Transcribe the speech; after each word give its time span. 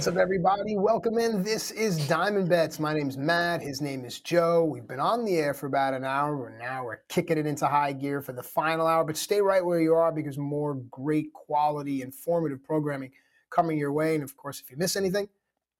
what's 0.00 0.08
up, 0.08 0.16
everybody? 0.16 0.78
Welcome 0.78 1.18
in. 1.18 1.42
This 1.42 1.70
is 1.72 2.08
Diamond 2.08 2.48
Bets. 2.48 2.80
My 2.80 2.94
name's 2.94 3.18
Matt. 3.18 3.60
His 3.60 3.82
name 3.82 4.06
is 4.06 4.18
Joe. 4.18 4.64
We've 4.64 4.88
been 4.88 4.98
on 4.98 5.26
the 5.26 5.36
air 5.36 5.52
for 5.52 5.66
about 5.66 5.92
an 5.92 6.06
hour, 6.06 6.48
and 6.48 6.58
now 6.58 6.86
we're 6.86 7.02
kicking 7.10 7.36
it 7.36 7.44
into 7.44 7.66
high 7.66 7.92
gear 7.92 8.22
for 8.22 8.32
the 8.32 8.42
final 8.42 8.86
hour. 8.86 9.04
But 9.04 9.18
stay 9.18 9.42
right 9.42 9.62
where 9.62 9.78
you 9.78 9.92
are 9.92 10.10
because 10.10 10.38
more 10.38 10.76
great 10.90 11.34
quality, 11.34 12.00
informative 12.00 12.64
programming 12.64 13.10
coming 13.50 13.76
your 13.76 13.92
way. 13.92 14.14
And 14.14 14.24
of 14.24 14.38
course, 14.38 14.58
if 14.58 14.70
you 14.70 14.78
miss 14.78 14.96
anything, 14.96 15.28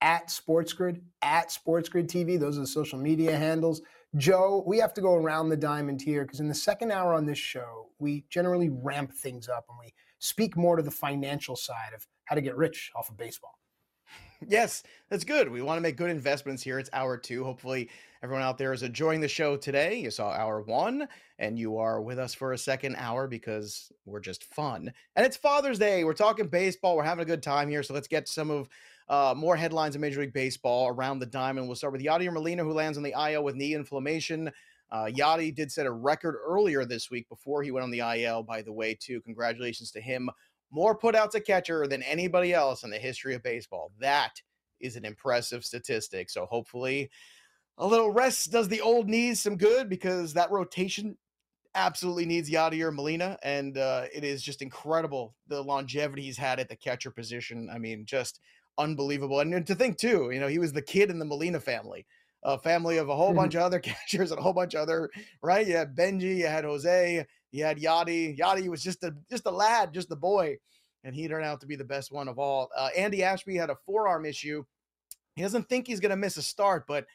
at 0.03 0.29
SportsGrid, 0.29 1.01
at 1.23 1.49
SportsGrid 1.49 2.09
TV, 2.09 2.39
those 2.39 2.59
are 2.59 2.61
the 2.61 2.67
social 2.67 2.99
media 2.99 3.35
handles. 3.35 3.81
Joe, 4.19 4.63
we 4.67 4.77
have 4.81 4.93
to 4.93 5.01
go 5.01 5.15
around 5.15 5.49
the 5.49 5.57
diamond 5.57 6.03
here 6.03 6.27
because 6.27 6.41
in 6.41 6.49
the 6.49 6.55
second 6.55 6.91
hour 6.91 7.15
on 7.15 7.25
this 7.25 7.39
show, 7.39 7.87
we 7.99 8.27
generally 8.29 8.69
ramp 8.69 9.15
things 9.15 9.49
up 9.49 9.65
and 9.71 9.79
we 9.79 9.95
speak 10.19 10.59
more 10.59 10.77
to 10.77 10.83
the 10.83 10.91
financial 10.91 11.57
side 11.57 11.95
of 11.95 12.07
how 12.27 12.35
to 12.35 12.43
get 12.43 12.55
rich 12.55 12.93
off 12.95 13.09
of 13.09 13.17
baseball. 13.17 13.60
Yes, 14.49 14.83
that's 15.11 15.25
good. 15.25 15.51
We 15.51 15.61
want 15.61 15.77
to 15.77 15.83
make 15.83 15.97
good 15.97 16.11
investments 16.11 16.63
here. 16.63 16.79
It's 16.79 16.89
hour 16.95 17.19
two. 17.19 17.45
Hopefully, 17.45 17.91
everyone 18.23 18.43
out 18.43 18.57
there 18.57 18.73
is 18.73 18.83
enjoying 18.83 19.21
the 19.21 19.29
show 19.29 19.57
today. 19.57 19.99
You 19.99 20.11
saw 20.11 20.31
hour 20.31 20.63
one, 20.63 21.07
and 21.39 21.59
you 21.59 21.77
are 21.77 22.01
with 22.01 22.19
us 22.19 22.33
for 22.33 22.53
a 22.53 22.59
second 22.59 22.97
hour 22.97 23.29
because 23.29 23.93
we're 24.07 24.21
just 24.21 24.45
fun. 24.45 24.91
And 25.15 25.27
it's 25.27 25.37
Father's 25.37 25.79
Day. 25.79 26.05
We're 26.05 26.15
talking 26.15 26.49
baseball. 26.49 26.97
We're 26.97 27.03
having 27.03 27.23
a 27.23 27.27
good 27.27 27.43
time 27.43 27.69
here. 27.69 27.83
So 27.83 27.93
let's 27.93 28.09
get 28.09 28.29
some 28.29 28.51
of 28.51 28.69
uh, 29.11 29.35
more 29.37 29.57
headlines 29.57 29.95
in 29.95 30.01
Major 30.01 30.21
League 30.21 30.33
Baseball 30.33 30.89
around 30.89 31.19
the 31.19 31.27
diamond. 31.27 31.67
We'll 31.67 31.77
start 31.77 31.93
with 31.93 32.03
Yadier 32.03 32.33
Molina, 32.33 32.65
who 32.65 32.73
lands 32.73 32.97
on 32.97 33.05
the 33.05 33.15
IL 33.31 33.45
with 33.45 33.57
knee 33.57 33.75
inflammation. 33.75 34.51
Uh, 34.91 35.05
Yadi 35.05 35.55
did 35.55 35.71
set 35.71 35.87
a 35.87 35.93
record 35.93 36.37
earlier 36.43 36.87
this 36.87 37.11
week 37.11 37.29
before 37.29 37.63
he 37.63 37.71
went 37.73 37.85
on 37.85 37.91
the 37.91 38.01
IL, 38.01 38.43
by 38.43 38.63
the 38.63 38.73
way, 38.73 38.95
too. 38.95 39.21
Congratulations 39.21 39.91
to 39.91 40.01
him 40.01 40.31
more 40.71 40.97
putouts 40.97 41.35
a 41.35 41.41
catcher 41.41 41.87
than 41.87 42.03
anybody 42.03 42.53
else 42.53 42.85
in 42.85 42.91
the 42.91 42.99
history 42.99 43.35
of 43.35 43.43
baseball. 43.43 43.91
That 43.99 44.41
is 44.81 44.97
an 44.97 45.05
impressive 45.05 45.65
statistic. 45.65 46.31
So 46.31 46.47
hopefully 46.47 47.11
a 47.79 47.87
little 47.87 48.11
rest 48.11 48.53
does 48.53 48.69
the 48.69 48.81
old 48.81 49.09
knees 49.09 49.41
some 49.41 49.57
good 49.57 49.89
because 49.89 50.35
that 50.35 50.51
rotation 50.51 51.17
absolutely 51.75 52.27
needs 52.27 52.51
Yadier 52.51 52.93
Molina. 52.93 53.39
And 53.43 53.79
uh, 53.79 54.05
it 54.13 54.25
is 54.25 54.43
just 54.43 54.63
incredible 54.63 55.35
the 55.49 55.63
longevity 55.63 56.23
he's 56.23 56.37
had 56.37 56.61
at 56.61 56.69
the 56.69 56.77
catcher 56.77 57.11
position. 57.11 57.69
I 57.73 57.79
mean, 57.79 58.05
just 58.05 58.41
unbelievable. 58.79 59.41
And, 59.41 59.67
to 59.67 59.75
think, 59.75 59.99
too, 59.99 60.31
you 60.31 60.41
know, 60.41 60.49
he 60.49 60.59
was 60.59 60.73
the 60.73 60.83
kid 60.83 61.11
in 61.11 61.19
the 61.19 61.25
Molina 61.25 61.61
family. 61.61 62.07
A 62.43 62.59
family 62.59 62.97
of 62.97 63.11
a 63.11 63.17
whole 63.17 63.35
bunch 63.35 63.55
of 63.55 63.61
other 63.61 63.79
catchers 63.81 64.31
and 64.31 64.41
a 64.41 64.43
whole 64.43 64.55
bunch 64.55 64.75
of 64.75 64.81
other, 64.81 65.11
right? 65.43 65.67
You 65.67 65.77
had 65.77 65.95
Benji, 65.95 66.39
you 66.39 66.47
had 66.47 66.65
Jose, 66.65 67.27
you 67.53 67.65
had 67.65 67.79
Yadi. 67.79 68.39
Yadi 68.39 68.69
was 68.69 68.83
just 68.83 69.03
a 69.05 69.15
just 69.29 69.47
a 69.47 69.51
lad, 69.51 69.93
just 69.93 70.11
a 70.13 70.17
boy, 70.17 70.57
and 71.05 71.15
he 71.15 71.29
turned 71.29 71.45
out 71.45 71.61
to 71.61 71.67
be 71.67 71.77
the 71.77 71.85
best 71.85 72.13
one 72.13 72.29
of 72.29 72.39
all. 72.39 72.71
Uh, 72.77 72.89
Andy 72.97 73.23
Ashby 73.23 73.57
had 73.57 73.71
a 73.71 73.77
forearm 73.87 74.25
issue. 74.25 74.65
He 75.37 75.43
doesn't 75.43 75.69
think 75.69 75.87
he's 75.87 76.01
going 76.01 76.11
to 76.11 76.17
miss 76.17 76.37
a 76.37 76.43
start, 76.43 76.87
but 76.87 77.07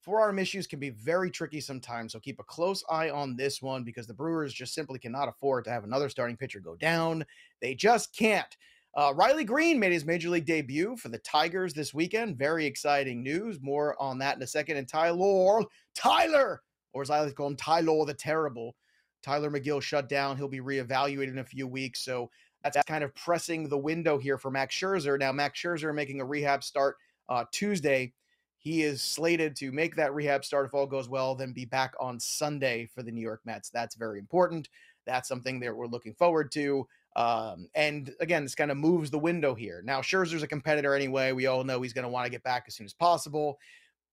forearm 0.00 0.38
issues 0.38 0.66
can 0.66 0.80
be 0.80 0.90
very 0.90 1.30
tricky 1.30 1.60
sometimes. 1.60 2.12
So 2.12 2.20
keep 2.20 2.40
a 2.40 2.44
close 2.44 2.82
eye 2.90 3.10
on 3.10 3.36
this 3.36 3.62
one 3.62 3.84
because 3.84 4.06
the 4.06 4.14
Brewers 4.14 4.52
just 4.52 4.74
simply 4.74 4.98
cannot 4.98 5.28
afford 5.28 5.64
to 5.64 5.70
have 5.70 5.84
another 5.84 6.08
starting 6.08 6.36
pitcher 6.36 6.60
go 6.60 6.76
down. 6.76 7.24
They 7.60 7.74
just 7.74 8.14
can't. 8.16 8.56
Uh, 8.96 9.12
Riley 9.14 9.44
Green 9.44 9.78
made 9.78 9.92
his 9.92 10.04
major 10.04 10.30
league 10.30 10.46
debut 10.46 10.96
for 10.96 11.10
the 11.10 11.18
Tigers 11.18 11.72
this 11.72 11.94
weekend. 11.94 12.36
Very 12.36 12.66
exciting 12.66 13.22
news. 13.22 13.60
More 13.60 14.00
on 14.02 14.18
that 14.18 14.36
in 14.36 14.42
a 14.42 14.46
second. 14.46 14.78
And 14.78 14.88
Tyler, 14.88 15.62
Tyler, 15.94 16.62
or 16.92 17.02
as 17.02 17.10
I 17.10 17.20
like 17.20 17.28
to 17.28 17.34
call 17.34 17.46
him, 17.46 17.56
Tyler 17.56 18.04
the 18.04 18.14
Terrible, 18.14 18.74
Tylor 19.22 19.50
Megill 19.50 19.82
shut 19.82 20.08
down. 20.08 20.36
He'll 20.36 20.48
be 20.48 20.60
reevaluated 20.60 21.28
in 21.28 21.38
a 21.38 21.44
few 21.44 21.66
weeks. 21.66 22.00
So 22.00 22.30
that's 22.62 22.76
kind 22.86 23.04
of 23.04 23.14
pressing 23.14 23.68
the 23.68 23.78
window 23.78 24.18
here 24.18 24.38
for 24.38 24.50
Max 24.50 24.74
Scherzer. 24.74 25.18
Now, 25.18 25.32
Max 25.32 25.60
Scherzer 25.60 25.94
making 25.94 26.20
a 26.20 26.24
rehab 26.24 26.62
start 26.62 26.96
uh, 27.28 27.44
Tuesday. 27.52 28.12
He 28.58 28.82
is 28.82 29.02
slated 29.02 29.56
to 29.56 29.72
make 29.72 29.96
that 29.96 30.14
rehab 30.14 30.44
start 30.44 30.66
if 30.66 30.74
all 30.74 30.86
goes 30.86 31.08
well, 31.08 31.34
then 31.34 31.52
be 31.52 31.64
back 31.64 31.94
on 31.98 32.20
Sunday 32.20 32.86
for 32.94 33.02
the 33.02 33.10
New 33.10 33.22
York 33.22 33.40
Mets. 33.46 33.70
That's 33.70 33.94
very 33.94 34.18
important. 34.18 34.68
That's 35.06 35.28
something 35.28 35.60
that 35.60 35.74
we're 35.74 35.86
looking 35.86 36.12
forward 36.12 36.52
to. 36.52 36.86
Um, 37.16 37.68
and 37.74 38.14
again, 38.20 38.42
this 38.42 38.54
kind 38.54 38.70
of 38.70 38.76
moves 38.76 39.10
the 39.10 39.18
window 39.18 39.54
here. 39.54 39.82
Now, 39.84 40.00
Scherzer's 40.00 40.42
a 40.42 40.46
competitor 40.46 40.94
anyway. 40.94 41.32
We 41.32 41.46
all 41.46 41.64
know 41.64 41.80
he's 41.80 41.94
going 41.94 42.04
to 42.04 42.10
want 42.10 42.26
to 42.26 42.30
get 42.30 42.42
back 42.42 42.64
as 42.68 42.74
soon 42.74 42.84
as 42.84 42.92
possible. 42.92 43.58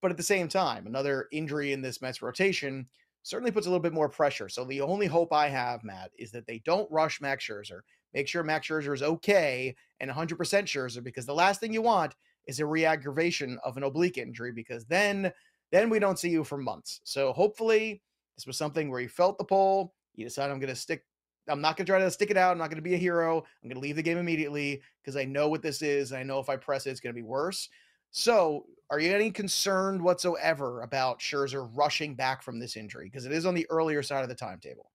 But 0.01 0.11
at 0.11 0.17
the 0.17 0.23
same 0.23 0.47
time, 0.47 0.87
another 0.87 1.27
injury 1.31 1.73
in 1.73 1.81
this 1.81 2.01
Mets 2.01 2.21
rotation 2.21 2.87
certainly 3.27 3.51
puts 3.51 3.67
a 3.67 3.69
little 3.69 3.81
bit 3.81 3.93
more 3.93 4.07
pressure. 4.07 4.47
So 4.47 4.63
the 4.63 4.79
only 4.79 5.05
hope 5.05 5.33
I 5.33 5.49
have, 5.49 5.83
Matt, 5.83 6.11
is 6.17 6.31
that 6.31 6.47
they 6.47 6.59
don't 6.59 6.89
rush 6.89 7.19
Max 7.19 7.45
Scherzer. 7.45 7.81
Make 8.13 8.27
sure 8.27 8.41
Max 8.41 8.67
Scherzer 8.67 8.93
is 8.93 9.03
okay 9.03 9.75
and 9.99 10.09
100% 10.09 10.37
Scherzer 10.37 11.03
because 11.03 11.25
the 11.25 11.33
last 11.33 11.59
thing 11.59 11.73
you 11.73 11.81
want 11.81 12.15
is 12.47 12.61
a 12.61 12.65
reaggravation 12.65 13.59
of 13.65 13.75
an 13.75 13.83
oblique 13.83 14.17
injury 14.17 14.53
because 14.53 14.85
then 14.85 15.31
then 15.73 15.89
we 15.89 15.99
don't 15.99 16.17
see 16.17 16.29
you 16.29 16.45
for 16.45 16.57
months. 16.57 17.01
So 17.03 17.33
hopefully 17.33 18.01
this 18.37 18.47
was 18.47 18.55
something 18.55 18.89
where 18.89 19.01
you 19.01 19.09
felt 19.09 19.37
the 19.37 19.43
pull, 19.43 19.93
you 20.15 20.23
decided 20.23 20.53
I'm 20.53 20.59
going 20.59 20.73
to 20.73 20.79
stick 20.79 21.03
I'm 21.49 21.61
not 21.61 21.77
going 21.77 21.85
to 21.85 21.91
try 21.91 21.99
to 21.99 22.11
stick 22.11 22.31
it 22.31 22.37
out. 22.37 22.51
I'm 22.51 22.57
not 22.57 22.69
going 22.69 22.77
to 22.77 22.81
be 22.81 22.93
a 22.93 22.97
hero. 22.97 23.37
I'm 23.37 23.69
going 23.69 23.75
to 23.75 23.81
leave 23.81 23.95
the 23.95 24.03
game 24.03 24.17
immediately 24.17 24.81
because 25.01 25.15
I 25.15 25.25
know 25.25 25.49
what 25.49 25.61
this 25.61 25.81
is. 25.81 26.11
I 26.11 26.23
know 26.23 26.39
if 26.39 26.49
I 26.49 26.57
press 26.57 26.85
it, 26.85 26.91
it's 26.91 26.99
going 26.99 27.13
to 27.13 27.21
be 27.21 27.25
worse. 27.25 27.69
So, 28.11 28.65
are 28.89 28.99
you 28.99 29.13
any 29.13 29.31
concerned 29.31 30.01
whatsoever 30.01 30.81
about 30.81 31.19
Scherzer 31.19 31.69
rushing 31.73 32.15
back 32.15 32.41
from 32.41 32.59
this 32.59 32.77
injury? 32.77 33.05
Because 33.05 33.25
it 33.25 33.31
is 33.31 33.45
on 33.45 33.53
the 33.53 33.67
earlier 33.69 34.01
side 34.01 34.23
of 34.23 34.29
the 34.29 34.35
timetable. 34.35 34.91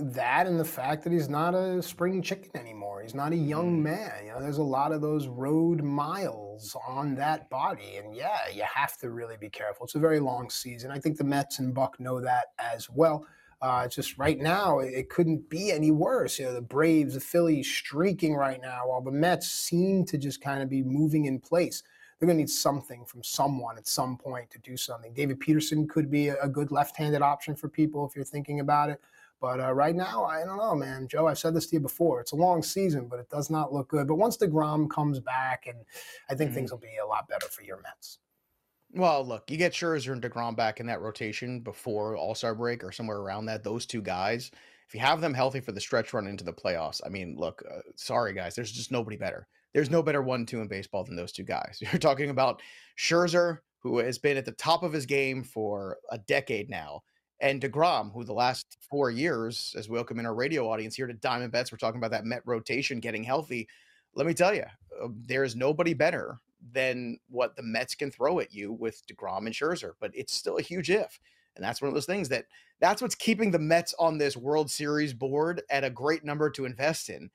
That 0.00 0.46
and 0.46 0.60
the 0.60 0.64
fact 0.64 1.02
that 1.02 1.12
he's 1.12 1.28
not 1.28 1.52
a 1.52 1.82
spring 1.82 2.22
chicken 2.22 2.56
anymore. 2.56 3.02
He's 3.02 3.16
not 3.16 3.32
a 3.32 3.36
young 3.36 3.80
mm. 3.80 3.82
man. 3.82 4.12
You 4.24 4.30
know, 4.30 4.40
there's 4.40 4.58
a 4.58 4.62
lot 4.62 4.92
of 4.92 5.00
those 5.00 5.26
road 5.26 5.82
miles 5.82 6.76
on 6.86 7.16
that 7.16 7.50
body. 7.50 7.96
And 7.96 8.14
yeah, 8.14 8.48
you 8.54 8.62
have 8.62 8.96
to 8.98 9.10
really 9.10 9.36
be 9.36 9.50
careful. 9.50 9.84
It's 9.84 9.96
a 9.96 10.00
very 10.00 10.20
long 10.20 10.50
season. 10.50 10.92
I 10.92 11.00
think 11.00 11.16
the 11.16 11.24
Mets 11.24 11.58
and 11.58 11.74
Buck 11.74 11.98
know 11.98 12.20
that 12.20 12.46
as 12.60 12.88
well. 12.88 13.26
Uh, 13.62 13.88
just 13.88 14.18
right 14.18 14.38
now, 14.38 14.80
it 14.80 15.08
couldn't 15.08 15.48
be 15.48 15.72
any 15.72 15.90
worse. 15.90 16.38
You 16.38 16.46
know, 16.46 16.54
the 16.54 16.60
Braves, 16.60 17.14
the 17.14 17.20
Phillies 17.20 17.66
streaking 17.66 18.34
right 18.34 18.60
now, 18.60 18.88
while 18.88 19.00
the 19.00 19.10
Mets 19.10 19.48
seem 19.48 20.04
to 20.06 20.18
just 20.18 20.42
kind 20.42 20.62
of 20.62 20.68
be 20.68 20.82
moving 20.82 21.24
in 21.24 21.40
place. 21.40 21.82
They're 22.18 22.26
going 22.26 22.36
to 22.36 22.42
need 22.42 22.50
something 22.50 23.04
from 23.04 23.22
someone 23.22 23.76
at 23.76 23.86
some 23.86 24.16
point 24.16 24.50
to 24.50 24.58
do 24.58 24.76
something. 24.76 25.12
David 25.12 25.38
Peterson 25.38 25.86
could 25.86 26.10
be 26.10 26.28
a 26.28 26.48
good 26.48 26.70
left-handed 26.70 27.20
option 27.22 27.54
for 27.54 27.68
people 27.68 28.06
if 28.06 28.16
you're 28.16 28.24
thinking 28.24 28.60
about 28.60 28.88
it. 28.90 29.00
But 29.40 29.60
uh, 29.60 29.72
right 29.72 29.94
now, 29.94 30.24
I 30.24 30.44
don't 30.44 30.56
know, 30.56 30.74
man. 30.74 31.08
Joe, 31.08 31.26
I've 31.26 31.38
said 31.38 31.54
this 31.54 31.66
to 31.66 31.76
you 31.76 31.80
before. 31.80 32.20
It's 32.20 32.32
a 32.32 32.36
long 32.36 32.62
season, 32.62 33.06
but 33.06 33.20
it 33.20 33.28
does 33.28 33.50
not 33.50 33.72
look 33.72 33.88
good. 33.88 34.08
But 34.08 34.14
once 34.14 34.38
DeGrom 34.38 34.88
comes 34.88 35.20
back, 35.20 35.66
and 35.66 35.78
I 36.30 36.34
think 36.34 36.50
mm-hmm. 36.50 36.56
things 36.56 36.70
will 36.70 36.78
be 36.78 36.96
a 37.02 37.06
lot 37.06 37.28
better 37.28 37.46
for 37.48 37.62
your 37.62 37.82
Mets. 37.82 38.18
Well, 38.96 39.26
look, 39.26 39.50
you 39.50 39.58
get 39.58 39.74
Scherzer 39.74 40.14
and 40.14 40.22
Degrom 40.22 40.56
back 40.56 40.80
in 40.80 40.86
that 40.86 41.02
rotation 41.02 41.60
before 41.60 42.16
All 42.16 42.34
Star 42.34 42.54
break 42.54 42.82
or 42.82 42.90
somewhere 42.90 43.18
around 43.18 43.44
that. 43.44 43.62
Those 43.62 43.84
two 43.84 44.00
guys, 44.00 44.50
if 44.88 44.94
you 44.94 45.00
have 45.00 45.20
them 45.20 45.34
healthy 45.34 45.60
for 45.60 45.72
the 45.72 45.80
stretch 45.82 46.14
run 46.14 46.26
into 46.26 46.44
the 46.44 46.52
playoffs, 46.54 47.02
I 47.04 47.10
mean, 47.10 47.36
look, 47.36 47.62
uh, 47.70 47.80
sorry 47.96 48.32
guys, 48.32 48.54
there's 48.54 48.72
just 48.72 48.90
nobody 48.90 49.18
better. 49.18 49.48
There's 49.74 49.90
no 49.90 50.02
better 50.02 50.22
one 50.22 50.46
two 50.46 50.62
in 50.62 50.68
baseball 50.68 51.04
than 51.04 51.14
those 51.14 51.32
two 51.32 51.42
guys. 51.42 51.76
You're 51.82 51.98
talking 51.98 52.30
about 52.30 52.62
Scherzer, 52.98 53.58
who 53.80 53.98
has 53.98 54.16
been 54.16 54.38
at 54.38 54.46
the 54.46 54.52
top 54.52 54.82
of 54.82 54.94
his 54.94 55.04
game 55.04 55.44
for 55.44 55.98
a 56.10 56.16
decade 56.16 56.70
now, 56.70 57.02
and 57.40 57.60
Degrom, 57.60 58.14
who 58.14 58.24
the 58.24 58.32
last 58.32 58.78
four 58.88 59.10
years, 59.10 59.74
as 59.76 59.90
we 59.90 59.96
welcome 59.96 60.18
in 60.18 60.24
our 60.24 60.34
radio 60.34 60.70
audience 60.70 60.94
here 60.94 61.06
to 61.06 61.12
Diamond 61.12 61.52
Bets, 61.52 61.70
we're 61.70 61.76
talking 61.76 61.98
about 61.98 62.12
that 62.12 62.24
Met 62.24 62.40
rotation 62.46 63.00
getting 63.00 63.24
healthy. 63.24 63.68
Let 64.14 64.26
me 64.26 64.32
tell 64.32 64.54
you, 64.54 64.64
uh, 65.04 65.08
there 65.26 65.44
is 65.44 65.54
nobody 65.54 65.92
better 65.92 66.40
than 66.72 67.18
what 67.28 67.56
the 67.56 67.62
Mets 67.62 67.94
can 67.94 68.10
throw 68.10 68.40
at 68.40 68.52
you 68.52 68.72
with 68.72 69.02
DeGrom 69.06 69.46
and 69.46 69.54
Scherzer. 69.54 69.92
But 70.00 70.12
it's 70.14 70.34
still 70.34 70.58
a 70.58 70.62
huge 70.62 70.90
if. 70.90 71.18
And 71.56 71.64
that's 71.64 71.80
one 71.80 71.88
of 71.88 71.94
those 71.94 72.06
things 72.06 72.28
that 72.28 72.46
that's 72.80 73.00
what's 73.00 73.14
keeping 73.14 73.50
the 73.50 73.58
Mets 73.58 73.94
on 73.98 74.18
this 74.18 74.36
World 74.36 74.70
Series 74.70 75.14
board 75.14 75.62
at 75.70 75.84
a 75.84 75.90
great 75.90 76.24
number 76.24 76.50
to 76.50 76.66
invest 76.66 77.08
in 77.08 77.30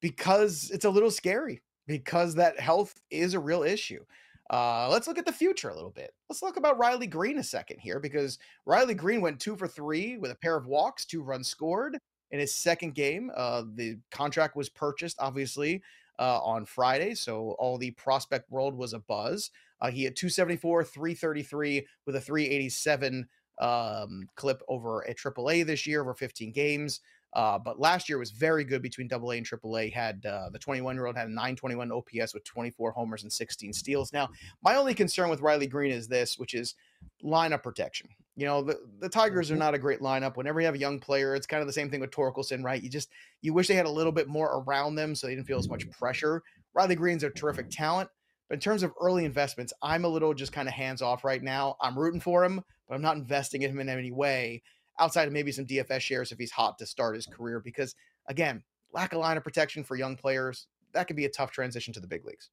because 0.00 0.70
it's 0.72 0.84
a 0.84 0.90
little 0.90 1.10
scary 1.10 1.62
because 1.86 2.34
that 2.34 2.58
health 2.60 2.94
is 3.10 3.34
a 3.34 3.40
real 3.40 3.62
issue. 3.62 4.04
Uh, 4.50 4.88
let's 4.88 5.08
look 5.08 5.18
at 5.18 5.26
the 5.26 5.32
future 5.32 5.70
a 5.70 5.74
little 5.74 5.90
bit. 5.90 6.12
Let's 6.28 6.40
talk 6.40 6.56
about 6.56 6.78
Riley 6.78 7.08
Green 7.08 7.38
a 7.38 7.42
second 7.42 7.80
here 7.80 7.98
because 7.98 8.38
Riley 8.64 8.94
Green 8.94 9.20
went 9.20 9.40
two 9.40 9.56
for 9.56 9.66
three 9.66 10.18
with 10.18 10.30
a 10.30 10.36
pair 10.36 10.56
of 10.56 10.66
walks, 10.66 11.04
two 11.04 11.22
runs 11.22 11.48
scored 11.48 11.98
in 12.30 12.38
his 12.38 12.54
second 12.54 12.94
game. 12.94 13.30
Uh, 13.34 13.64
the 13.74 13.98
contract 14.12 14.54
was 14.54 14.68
purchased, 14.68 15.16
obviously, 15.18 15.82
uh, 16.18 16.40
on 16.42 16.64
Friday. 16.64 17.14
So 17.14 17.56
all 17.58 17.78
the 17.78 17.92
prospect 17.92 18.50
world 18.50 18.74
was 18.74 18.92
a 18.92 18.98
buzz. 18.98 19.50
Uh, 19.80 19.90
he 19.90 20.04
had 20.04 20.16
274, 20.16 20.84
333 20.84 21.86
with 22.06 22.16
a 22.16 22.20
387 22.20 23.28
um, 23.58 24.28
clip 24.34 24.62
over 24.68 25.08
at 25.08 25.16
AAA 25.16 25.66
this 25.66 25.86
year 25.86 26.00
over 26.00 26.14
15 26.14 26.52
games. 26.52 27.00
Uh, 27.32 27.58
but 27.58 27.78
last 27.78 28.08
year 28.08 28.18
was 28.18 28.30
very 28.30 28.64
good 28.64 28.80
between 28.80 29.12
AA 29.12 29.30
and 29.30 29.46
AAA. 29.46 29.92
Had 29.92 30.24
uh, 30.24 30.48
the 30.50 30.58
21 30.58 30.96
year 30.96 31.06
old 31.06 31.16
had 31.16 31.26
a 31.26 31.30
921 31.30 31.92
OPS 31.92 32.32
with 32.32 32.44
24 32.44 32.92
homers 32.92 33.24
and 33.24 33.32
16 33.32 33.74
steals. 33.74 34.12
Now, 34.12 34.30
my 34.62 34.76
only 34.76 34.94
concern 34.94 35.28
with 35.28 35.42
Riley 35.42 35.66
Green 35.66 35.92
is 35.92 36.08
this, 36.08 36.38
which 36.38 36.54
is 36.54 36.74
lineup 37.22 37.62
protection. 37.62 38.08
You 38.36 38.46
know, 38.46 38.62
the, 38.62 38.78
the 39.00 39.08
Tigers 39.08 39.50
are 39.50 39.54
mm-hmm. 39.54 39.60
not 39.60 39.74
a 39.74 39.78
great 39.78 40.00
lineup. 40.00 40.36
Whenever 40.36 40.60
you 40.60 40.66
have 40.66 40.74
a 40.74 40.78
young 40.78 40.98
player, 40.98 41.34
it's 41.34 41.46
kind 41.46 41.62
of 41.62 41.66
the 41.66 41.72
same 41.72 41.90
thing 41.90 42.00
with 42.00 42.10
Torkelson, 42.10 42.62
right? 42.62 42.82
You 42.82 42.90
just 42.90 43.08
you 43.40 43.54
wish 43.54 43.66
they 43.66 43.74
had 43.74 43.86
a 43.86 43.90
little 43.90 44.12
bit 44.12 44.28
more 44.28 44.62
around 44.66 44.94
them 44.94 45.14
so 45.14 45.26
they 45.26 45.34
didn't 45.34 45.46
feel 45.46 45.58
as 45.58 45.68
much 45.68 45.90
pressure. 45.90 46.42
Riley 46.74 46.94
green's 46.94 47.24
a 47.24 47.30
terrific 47.30 47.70
talent. 47.70 48.10
But 48.48 48.54
in 48.54 48.60
terms 48.60 48.82
of 48.82 48.92
early 49.00 49.24
investments, 49.24 49.72
I'm 49.82 50.04
a 50.04 50.08
little 50.08 50.32
just 50.32 50.52
kind 50.52 50.68
of 50.68 50.74
hands 50.74 51.02
off 51.02 51.24
right 51.24 51.42
now. 51.42 51.76
I'm 51.80 51.98
rooting 51.98 52.20
for 52.20 52.44
him, 52.44 52.62
but 52.88 52.94
I'm 52.94 53.02
not 53.02 53.16
investing 53.16 53.62
in 53.62 53.70
him 53.70 53.80
in 53.80 53.88
any 53.88 54.12
way 54.12 54.62
outside 54.98 55.26
of 55.26 55.32
maybe 55.32 55.52
some 55.52 55.66
DFS 55.66 56.00
shares 56.00 56.32
if 56.32 56.38
he's 56.38 56.52
hot 56.52 56.78
to 56.78 56.86
start 56.86 57.16
his 57.16 57.26
career. 57.26 57.60
Because 57.60 57.94
again, 58.28 58.62
lack 58.92 59.12
of 59.12 59.18
line 59.18 59.36
of 59.36 59.44
protection 59.44 59.82
for 59.82 59.96
young 59.96 60.16
players, 60.16 60.66
that 60.92 61.06
could 61.06 61.16
be 61.16 61.24
a 61.24 61.30
tough 61.30 61.50
transition 61.50 61.92
to 61.94 62.00
the 62.00 62.06
big 62.06 62.24
leagues. 62.24 62.50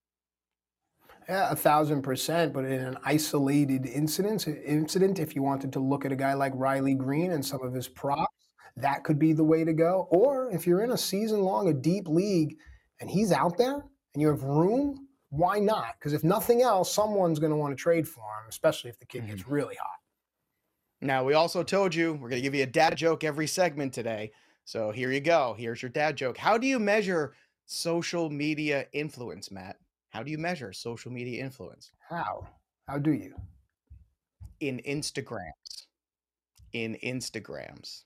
Yeah, 1.29 1.51
a 1.51 1.55
thousand 1.55 2.01
percent. 2.01 2.53
But 2.53 2.65
in 2.65 2.81
an 2.81 2.97
isolated 3.03 3.85
incident, 3.85 4.47
incident, 4.47 5.19
if 5.19 5.35
you 5.35 5.43
wanted 5.43 5.73
to 5.73 5.79
look 5.79 6.05
at 6.05 6.11
a 6.11 6.15
guy 6.15 6.33
like 6.33 6.53
Riley 6.55 6.93
Green 6.93 7.31
and 7.31 7.45
some 7.45 7.61
of 7.61 7.73
his 7.73 7.87
props, 7.87 8.33
that 8.77 9.03
could 9.03 9.19
be 9.19 9.33
the 9.33 9.43
way 9.43 9.63
to 9.63 9.73
go. 9.73 10.07
Or 10.11 10.51
if 10.51 10.65
you're 10.65 10.83
in 10.83 10.91
a 10.91 10.97
season 10.97 11.41
long, 11.41 11.69
a 11.69 11.73
deep 11.73 12.07
league, 12.07 12.57
and 12.99 13.09
he's 13.09 13.31
out 13.31 13.57
there 13.57 13.83
and 14.13 14.21
you 14.21 14.27
have 14.27 14.43
room, 14.43 15.07
why 15.29 15.59
not? 15.59 15.95
Because 15.99 16.13
if 16.13 16.23
nothing 16.23 16.61
else, 16.61 16.93
someone's 16.93 17.39
going 17.39 17.51
to 17.51 17.57
want 17.57 17.75
to 17.75 17.81
trade 17.81 18.07
for 18.07 18.21
him, 18.21 18.45
especially 18.49 18.89
if 18.89 18.99
the 18.99 19.05
kid 19.05 19.27
gets 19.27 19.41
mm-hmm. 19.41 19.53
really 19.53 19.75
hot. 19.75 19.99
Now, 21.01 21.23
we 21.23 21.33
also 21.33 21.63
told 21.63 21.93
you 21.93 22.13
we're 22.13 22.29
going 22.29 22.41
to 22.41 22.45
give 22.45 22.55
you 22.55 22.63
a 22.63 22.67
dad 22.67 22.95
joke 22.95 23.23
every 23.23 23.47
segment 23.47 23.93
today. 23.93 24.31
So 24.63 24.91
here 24.91 25.11
you 25.11 25.19
go. 25.19 25.55
Here's 25.57 25.81
your 25.81 25.89
dad 25.89 26.15
joke. 26.15 26.37
How 26.37 26.57
do 26.57 26.65
you 26.65 26.79
measure 26.79 27.33
social 27.65 28.29
media 28.29 28.85
influence, 28.93 29.51
Matt? 29.51 29.77
How 30.13 30.21
do 30.21 30.29
you 30.29 30.37
measure 30.37 30.71
social 30.71 31.11
media 31.11 31.43
influence? 31.43 31.91
How? 32.07 32.47
How 32.87 32.99
do 32.99 33.13
you? 33.13 33.33
In 34.59 34.79
Instagrams. 34.87 35.87
In 36.71 36.97
Instagrams. 37.03 38.03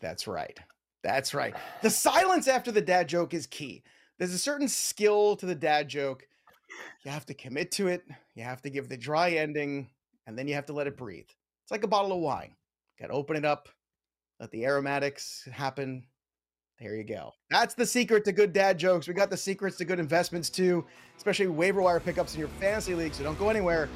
That's 0.00 0.26
right. 0.26 0.58
That's 1.02 1.34
right. 1.34 1.54
The 1.82 1.90
silence 2.08 2.48
after 2.48 2.72
the 2.72 2.80
dad 2.80 3.10
joke 3.10 3.34
is 3.34 3.46
key. 3.46 3.82
There's 4.18 4.32
a 4.32 4.38
certain 4.38 4.68
skill 4.68 5.36
to 5.36 5.44
the 5.44 5.54
dad 5.54 5.88
joke. 5.88 6.26
You 7.04 7.10
have 7.10 7.26
to 7.26 7.34
commit 7.34 7.72
to 7.72 7.88
it. 7.88 8.02
You 8.34 8.44
have 8.44 8.62
to 8.62 8.70
give 8.70 8.88
the 8.88 8.96
dry 8.96 9.32
ending, 9.32 9.90
and 10.26 10.38
then 10.38 10.48
you 10.48 10.54
have 10.54 10.66
to 10.66 10.72
let 10.72 10.86
it 10.86 10.96
breathe. 10.96 11.28
It's 11.62 11.70
like 11.70 11.84
a 11.84 11.88
bottle 11.88 12.12
of 12.12 12.20
wine. 12.20 12.54
Got 12.98 13.08
to 13.08 13.12
open 13.12 13.36
it 13.36 13.44
up, 13.44 13.68
let 14.40 14.50
the 14.50 14.64
aromatics 14.64 15.46
happen. 15.52 16.06
There 16.78 16.94
you 16.94 17.04
go. 17.04 17.32
That's 17.48 17.74
the 17.74 17.86
secret 17.86 18.24
to 18.26 18.32
good 18.32 18.52
dad 18.52 18.78
jokes. 18.78 19.08
We 19.08 19.14
got 19.14 19.30
the 19.30 19.36
secrets 19.36 19.78
to 19.78 19.86
good 19.86 19.98
investments 19.98 20.50
too, 20.50 20.84
especially 21.16 21.46
waiver 21.46 21.80
wire 21.80 22.00
pickups 22.00 22.34
in 22.34 22.40
your 22.40 22.50
fantasy 22.60 22.94
league. 22.94 23.14
So 23.14 23.24
don't 23.24 23.38
go 23.38 23.48
anywhere. 23.48 23.88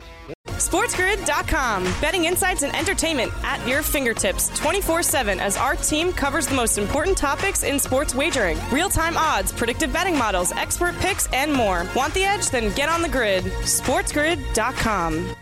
SportsGrid.com. 0.47 1.85
Betting 2.01 2.25
insights 2.25 2.63
and 2.63 2.75
entertainment 2.75 3.33
at 3.43 3.67
your 3.67 3.83
fingertips 3.83 4.49
24 4.59 5.03
7 5.03 5.41
as 5.41 5.57
our 5.59 5.77
team 5.77 6.13
covers 6.13 6.47
the 6.47 6.55
most 6.55 6.79
important 6.79 7.19
topics 7.19 7.65
in 7.65 7.79
sports 7.79 8.15
wagering 8.15 8.59
real 8.71 8.89
time 8.89 9.17
odds, 9.17 9.53
predictive 9.53 9.93
betting 9.93 10.17
models, 10.17 10.53
expert 10.53 10.95
picks, 10.97 11.27
and 11.33 11.53
more. 11.53 11.87
Want 11.95 12.15
the 12.15 12.25
edge? 12.25 12.49
Then 12.49 12.75
get 12.75 12.89
on 12.89 13.03
the 13.03 13.09
grid. 13.09 13.45
SportsGrid.com. 13.45 15.37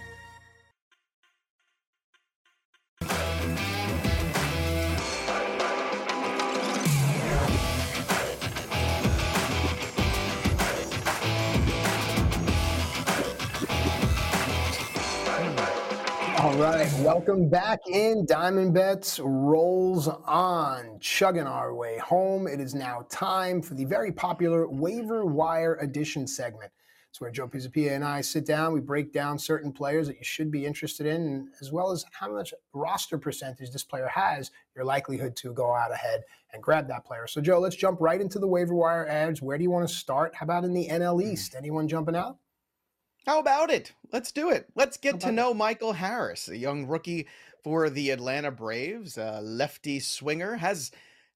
right, 16.59 16.93
welcome 17.03 17.49
back 17.49 17.79
in. 17.87 18.27
Diamond 18.27 18.75
Bets 18.75 19.21
rolls 19.21 20.09
on, 20.09 20.99
chugging 20.99 21.47
our 21.47 21.73
way 21.73 21.99
home. 21.99 22.49
It 22.49 22.59
is 22.59 22.75
now 22.75 23.07
time 23.09 23.63
for 23.63 23.75
the 23.75 23.85
very 23.85 24.11
popular 24.11 24.69
waiver 24.69 25.25
wire 25.25 25.77
edition 25.77 26.27
segment. 26.27 26.73
It's 27.11 27.21
where 27.21 27.31
Joe 27.31 27.47
Pisapia 27.47 27.93
and 27.93 28.05
I 28.05 28.23
sit 28.23 28.45
down, 28.45 28.73
we 28.73 28.81
break 28.81 29.13
down 29.13 29.39
certain 29.39 29.71
players 29.71 30.09
that 30.09 30.19
you 30.19 30.25
should 30.25 30.51
be 30.51 30.67
interested 30.67 31.07
in, 31.07 31.49
as 31.61 31.71
well 31.71 31.93
as 31.93 32.05
how 32.11 32.33
much 32.33 32.53
roster 32.73 33.19
percentage 33.19 33.71
this 33.71 33.85
player 33.85 34.09
has, 34.09 34.51
your 34.75 34.85
likelihood 34.85 35.37
to 35.37 35.53
go 35.53 35.73
out 35.73 35.93
ahead 35.93 36.23
and 36.53 36.61
grab 36.61 36.89
that 36.89 37.05
player. 37.05 37.29
So, 37.29 37.41
Joe, 37.41 37.61
let's 37.61 37.77
jump 37.77 38.01
right 38.01 38.21
into 38.21 38.41
the 38.41 38.49
waiver 38.49 38.75
wire 38.75 39.07
ads. 39.07 39.41
Where 39.41 39.59
do 39.59 39.63
you 39.63 39.71
want 39.71 39.89
to 39.89 39.95
start? 39.95 40.35
How 40.35 40.43
about 40.43 40.65
in 40.65 40.75
the 40.75 40.89
NL 40.89 41.23
hmm. 41.23 41.31
East? 41.31 41.55
Anyone 41.57 41.87
jumping 41.87 42.17
out? 42.17 42.39
How 43.27 43.41
about 43.41 43.71
it? 43.71 43.93
Let's 44.13 44.33
do 44.33 44.51
it. 44.51 44.67
Let's 44.75 44.97
get 44.97 45.21
to 45.21 45.33
know 45.33 45.53
Michael 45.53 45.93
Harris, 45.93 46.49
a 46.49 46.57
young 46.57 46.87
rookie 46.87 47.27
for 47.63 47.91
the 47.91 48.11
Atlanta 48.11 48.51
Braves, 48.51 49.19
a 49.19 49.41
lefty 49.43 50.01
swinger, 50.01 50.57
has 50.57 50.91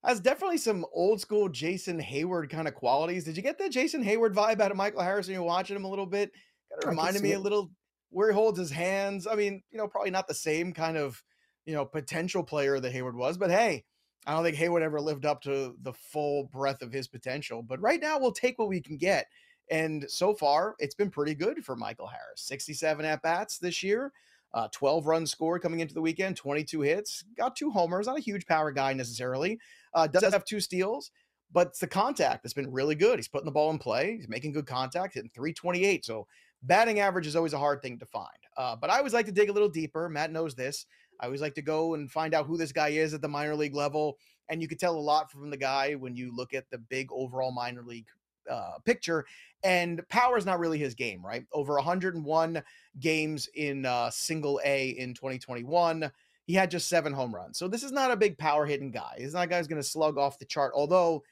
has 0.05 0.20
definitely 0.20 0.58
some 0.58 0.84
old 0.93 1.20
school 1.20 1.49
Jason 1.49 2.00
Heyward 2.00 2.50
kind 2.50 2.67
of 2.67 2.75
qualities. 2.75 3.25
Did 3.25 3.37
you 3.37 3.43
get 3.43 3.58
the 3.58 3.69
Jason 3.69 4.05
Heyward 4.05 4.34
vibe 4.34 4.61
out 4.61 4.70
of 4.70 4.76
Michael 4.76 5.02
Harris 5.02 5.26
when 5.26 5.34
you're 5.34 5.43
watching 5.43 5.76
him 5.76 5.84
a 5.84 5.90
little 5.90 6.06
bit? 6.06 6.32
Kind 6.70 6.82
of 6.82 6.88
reminded 6.88 7.23
me 7.23 7.32
it. 7.32 7.37
a 7.37 7.40
little 7.40 7.70
where 8.11 8.31
he 8.31 8.35
holds 8.35 8.58
his 8.58 8.70
hands. 8.70 9.26
I 9.26 9.35
mean, 9.35 9.62
you 9.70 9.78
know, 9.78 9.87
probably 9.87 10.11
not 10.11 10.26
the 10.26 10.35
same 10.35 10.73
kind 10.73 10.96
of, 10.96 11.23
you 11.67 11.75
know, 11.75 11.85
potential 11.85 12.43
player 12.43 12.81
that 12.81 12.93
Heyward 12.93 13.14
was, 13.14 13.38
but 13.38 13.50
hey, 13.50 13.85
I 14.26 14.32
don't 14.32 14.44
think 14.44 14.56
Heyward 14.56 14.82
ever 14.82 15.00
lived 15.00 15.25
up 15.25 15.43
to 15.43 15.75
the 15.82 15.93
full 15.93 16.44
breadth 16.44 16.82
of 16.82 16.93
his 16.93 17.08
potential. 17.08 17.62
But 17.62 17.81
right 17.81 18.00
now, 18.00 18.19
we'll 18.19 18.32
take 18.32 18.58
what 18.58 18.69
we 18.69 18.81
can 18.81 18.96
get. 18.96 19.26
And 19.72 20.04
so 20.06 20.34
far, 20.34 20.76
it's 20.78 20.94
been 20.94 21.08
pretty 21.08 21.34
good 21.34 21.64
for 21.64 21.74
Michael 21.74 22.06
Harris. 22.06 22.42
67 22.42 23.06
at 23.06 23.22
bats 23.22 23.56
this 23.56 23.82
year, 23.82 24.12
uh, 24.52 24.69
12 24.70 25.06
runs 25.06 25.30
scored 25.30 25.62
coming 25.62 25.80
into 25.80 25.94
the 25.94 26.02
weekend, 26.02 26.36
22 26.36 26.82
hits, 26.82 27.24
got 27.38 27.56
two 27.56 27.70
homers. 27.70 28.06
Not 28.06 28.19
a 28.19 28.20
huge 28.20 28.44
power 28.44 28.70
guy 28.70 28.92
necessarily. 28.92 29.58
Uh, 29.94 30.06
does 30.06 30.30
have 30.30 30.44
two 30.44 30.60
steals, 30.60 31.10
but 31.52 31.69
it's 31.69 31.78
the 31.78 31.86
contact 31.86 32.42
that's 32.42 32.52
been 32.52 32.70
really 32.70 32.94
good. 32.94 33.19
He's 33.19 33.28
putting 33.28 33.46
the 33.46 33.50
ball 33.50 33.70
in 33.70 33.78
play. 33.78 34.16
He's 34.16 34.28
making 34.28 34.52
good 34.52 34.66
contact, 34.66 35.14
hitting 35.14 35.30
328. 35.34 36.04
So 36.04 36.26
batting 36.62 37.00
average 37.00 37.26
is 37.26 37.34
always 37.34 37.54
a 37.54 37.58
hard 37.58 37.80
thing 37.80 37.98
to 37.98 38.04
find. 38.04 38.28
Uh, 38.58 38.76
but 38.76 38.90
I 38.90 38.99
always 38.99 39.14
like 39.14 39.25
to 39.25 39.32
dig 39.32 39.49
a 39.49 39.54
little 39.54 39.70
deeper. 39.70 40.06
Matt 40.11 40.32
knows 40.32 40.54
this. 40.54 40.85
I 41.18 41.25
always 41.25 41.40
like 41.40 41.54
to 41.54 41.62
go 41.62 41.94
and 41.94 42.12
find 42.12 42.35
out 42.35 42.44
who 42.44 42.58
this 42.58 42.73
guy 42.73 42.88
is 42.88 43.14
at 43.14 43.23
the 43.23 43.28
minor 43.28 43.56
league 43.56 43.75
level. 43.75 44.18
And 44.50 44.61
you 44.61 44.68
can 44.68 44.76
tell 44.76 44.97
a 44.97 45.00
lot 45.00 45.30
from 45.30 45.49
the 45.49 45.56
guy 45.56 45.94
when 45.94 46.14
you 46.14 46.37
look 46.37 46.52
at 46.52 46.68
the 46.68 46.76
big 46.76 47.08
overall 47.11 47.52
minor 47.52 47.82
league 47.82 48.08
uh, 48.50 48.78
picture. 48.84 49.25
And 49.64 50.06
power 50.08 50.37
is 50.37 50.46
not 50.46 50.58
really 50.58 50.78
his 50.78 50.94
game, 50.94 51.25
right? 51.25 51.44
Over 51.52 51.75
101 51.75 52.62
games 52.99 53.49
in 53.54 53.87
uh, 53.87 54.11
single 54.11 54.61
A 54.64 54.90
in 54.90 55.14
2021. 55.14 56.11
He 56.46 56.54
had 56.54 56.70
just 56.70 56.88
seven 56.88 57.12
home 57.12 57.34
runs. 57.34 57.58
So 57.58 57.68
this 57.68 57.84
is 57.84 57.92
not 57.92 58.11
a 58.11 58.16
big 58.16 58.37
power 58.37 58.66
hitting 58.66 58.90
guy. 58.90 59.14
He's 59.18 59.34
not 59.34 59.44
a 59.44 59.46
guy 59.46 59.58
who's 59.58 59.68
going 59.68 59.80
to 59.80 59.88
slug 59.88 60.18
off 60.18 60.38
the 60.38 60.44
chart, 60.44 60.72
although 60.75 61.22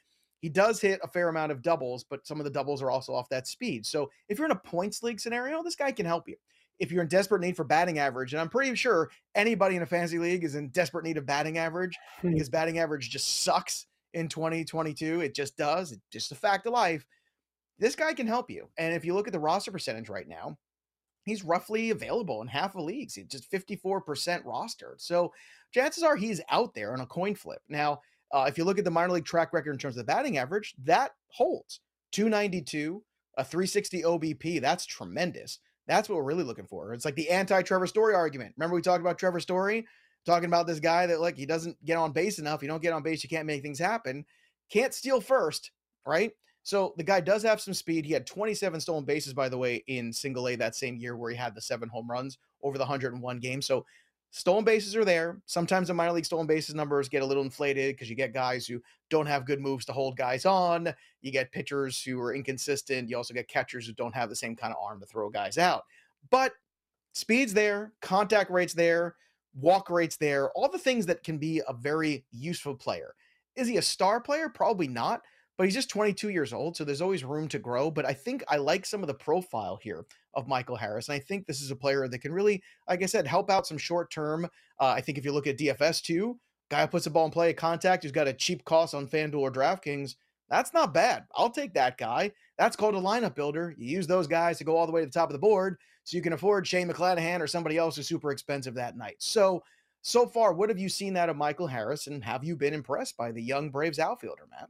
he 0.41 0.49
does 0.49 0.81
hit 0.81 0.99
a 1.03 1.07
fair 1.07 1.29
amount 1.29 1.51
of 1.51 1.61
doubles, 1.61 2.03
but 2.03 2.25
some 2.25 2.39
of 2.39 2.45
the 2.45 2.49
doubles 2.49 2.81
are 2.81 2.89
also 2.89 3.13
off 3.13 3.29
that 3.29 3.47
speed. 3.47 3.85
So 3.85 4.09
if 4.27 4.37
you're 4.37 4.45
in 4.45 4.51
a 4.51 4.55
points 4.55 5.03
league 5.03 5.19
scenario, 5.19 5.61
this 5.61 5.75
guy 5.75 5.91
can 5.91 6.05
help 6.05 6.27
you. 6.27 6.35
If 6.79 6.91
you're 6.91 7.03
in 7.03 7.09
desperate 7.09 7.41
need 7.41 7.55
for 7.55 7.63
batting 7.63 7.99
average, 7.99 8.33
and 8.33 8.41
I'm 8.41 8.49
pretty 8.49 8.73
sure 8.75 9.11
anybody 9.35 9.75
in 9.75 9.83
a 9.83 9.85
fantasy 9.85 10.17
league 10.17 10.43
is 10.43 10.55
in 10.55 10.69
desperate 10.69 11.05
need 11.05 11.17
of 11.17 11.27
batting 11.27 11.59
average 11.59 11.95
hmm. 12.21 12.31
because 12.31 12.49
batting 12.49 12.79
average 12.79 13.09
just 13.11 13.43
sucks 13.43 13.85
in 14.13 14.27
2022. 14.27 15.21
It 15.21 15.35
just 15.35 15.57
does. 15.57 15.91
It's 15.91 16.01
just 16.11 16.31
a 16.31 16.35
fact 16.35 16.65
of 16.65 16.73
life. 16.73 17.05
This 17.79 17.95
guy 17.95 18.13
can 18.13 18.27
help 18.27 18.49
you. 18.49 18.69
And 18.77 18.93
if 18.93 19.03
you 19.03 19.13
look 19.13 19.27
at 19.27 19.33
the 19.33 19.39
roster 19.39 19.71
percentage 19.71 20.09
right 20.09 20.27
now, 20.27 20.57
he's 21.25 21.43
roughly 21.43 21.89
available 21.89 22.41
in 22.41 22.47
half 22.47 22.75
of 22.75 22.83
leagues. 22.83 23.15
He's 23.15 23.25
just 23.25 23.51
54% 23.51 24.03
rostered. 24.45 24.99
So 24.99 25.33
chances 25.73 26.03
are 26.03 26.15
he's 26.15 26.41
out 26.49 26.73
there 26.73 26.93
on 26.93 27.01
a 27.01 27.05
coin 27.05 27.35
flip. 27.35 27.61
Now, 27.69 28.01
uh, 28.31 28.45
if 28.47 28.57
you 28.57 28.63
look 28.63 28.79
at 28.79 28.85
the 28.85 28.91
minor 28.91 29.13
league 29.13 29.25
track 29.25 29.53
record 29.53 29.73
in 29.73 29.77
terms 29.77 29.97
of 29.97 30.05
the 30.05 30.11
batting 30.11 30.37
average, 30.37 30.73
that 30.83 31.11
holds 31.29 31.81
292, 32.11 33.03
a 33.37 33.43
360 33.43 34.03
OBP. 34.03 34.61
That's 34.61 34.85
tremendous. 34.85 35.59
That's 35.87 36.07
what 36.07 36.15
we're 36.15 36.23
really 36.23 36.43
looking 36.43 36.67
for. 36.67 36.93
It's 36.93 37.05
like 37.05 37.15
the 37.15 37.29
anti 37.29 37.61
Trevor 37.61 37.87
Story 37.87 38.13
argument. 38.13 38.53
Remember, 38.57 38.75
we 38.75 38.81
talked 38.81 39.01
about 39.01 39.17
Trevor 39.17 39.39
Story? 39.39 39.85
Talking 40.25 40.47
about 40.47 40.67
this 40.67 40.79
guy 40.79 41.05
that 41.07 41.21
like 41.21 41.37
he 41.37 41.45
doesn't 41.45 41.83
get 41.85 41.97
on 41.97 42.11
base 42.11 42.39
enough. 42.39 42.61
You 42.61 42.67
don't 42.67 42.81
get 42.81 42.93
on 42.93 43.03
base, 43.03 43.23
you 43.23 43.29
can't 43.29 43.45
make 43.45 43.61
things 43.61 43.79
happen. 43.79 44.25
Can't 44.69 44.93
steal 44.93 45.19
first, 45.19 45.71
right? 46.05 46.31
So 46.63 46.93
the 46.97 47.03
guy 47.03 47.21
does 47.21 47.43
have 47.43 47.59
some 47.59 47.73
speed. 47.73 48.05
He 48.05 48.13
had 48.13 48.27
27 48.27 48.79
stolen 48.81 49.03
bases, 49.03 49.33
by 49.33 49.49
the 49.49 49.57
way, 49.57 49.83
in 49.87 50.13
single 50.13 50.47
A 50.47 50.55
that 50.57 50.75
same 50.75 50.97
year 50.97 51.17
where 51.17 51.31
he 51.31 51.37
had 51.37 51.55
the 51.55 51.61
seven 51.61 51.89
home 51.89 52.09
runs 52.09 52.37
over 52.61 52.77
the 52.77 52.83
101 52.83 53.39
games. 53.39 53.65
So 53.65 53.85
stolen 54.29 54.63
bases 54.63 54.95
are 54.95 55.03
there. 55.03 55.41
Sometimes 55.47 55.87
the 55.87 55.93
minor 55.93 56.11
league 56.11 56.25
stolen 56.25 56.45
bases 56.45 56.75
numbers 56.75 57.09
get 57.09 57.23
a 57.23 57.25
little 57.25 57.43
inflated 57.43 57.95
because 57.95 58.09
you 58.09 58.15
get 58.15 58.33
guys 58.33 58.67
who 58.67 58.79
don't 59.09 59.25
have 59.25 59.45
good 59.45 59.59
moves 59.59 59.85
to 59.85 59.93
hold 59.93 60.17
guys 60.17 60.45
on. 60.45 60.93
You 61.21 61.31
get 61.31 61.51
pitchers 61.51 62.01
who 62.01 62.19
are 62.21 62.33
inconsistent. 62.33 63.09
You 63.09 63.17
also 63.17 63.33
get 63.33 63.47
catchers 63.47 63.87
who 63.87 63.93
don't 63.93 64.15
have 64.15 64.29
the 64.29 64.35
same 64.35 64.55
kind 64.55 64.71
of 64.71 64.79
arm 64.83 64.99
to 64.99 65.05
throw 65.07 65.29
guys 65.29 65.57
out. 65.57 65.83
But 66.29 66.53
speed's 67.13 67.53
there, 67.53 67.91
contact 68.01 68.51
rate's 68.51 68.73
there, 68.73 69.15
walk 69.53 69.89
rate's 69.89 70.17
there, 70.17 70.51
all 70.51 70.69
the 70.69 70.77
things 70.77 71.05
that 71.07 71.23
can 71.23 71.37
be 71.37 71.61
a 71.67 71.73
very 71.73 72.25
useful 72.31 72.75
player. 72.75 73.13
Is 73.55 73.67
he 73.67 73.77
a 73.77 73.81
star 73.81 74.21
player? 74.21 74.49
Probably 74.49 74.87
not 74.87 75.21
but 75.61 75.65
he's 75.65 75.75
just 75.75 75.89
22 75.89 76.29
years 76.29 76.53
old, 76.53 76.75
so 76.75 76.83
there's 76.83 77.03
always 77.03 77.23
room 77.23 77.47
to 77.49 77.59
grow. 77.59 77.91
But 77.91 78.03
I 78.03 78.13
think 78.13 78.43
I 78.47 78.57
like 78.57 78.83
some 78.83 79.01
of 79.01 79.07
the 79.07 79.13
profile 79.13 79.77
here 79.79 80.05
of 80.33 80.47
Michael 80.47 80.75
Harris, 80.75 81.07
and 81.07 81.15
I 81.15 81.19
think 81.19 81.45
this 81.45 81.61
is 81.61 81.69
a 81.69 81.75
player 81.75 82.07
that 82.07 82.17
can 82.17 82.33
really, 82.33 82.63
like 82.89 83.03
I 83.03 83.05
said, 83.05 83.27
help 83.27 83.51
out 83.51 83.67
some 83.67 83.77
short 83.77 84.11
term. 84.11 84.45
Uh, 84.79 84.87
I 84.87 85.01
think 85.01 85.19
if 85.19 85.23
you 85.23 85.31
look 85.31 85.45
at 85.45 85.59
DFS 85.59 86.01
too, 86.01 86.39
guy 86.71 86.87
puts 86.87 87.03
the 87.03 87.11
ball 87.11 87.25
in 87.25 87.31
play, 87.31 87.53
contact, 87.53 88.01
who's 88.01 88.11
got 88.11 88.27
a 88.27 88.33
cheap 88.33 88.65
cost 88.65 88.95
on 88.95 89.07
FanDuel 89.07 89.35
or 89.35 89.51
DraftKings, 89.51 90.15
that's 90.49 90.73
not 90.73 90.95
bad. 90.95 91.25
I'll 91.35 91.51
take 91.51 91.75
that 91.75 91.99
guy. 91.99 92.31
That's 92.57 92.75
called 92.75 92.95
a 92.95 92.99
lineup 92.99 93.35
builder. 93.35 93.75
You 93.77 93.97
use 93.97 94.07
those 94.07 94.25
guys 94.25 94.57
to 94.57 94.63
go 94.63 94.75
all 94.75 94.87
the 94.87 94.91
way 94.91 95.01
to 95.01 95.05
the 95.05 95.11
top 95.11 95.29
of 95.29 95.33
the 95.33 95.37
board, 95.39 95.77
so 96.11 96.17
you 96.17 96.21
can 96.21 96.33
afford 96.33 96.67
Shane 96.67 96.89
McClanahan 96.89 97.39
or 97.39 97.47
somebody 97.47 97.77
else 97.77 97.95
who's 97.95 98.07
super 98.07 98.31
expensive 98.31 98.75
that 98.75 98.97
night. 98.97 99.15
So. 99.19 99.63
So 100.03 100.25
far, 100.25 100.51
what 100.51 100.69
have 100.69 100.79
you 100.79 100.89
seen 100.89 101.15
out 101.15 101.29
of 101.29 101.37
Michael 101.37 101.67
Harris, 101.67 102.07
and 102.07 102.23
have 102.23 102.43
you 102.43 102.55
been 102.55 102.73
impressed 102.73 103.15
by 103.17 103.31
the 103.31 103.39
young 103.39 103.69
Braves 103.69 103.99
outfielder, 103.99 104.47
Matt? 104.49 104.67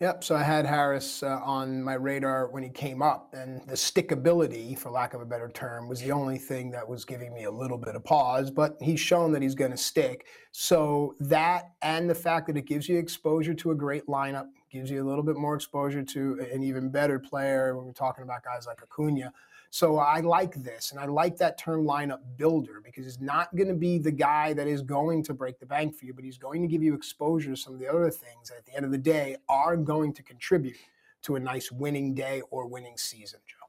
Yep. 0.00 0.24
So 0.24 0.34
I 0.34 0.42
had 0.42 0.64
Harris 0.64 1.22
uh, 1.22 1.40
on 1.44 1.82
my 1.82 1.94
radar 1.94 2.48
when 2.48 2.62
he 2.62 2.70
came 2.70 3.02
up, 3.02 3.34
and 3.34 3.60
the 3.68 3.74
stickability, 3.74 4.78
for 4.78 4.90
lack 4.90 5.12
of 5.12 5.20
a 5.20 5.26
better 5.26 5.50
term, 5.50 5.90
was 5.90 6.00
the 6.00 6.10
only 6.10 6.38
thing 6.38 6.70
that 6.70 6.88
was 6.88 7.04
giving 7.04 7.34
me 7.34 7.44
a 7.44 7.50
little 7.50 7.76
bit 7.76 7.94
of 7.94 8.02
pause. 8.02 8.50
But 8.50 8.78
he's 8.80 8.98
shown 8.98 9.30
that 9.32 9.42
he's 9.42 9.54
going 9.54 9.72
to 9.72 9.76
stick. 9.76 10.24
So 10.52 11.14
that 11.20 11.72
and 11.82 12.08
the 12.08 12.14
fact 12.14 12.46
that 12.46 12.56
it 12.56 12.64
gives 12.64 12.88
you 12.88 12.96
exposure 12.96 13.52
to 13.52 13.72
a 13.72 13.74
great 13.74 14.06
lineup, 14.06 14.46
gives 14.70 14.90
you 14.90 15.04
a 15.04 15.06
little 15.06 15.22
bit 15.22 15.36
more 15.36 15.54
exposure 15.54 16.02
to 16.02 16.46
an 16.50 16.64
even 16.64 16.88
better 16.88 17.18
player. 17.18 17.76
When 17.76 17.84
we're 17.84 17.92
talking 17.92 18.24
about 18.24 18.42
guys 18.42 18.66
like 18.66 18.82
Acuna, 18.82 19.30
so 19.74 19.96
I 19.96 20.20
like 20.20 20.62
this, 20.62 20.90
and 20.90 21.00
I 21.00 21.06
like 21.06 21.38
that 21.38 21.56
term 21.56 21.86
lineup 21.86 22.20
builder 22.36 22.82
because 22.84 23.06
he's 23.06 23.22
not 23.22 23.56
going 23.56 23.68
to 23.68 23.74
be 23.74 23.96
the 23.96 24.12
guy 24.12 24.52
that 24.52 24.68
is 24.68 24.82
going 24.82 25.22
to 25.22 25.32
break 25.32 25.58
the 25.58 25.64
bank 25.64 25.96
for 25.96 26.04
you, 26.04 26.12
but 26.12 26.24
he's 26.24 26.36
going 26.36 26.60
to 26.60 26.68
give 26.68 26.82
you 26.82 26.92
exposure 26.92 27.52
to 27.52 27.56
some 27.56 27.72
of 27.72 27.80
the 27.80 27.88
other 27.88 28.10
things 28.10 28.50
that 28.50 28.58
at 28.58 28.66
the 28.66 28.76
end 28.76 28.84
of 28.84 28.92
the 28.92 28.98
day 28.98 29.38
are 29.48 29.78
going 29.78 30.12
to 30.12 30.22
contribute 30.22 30.76
to 31.22 31.36
a 31.36 31.40
nice 31.40 31.72
winning 31.72 32.12
day 32.12 32.42
or 32.50 32.66
winning 32.66 32.98
season, 32.98 33.40
Joe. 33.46 33.66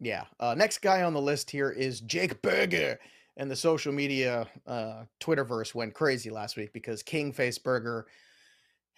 Yeah. 0.00 0.24
Uh, 0.40 0.54
next 0.56 0.78
guy 0.78 1.02
on 1.02 1.12
the 1.12 1.20
list 1.20 1.50
here 1.50 1.68
is 1.68 2.00
Jake 2.00 2.40
Burger. 2.40 2.98
And 3.36 3.50
the 3.50 3.56
social 3.56 3.92
media 3.92 4.46
uh, 4.66 5.02
Twitterverse 5.20 5.74
went 5.74 5.92
crazy 5.92 6.30
last 6.30 6.56
week 6.56 6.72
because 6.72 7.02
King 7.02 7.34
Face 7.34 7.58
Burger 7.58 8.06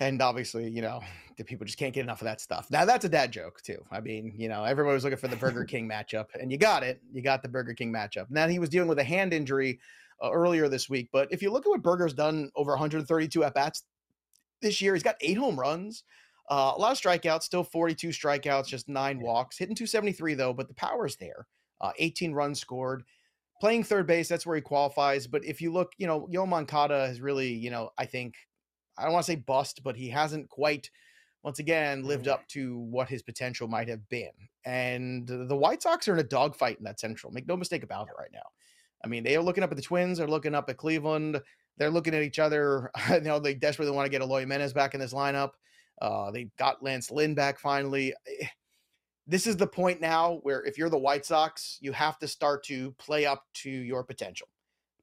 and 0.00 0.21
obviously, 0.23 0.69
you 0.69 0.83
know, 0.83 1.00
the 1.37 1.45
people 1.45 1.64
just 1.64 1.78
can't 1.78 1.95
get 1.95 2.02
enough 2.02 2.21
of 2.21 2.25
that 2.25 2.40
stuff. 2.40 2.69
Now 2.71 2.85
that's 2.85 3.05
a 3.05 3.09
dad 3.09 3.33
joke 3.33 3.62
too. 3.62 3.85
I 3.90 4.00
mean, 4.00 4.35
you 4.37 4.49
know, 4.49 4.64
everybody 4.64 4.95
was 4.95 5.05
looking 5.05 5.19
for 5.19 5.28
the 5.28 5.37
Burger 5.37 5.64
King 5.64 5.88
matchup, 5.88 6.26
and 6.40 6.50
you 6.50 6.59
got 6.59 6.83
it. 6.83 7.00
You 7.12 7.23
got 7.23 7.43
the 7.43 7.49
Burger 7.49 7.75
King 7.75 7.93
matchup. 7.93 8.26
Now 8.31 8.49
he 8.49 8.59
was 8.59 8.69
dealing 8.69 8.88
with 8.88 8.99
a 8.99 9.05
hand 9.05 9.33
injury 9.33 9.78
uh, 10.23 10.31
earlier 10.33 10.69
this 10.69 10.88
week, 10.90 11.09
but 11.12 11.28
if 11.31 11.43
you 11.43 11.50
look 11.52 11.67
at 11.67 11.71
what 11.71 11.83
Burger's 11.83 12.14
done 12.14 12.50
over 12.57 12.73
132 12.73 13.45
at 13.45 13.55
bats 13.55 13.85
this 14.61 14.83
year, 14.83 14.95
he's 14.95 15.02
got 15.05 15.14
eight 15.21 15.38
home 15.38 15.59
runs, 15.59 16.02
uh, 16.50 16.73
a 16.75 16.81
lot 16.81 16.93
of 16.93 16.99
strikeouts, 16.99 17.43
still 17.43 17.62
42 17.62 18.09
strikeouts, 18.09 18.67
just 18.67 18.88
nine 18.88 19.21
walks, 19.21 19.59
hitting 19.59 19.75
273 19.75 20.35
though, 20.35 20.52
but 20.52 20.67
the 20.69 20.75
power's 20.75 21.17
there. 21.17 21.47
Uh, 21.81 21.93
18 21.99 22.33
runs 22.33 22.61
scored. 22.61 23.05
Playing 23.61 23.85
third 23.85 24.07
base, 24.07 24.28
that's 24.28 24.47
where 24.47 24.57
he 24.57 24.62
qualifies. 24.62 25.26
But 25.26 25.45
if 25.45 25.61
you 25.61 25.73
look, 25.73 25.93
you 25.99 26.07
know, 26.07 26.26
Yo 26.31 26.47
Moncada 26.47 27.07
has 27.07 27.21
really, 27.21 27.52
you 27.52 27.71
know, 27.71 27.90
I 27.99 28.07
think 28.07 28.35
I 28.99 29.05
don't 29.05 29.12
want 29.12 29.25
to 29.26 29.33
say 29.33 29.37
bust, 29.37 29.83
but 29.83 29.97
he 29.97 30.09
hasn't 30.09 30.49
quite, 30.49 30.90
once 31.43 31.59
again, 31.59 32.02
lived 32.02 32.25
mm-hmm. 32.25 32.35
up 32.35 32.49
to 32.49 32.78
what 32.78 33.09
his 33.09 33.23
potential 33.23 33.69
might 33.69 33.88
have 33.88 34.09
been. 34.09 34.33
And 34.64 35.26
the 35.26 35.57
White 35.57 35.83
Sox 35.83 36.09
are 36.09 36.14
in 36.14 36.19
a 36.19 36.25
dogfight 36.25 36.78
in 36.78 36.85
that 36.85 37.00
central. 37.00 37.33
Make 37.33 37.47
no 37.47 37.57
mistake 37.57 37.83
about 37.83 38.09
it 38.09 38.14
right 38.19 38.33
now. 38.33 38.47
I 39.05 39.09
mean, 39.09 39.23
they 39.23 39.37
are 39.37 39.43
looking 39.43 39.62
up 39.62 39.71
at 39.71 39.76
the 39.76 39.83
Twins, 39.83 40.19
they're 40.19 40.26
looking 40.26 40.55
up 40.55 40.69
at 40.69 40.76
Cleveland, 40.76 41.40
they're 41.76 41.90
looking 41.90 42.14
at 42.14 42.23
each 42.23 42.38
other. 42.38 42.90
you 43.11 43.21
know, 43.21 43.38
they 43.38 43.55
desperately 43.55 43.95
want 43.95 44.07
to 44.07 44.11
get 44.11 44.23
Eloy 44.23 44.40
Jimenez 44.40 44.73
back 44.73 44.95
in 44.95 45.00
this 45.00 45.14
lineup. 45.14 45.52
Uh, 46.00 46.31
they 46.31 46.49
got 46.59 46.83
Lance 46.83 47.11
Lynn 47.11 47.35
back 47.35 47.59
finally. 47.59 48.14
Eh, 48.26 48.47
this 49.26 49.47
is 49.47 49.57
the 49.57 49.67
point 49.67 50.00
now 50.00 50.40
where 50.43 50.64
if 50.64 50.78
you're 50.78 50.88
the 50.88 50.99
White 50.99 51.26
Sox, 51.26 51.76
you 51.81 51.93
have 51.93 52.19
to 52.19 52.26
start 52.26 52.64
to 52.64 52.93
play 52.93 53.26
up 53.26 53.45
to 53.55 53.71
your 53.71 54.02
potential 54.02 54.49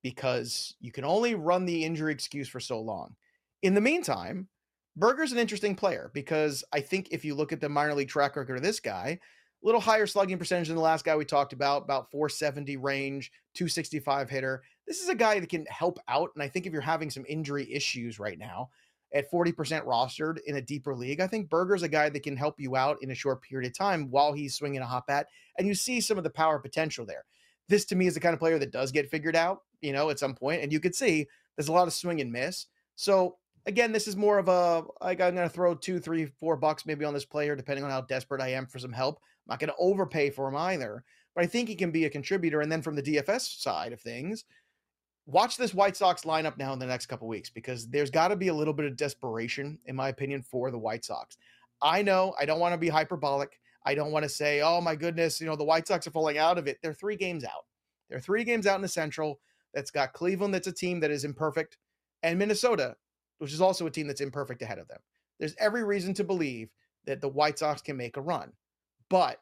because 0.02 0.76
you 0.80 0.92
can 0.92 1.06
only 1.06 1.36
run 1.36 1.66
the 1.66 1.84
injury 1.84 2.12
excuse 2.12 2.48
for 2.48 2.60
so 2.60 2.80
long. 2.80 3.16
In 3.66 3.74
the 3.74 3.82
meantime, 3.82 4.48
Burger's 4.96 5.32
an 5.32 5.40
interesting 5.40 5.74
player 5.74 6.12
because 6.14 6.64
I 6.72 6.82
think 6.82 7.08
if 7.10 7.26
you 7.26 7.34
look 7.34 7.52
at 7.52 7.60
the 7.60 7.68
minor 7.68 7.96
league 7.96 8.10
track 8.10 8.36
record 8.36 8.58
of 8.58 8.62
this 8.62 8.80
guy, 8.80 9.18
a 9.18 9.66
little 9.66 9.82
higher 9.82 10.06
slugging 10.06 10.38
percentage 10.38 10.68
than 10.68 10.76
the 10.76 10.84
last 10.84 11.04
guy 11.04 11.16
we 11.16 11.26
talked 11.26 11.52
about, 11.52 11.82
about 11.82 12.12
470 12.12 12.78
range, 12.78 13.32
265 13.56 14.30
hitter. 14.30 14.62
This 14.86 15.02
is 15.02 15.10
a 15.10 15.16
guy 15.16 15.40
that 15.40 15.50
can 15.50 15.66
help 15.66 15.98
out. 16.08 16.30
And 16.36 16.44
I 16.44 16.48
think 16.48 16.68
if 16.68 16.74
you're 16.74 16.82
having 16.84 17.10
some 17.10 17.26
injury 17.28 17.74
issues 17.74 18.20
right 18.20 18.38
now, 18.38 18.70
at 19.16 19.32
40% 19.32 19.56
rostered 19.84 20.38
in 20.46 20.58
a 20.58 20.62
deeper 20.62 20.94
league, 20.94 21.20
I 21.20 21.26
think 21.26 21.50
Burger's 21.50 21.82
a 21.82 21.90
guy 21.90 22.10
that 22.10 22.22
can 22.22 22.38
help 22.38 22.60
you 22.60 22.76
out 22.76 22.98
in 23.02 23.10
a 23.10 23.16
short 23.16 23.42
period 23.42 23.68
of 23.72 23.76
time 23.76 24.12
while 24.12 24.32
he's 24.32 24.54
swinging 24.54 24.82
a 24.82 24.86
hot 24.86 25.08
bat. 25.08 25.26
And 25.58 25.68
you 25.68 25.74
see 25.74 26.02
some 26.02 26.20
of 26.20 26.24
the 26.24 26.30
power 26.30 26.60
potential 26.60 27.04
there. 27.04 27.26
This 27.68 27.86
to 27.86 27.96
me 27.96 28.06
is 28.06 28.14
the 28.14 28.20
kind 28.20 28.36
of 28.36 28.40
player 28.40 28.60
that 28.60 28.72
does 28.72 28.92
get 28.92 29.10
figured 29.10 29.36
out, 29.36 29.62
you 29.82 29.92
know, 29.92 30.12
at 30.12 30.20
some 30.20 30.36
point. 30.36 30.62
And 30.62 30.72
you 30.72 30.80
could 30.80 30.94
see 30.94 31.26
there's 31.58 31.70
a 31.70 31.74
lot 31.74 31.88
of 31.88 31.94
swing 31.94 32.22
and 32.22 32.32
miss. 32.32 32.68
So 32.96 33.38
again, 33.66 33.92
this 33.92 34.08
is 34.08 34.16
more 34.16 34.38
of 34.38 34.48
a 34.48 34.84
like 35.02 35.22
I'm 35.22 35.36
going 35.36 35.48
to 35.48 35.54
throw 35.54 35.76
two, 35.76 36.00
three, 36.00 36.26
four 36.26 36.56
bucks 36.56 36.86
maybe 36.86 37.06
on 37.06 37.14
this 37.14 37.26
player, 37.26 37.56
depending 37.56 37.84
on 37.84 37.92
how 37.92 38.02
desperate 38.02 38.42
I 38.42 38.50
am 38.50 38.68
for 38.68 38.80
some 38.80 38.94
help. 38.94 39.18
I'm 39.18 39.54
not 39.54 39.60
going 39.60 39.70
to 39.70 39.76
overpay 39.78 40.32
for 40.32 40.48
him 40.48 40.56
either, 40.56 41.04
but 41.36 41.44
I 41.44 41.48
think 41.48 41.70
he 41.70 41.76
can 41.76 41.92
be 41.92 42.06
a 42.06 42.10
contributor. 42.10 42.62
And 42.62 42.72
then 42.72 42.82
from 42.82 42.96
the 42.96 43.04
DFS 43.04 43.62
side 43.62 43.94
of 43.94 44.02
things, 44.02 44.46
watch 45.26 45.58
this 45.58 45.74
White 45.74 45.98
Sox 45.98 46.24
lineup 46.24 46.58
now 46.58 46.74
in 46.74 46.80
the 46.80 46.86
next 46.86 47.08
couple 47.08 47.28
weeks 47.28 47.50
because 47.50 47.88
there's 47.88 48.12
got 48.12 48.30
to 48.30 48.36
be 48.36 48.48
a 48.48 48.54
little 48.54 48.74
bit 48.74 48.86
of 48.86 48.96
desperation, 48.96 49.80
in 49.86 49.96
my 49.96 50.10
opinion, 50.10 50.42
for 50.42 50.72
the 50.72 50.80
White 50.80 51.06
Sox. 51.06 51.38
I 51.82 52.02
know 52.02 52.34
I 52.40 52.46
don't 52.46 52.60
want 52.60 52.74
to 52.74 52.80
be 52.80 52.90
hyperbolic. 52.90 53.60
I 53.86 53.94
don't 53.94 54.12
want 54.12 54.24
to 54.24 54.30
say, 54.30 54.62
oh 54.62 54.82
my 54.82 54.96
goodness, 54.96 55.40
you 55.40 55.46
know, 55.46 55.56
the 55.56 55.64
White 55.64 55.88
Sox 55.88 56.08
are 56.08 56.12
falling 56.12 56.38
out 56.38 56.58
of 56.58 56.68
it. 56.68 56.80
They're 56.82 56.94
three 56.94 57.16
games 57.16 57.44
out. 57.44 57.66
They're 58.10 58.20
three 58.20 58.44
games 58.44 58.66
out 58.66 58.78
in 58.78 58.82
the 58.82 58.88
Central. 58.88 59.40
That's 59.76 59.92
got 59.92 60.14
Cleveland, 60.14 60.54
that's 60.54 60.68
a 60.68 60.72
team 60.72 61.02
that 61.02 61.12
is 61.12 61.26
imperfect, 61.26 61.78
and 62.24 62.40
Minnesota, 62.40 62.96
which 63.40 63.54
is 63.54 63.62
also 63.62 63.86
a 63.86 63.92
team 63.92 64.08
that's 64.08 64.22
imperfect 64.22 64.62
ahead 64.62 64.80
of 64.80 64.88
them. 64.88 65.00
There's 65.40 65.56
every 65.60 65.84
reason 65.84 66.14
to 66.16 66.24
believe 66.24 66.70
that 67.06 67.22
the 67.22 67.30
White 67.30 67.60
Sox 67.60 67.82
can 67.82 67.98
make 67.98 68.18
a 68.18 68.22
run. 68.22 68.52
But 69.10 69.40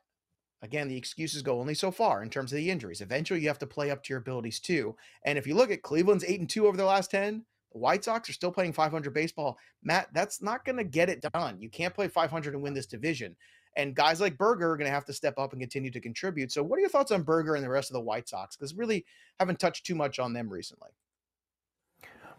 again, 0.62 0.88
the 0.88 0.98
excuses 0.98 1.42
go 1.42 1.60
only 1.60 1.74
so 1.74 1.92
far 1.92 2.24
in 2.24 2.30
terms 2.30 2.52
of 2.52 2.58
the 2.58 2.70
injuries. 2.70 3.02
Eventually, 3.02 3.42
you 3.42 3.48
have 3.48 3.60
to 3.60 3.68
play 3.68 3.92
up 3.92 4.04
to 4.04 4.10
your 4.10 4.20
abilities 4.20 4.60
too. 4.60 4.96
And 5.26 5.38
if 5.38 5.46
you 5.46 5.56
look 5.56 5.72
at 5.72 5.84
Cleveland's 5.84 6.24
8 6.24 6.40
and 6.40 6.50
2 6.50 6.68
over 6.68 6.78
the 6.78 6.86
last 6.86 7.12
10, 7.12 7.46
the 7.72 7.80
White 7.80 8.04
Sox 8.04 8.30
are 8.30 8.34
still 8.34 8.52
playing 8.52 8.74
500 8.74 9.14
baseball. 9.14 9.58
Matt, 9.84 10.08
that's 10.14 10.42
not 10.42 10.64
going 10.64 10.78
to 10.78 10.84
get 10.84 11.10
it 11.10 11.26
done. 11.34 11.60
You 11.60 11.70
can't 11.70 11.94
play 11.94 12.08
500 12.08 12.54
and 12.54 12.64
win 12.64 12.74
this 12.74 12.86
division. 12.86 13.36
And 13.76 13.96
guys 13.96 14.22
like 14.22 14.38
Burger 14.38 14.72
are 14.72 14.78
going 14.78 14.88
to 14.88 14.94
have 14.94 15.06
to 15.06 15.14
step 15.14 15.40
up 15.40 15.52
and 15.52 15.62
continue 15.62 15.90
to 15.92 16.00
contribute. 16.00 16.52
So, 16.52 16.62
what 16.62 16.78
are 16.78 16.82
your 16.82 16.90
thoughts 16.90 17.12
on 17.12 17.24
Burger 17.24 17.56
and 17.56 17.64
the 17.64 17.70
rest 17.70 17.90
of 17.90 17.96
the 17.96 18.02
White 18.02 18.30
Sox? 18.30 18.56
Because 18.56 18.76
really 18.76 19.04
haven't 19.40 19.60
touched 19.60 19.86
too 19.86 19.96
much 19.96 20.20
on 20.20 20.34
them 20.34 20.48
recently. 20.48 20.92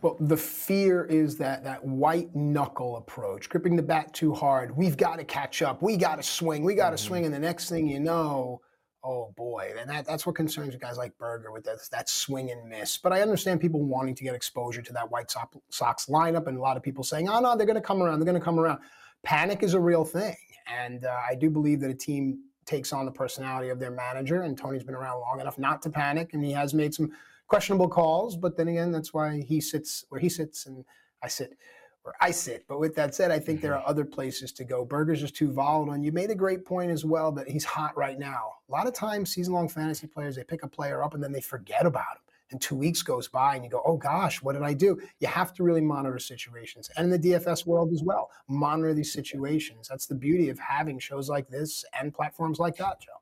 Well, 0.05 0.19
the 0.21 0.37
fear 0.37 1.07
is 1.07 1.39
that 1.39 1.65
that 1.65 1.83
white 1.83 2.37
knuckle 2.37 2.99
approach, 2.99 3.49
gripping 3.49 3.75
the 3.75 3.83
bat 3.83 4.13
too 4.13 4.35
hard. 4.35 4.77
We've 4.77 4.99
got 4.99 5.17
to 5.17 5.25
catch 5.25 5.63
up. 5.63 5.81
We 5.81 5.97
got 5.97 6.17
to 6.17 6.23
swing. 6.23 6.63
We 6.63 6.75
got 6.75 6.91
to 6.91 6.97
mm-hmm. 6.97 7.07
swing. 7.07 7.25
And 7.25 7.33
the 7.33 7.39
next 7.39 7.71
thing 7.71 7.89
you 7.89 8.01
know, 8.01 8.61
oh 9.03 9.33
boy, 9.35 9.73
and 9.81 9.89
that, 9.89 10.05
that's 10.05 10.27
what 10.27 10.35
concerns 10.35 10.77
guys 10.77 10.99
like 10.99 11.17
Burger 11.17 11.53
with 11.53 11.65
that, 11.65 11.79
that 11.91 12.11
swing 12.11 12.51
and 12.51 12.69
miss. 12.69 12.99
But 12.99 13.15
I 13.15 13.23
understand 13.23 13.63
people 13.63 13.83
wanting 13.83 14.15
to 14.17 14.25
get 14.25 14.35
exposure 14.35 14.83
to 14.83 14.93
that 14.93 15.11
White 15.11 15.33
Sox 15.71 16.05
lineup, 16.05 16.49
and 16.49 16.59
a 16.59 16.61
lot 16.61 16.77
of 16.77 16.83
people 16.83 17.03
saying, 17.03 17.31
oh 17.31 17.41
no, 17.41 17.57
they're 17.57 17.67
going 17.67 17.75
to 17.75 17.81
come 17.81 18.03
around. 18.03 18.19
They're 18.19 18.27
going 18.27 18.39
to 18.39 18.45
come 18.45 18.61
around. 18.61 18.81
Panic 19.23 19.63
is 19.63 19.73
a 19.73 19.81
real 19.81 20.05
thing, 20.05 20.37
and 20.71 21.07
uh, 21.07 21.17
I 21.27 21.35
do 21.35 21.49
believe 21.49 21.81
that 21.81 21.89
a 21.89 21.95
team 21.95 22.41
takes 22.67 22.93
on 22.93 23.07
the 23.07 23.11
personality 23.11 23.71
of 23.71 23.79
their 23.79 23.91
manager. 23.91 24.43
And 24.43 24.59
Tony's 24.59 24.85
been 24.85 24.97
around 24.97 25.21
long 25.21 25.41
enough 25.41 25.59
not 25.59 25.81
to 25.81 25.89
panic, 25.89 26.35
and 26.35 26.45
he 26.45 26.53
has 26.53 26.75
made 26.75 26.93
some 26.93 27.11
questionable 27.47 27.89
calls. 27.89 28.37
But 28.37 28.57
then 28.57 28.69
again, 28.69 28.93
that's 28.93 29.15
why 29.15 29.41
he 29.41 29.61
sits 29.61 30.05
where 30.09 30.21
he 30.21 30.29
sits 30.29 30.67
and 30.67 30.85
I 31.23 31.29
sit 31.29 31.57
where 32.05 32.15
I 32.21 32.31
sit. 32.31 32.67
But 32.69 32.81
with 32.81 32.95
that 32.97 33.15
said, 33.15 33.31
I 33.31 33.39
think 33.39 33.61
there 33.61 33.73
mm-hmm. 33.73 33.83
are 33.83 33.89
other 33.89 34.05
places 34.05 34.53
to 34.53 34.65
go. 34.65 34.85
Burger's 34.85 35.23
is 35.23 35.33
too 35.33 35.51
volatile. 35.51 35.95
And 35.95 36.05
you 36.05 36.13
made 36.13 36.31
a 36.31 36.35
great 36.35 36.65
point 36.65 36.91
as 36.91 37.05
well 37.05 37.33
that 37.33 37.49
he's 37.49 37.65
hot 37.65 37.97
right 37.97 38.19
now. 38.19 38.53
A 38.69 38.73
lot 38.73 38.87
of 38.87 38.93
times, 38.93 39.33
season 39.33 39.55
long 39.55 39.69
fantasy 39.69 40.07
players, 40.07 40.37
they 40.37 40.45
pick 40.45 40.63
a 40.63 40.69
player 40.69 41.03
up 41.03 41.15
and 41.15 41.23
then 41.25 41.33
they 41.33 41.41
forget 41.41 41.87
about 41.87 42.17
him. 42.17 42.23
And 42.51 42.61
two 42.61 42.77
weeks 42.77 43.03
goes 43.03 43.27
by 43.27 43.55
and 43.55 43.65
you 43.65 43.71
go, 43.71 43.83
oh 43.87 43.97
gosh, 43.97 44.43
what 44.43 44.53
did 44.53 44.63
I 44.63 44.75
do? 44.75 45.01
You 45.19 45.29
have 45.29 45.55
to 45.55 45.63
really 45.63 45.81
monitor 45.81 46.19
situations. 46.19 46.91
And 46.97 47.11
in 47.11 47.21
the 47.21 47.31
DFS 47.31 47.67
world 47.67 47.91
as 47.93 48.03
well, 48.03 48.31
monitor 48.49 48.93
these 48.93 49.13
situations. 49.13 49.89
That's 49.89 50.07
the 50.07 50.15
beauty 50.15 50.51
of 50.51 50.59
having 50.59 50.99
shows 50.99 51.31
like 51.31 51.49
this 51.49 51.87
and 51.99 52.13
platforms 52.13 52.59
like 52.59 52.77
that, 52.77 53.01
Joe. 53.01 53.13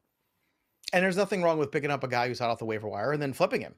And 0.92 1.04
there's 1.04 1.16
nothing 1.16 1.40
wrong 1.42 1.56
with 1.56 1.70
picking 1.70 1.90
up 1.90 2.02
a 2.02 2.08
guy 2.08 2.26
who's 2.26 2.40
hot 2.40 2.50
off 2.50 2.58
the 2.58 2.64
waiver 2.64 2.88
wire 2.88 3.12
and 3.12 3.22
then 3.22 3.32
flipping 3.32 3.60
him 3.60 3.76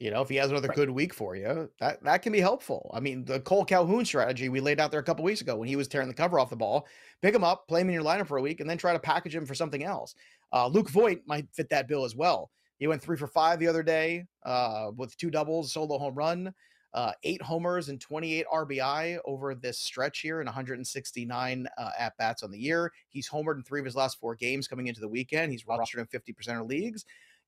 You 0.00 0.10
know, 0.10 0.22
if 0.22 0.28
he 0.28 0.36
has 0.36 0.50
another 0.50 0.68
right. 0.68 0.76
good 0.76 0.90
week 0.90 1.14
for 1.14 1.36
you, 1.36 1.70
that 1.78 2.02
that 2.02 2.22
can 2.22 2.32
be 2.32 2.40
helpful. 2.40 2.90
I 2.92 3.00
mean, 3.00 3.24
the 3.24 3.38
Cole 3.40 3.64
Calhoun 3.64 4.04
strategy 4.04 4.48
we 4.48 4.60
laid 4.60 4.80
out 4.80 4.90
there 4.90 5.00
a 5.00 5.04
couple 5.04 5.24
weeks 5.24 5.40
ago 5.40 5.56
when 5.56 5.68
he 5.68 5.76
was 5.76 5.86
tearing 5.86 6.08
the 6.08 6.14
cover 6.14 6.38
off 6.38 6.50
the 6.50 6.56
ball, 6.56 6.86
pick 7.22 7.34
him 7.34 7.44
up, 7.44 7.68
play 7.68 7.80
him 7.80 7.88
in 7.88 7.94
your 7.94 8.02
lineup 8.02 8.26
for 8.26 8.38
a 8.38 8.42
week, 8.42 8.60
and 8.60 8.68
then 8.68 8.76
try 8.76 8.92
to 8.92 8.98
package 8.98 9.34
him 9.34 9.46
for 9.46 9.54
something 9.54 9.84
else. 9.84 10.16
Uh, 10.52 10.66
Luke 10.66 10.90
Voit 10.90 11.20
might 11.26 11.46
fit 11.52 11.68
that 11.70 11.86
bill 11.86 12.04
as 12.04 12.16
well. 12.16 12.50
He 12.78 12.88
went 12.88 13.02
three 13.02 13.16
for 13.16 13.28
five 13.28 13.60
the 13.60 13.68
other 13.68 13.84
day 13.84 14.24
uh, 14.44 14.90
with 14.96 15.16
two 15.16 15.30
doubles, 15.30 15.72
solo 15.72 15.96
home 15.96 16.14
run, 16.14 16.52
uh, 16.92 17.12
eight 17.22 17.40
homers 17.40 17.88
and 17.88 18.00
28 18.00 18.46
RBI 18.52 19.18
over 19.24 19.54
this 19.54 19.78
stretch 19.78 20.20
here 20.20 20.40
and 20.40 20.46
169 20.46 21.68
uh, 21.78 21.90
at 21.98 22.16
bats 22.18 22.42
on 22.42 22.50
the 22.50 22.58
year. 22.58 22.92
He's 23.08 23.28
homered 23.28 23.56
in 23.56 23.62
three 23.62 23.80
of 23.80 23.86
his 23.86 23.96
last 23.96 24.18
four 24.18 24.34
games 24.34 24.66
coming 24.66 24.88
into 24.88 25.00
the 25.00 25.08
weekend. 25.08 25.52
He's 25.52 25.64
rostered 25.64 25.98
in 25.98 26.06
50% 26.06 26.60
of 26.60 26.66
leagues 26.66 27.04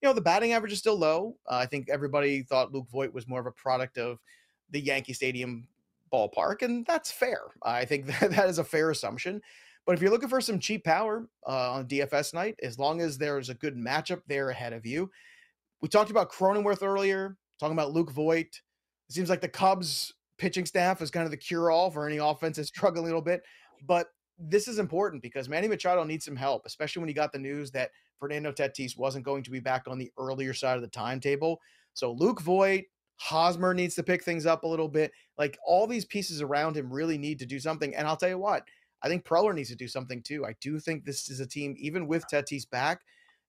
know, 0.07 0.13
the 0.13 0.21
batting 0.21 0.53
average 0.53 0.73
is 0.73 0.79
still 0.79 0.97
low. 0.97 1.37
Uh, 1.47 1.57
I 1.57 1.67
think 1.67 1.89
everybody 1.89 2.43
thought 2.43 2.73
Luke 2.73 2.89
Voit 2.91 3.13
was 3.13 3.29
more 3.29 3.41
of 3.41 3.47
a 3.47 3.53
product 3.53 3.99
of 3.99 4.19
the 4.71 4.81
Yankee 4.81 5.13
Stadium 5.13 5.69
ballpark, 6.13 6.63
and 6.63 6.87
that's 6.87 7.11
fair. 7.11 7.41
I 7.63 7.85
think 7.85 8.07
that, 8.21 8.31
that 8.31 8.49
is 8.49 8.59
a 8.59 8.65
fair 8.65 8.91
assumption. 8.91 9.41
But 9.85 9.95
if 9.95 10.03
you're 10.03 10.11
looking 10.11 10.29
for 10.29 10.41
some 10.41 10.59
cheap 10.59 10.85
power 10.85 11.29
uh, 11.47 11.73
on 11.73 11.87
DFS 11.87 12.35
night, 12.35 12.57
as 12.63 12.79
long 12.79 13.01
as 13.01 13.17
there's 13.17 13.51
a 13.51 13.55
good 13.55 13.77
matchup 13.77 14.23
there 14.27 14.51
ahead 14.51 14.73
of 14.73 14.85
you, 14.85 15.11
we 15.81 15.89
talked 15.89 16.11
about 16.11 16.33
Cronenworth 16.33 16.83
earlier, 16.83 17.37
talking 17.61 17.77
about 17.77 17.93
Luke 17.93 18.11
Voit. 18.11 18.61
It 19.09 19.13
seems 19.13 19.31
like 19.31 19.41
the 19.41 19.49
Cubs 19.49 20.13
pitching 20.39 20.67
staff 20.67 21.01
is 21.01 21.11
kind 21.11 21.25
of 21.25 21.31
the 21.31 21.37
cure 21.37 21.71
all 21.71 21.91
for 21.91 22.07
any 22.07 22.17
offense 22.17 22.57
that's 22.57 22.69
struggling 22.77 23.05
a 23.05 23.07
little 23.07 23.23
bit. 23.23 23.43
But 23.87 24.09
this 24.39 24.69
is 24.69 24.79
important 24.79 25.23
because 25.23 25.49
Manny 25.49 25.69
Machado 25.69 26.03
needs 26.05 26.25
some 26.25 26.37
help, 26.37 26.67
especially 26.67 27.01
when 27.01 27.09
he 27.09 27.15
got 27.15 27.33
the 27.33 27.39
news 27.39 27.71
that 27.71 27.91
Fernando 28.19 28.53
Tatis 28.53 28.97
wasn't 28.97 29.25
going 29.25 29.43
to 29.43 29.51
be 29.51 29.61
back 29.61 29.85
on 29.87 29.99
the 29.99 30.11
earlier 30.19 30.55
side 30.55 30.77
of 30.77 30.83
the 30.83 30.89
timetable. 30.89 31.61
So 31.95 32.13
Luke 32.13 32.41
Voit, 32.41 32.85
Hosmer 33.17 33.75
needs 33.75 33.95
to 33.95 34.03
pick 34.03 34.23
things 34.23 34.47
up 34.47 34.65
a 34.65 34.69
little 34.69 34.89
bit. 34.89 35.13
Like 35.39 35.59
all 35.67 35.87
these 35.87 36.05
pieces 36.05 36.43
around 36.43 36.77
him 36.77 36.93
really 36.93 37.19
need 37.19 37.39
to 37.39 37.47
do 37.47 37.59
something. 37.59 37.95
And 37.95 38.07
I'll 38.07 38.17
tell 38.17 38.29
you 38.29 38.39
what, 38.39 38.65
I 39.03 39.09
think 39.09 39.25
Preller 39.25 39.55
needs 39.55 39.71
to 39.71 39.77
do 39.77 39.89
something 39.89 40.23
too. 40.23 40.45
I 40.45 40.55
do 40.61 40.79
think 40.79 41.05
this 41.05 41.31
is 41.31 41.41
a 41.41 41.47
team, 41.47 41.75
even 41.79 42.07
with 42.07 42.25
Tatis 42.31 42.69
back, 42.69 43.03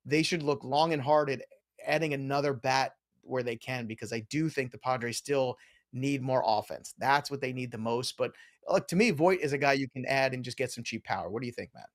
they 0.06 0.24
should 0.24 0.44
look 0.44 0.64
long 0.64 0.94
and 0.94 1.02
hard 1.02 1.30
at 1.30 1.42
adding 1.86 2.14
another 2.14 2.54
bat 2.54 2.94
where 3.22 3.44
they 3.44 3.56
can 3.56 3.88
because 3.88 4.14
I 4.14 4.22
do 4.30 4.50
think 4.50 4.72
the 4.72 4.78
Padres 4.78 5.18
still 5.18 5.58
need 5.94 6.22
more 6.22 6.44
offense. 6.46 6.94
That's 6.98 7.30
what 7.30 7.42
they 7.42 7.54
need 7.54 7.72
the 7.72 7.78
most. 7.78 8.18
But 8.18 8.32
look, 8.70 8.88
to 8.88 8.96
me, 8.96 9.12
Voit 9.12 9.40
is 9.42 9.54
a 9.54 9.58
guy 9.58 9.74
you 9.74 9.90
can 9.90 10.06
add 10.06 10.34
and 10.34 10.44
just 10.44 10.58
get 10.58 10.72
some 10.72 10.84
cheap 10.84 11.04
power. 11.04 11.30
What 11.30 11.42
do 11.42 11.48
you 11.48 11.54
think, 11.54 11.72
Matt? 11.74 11.90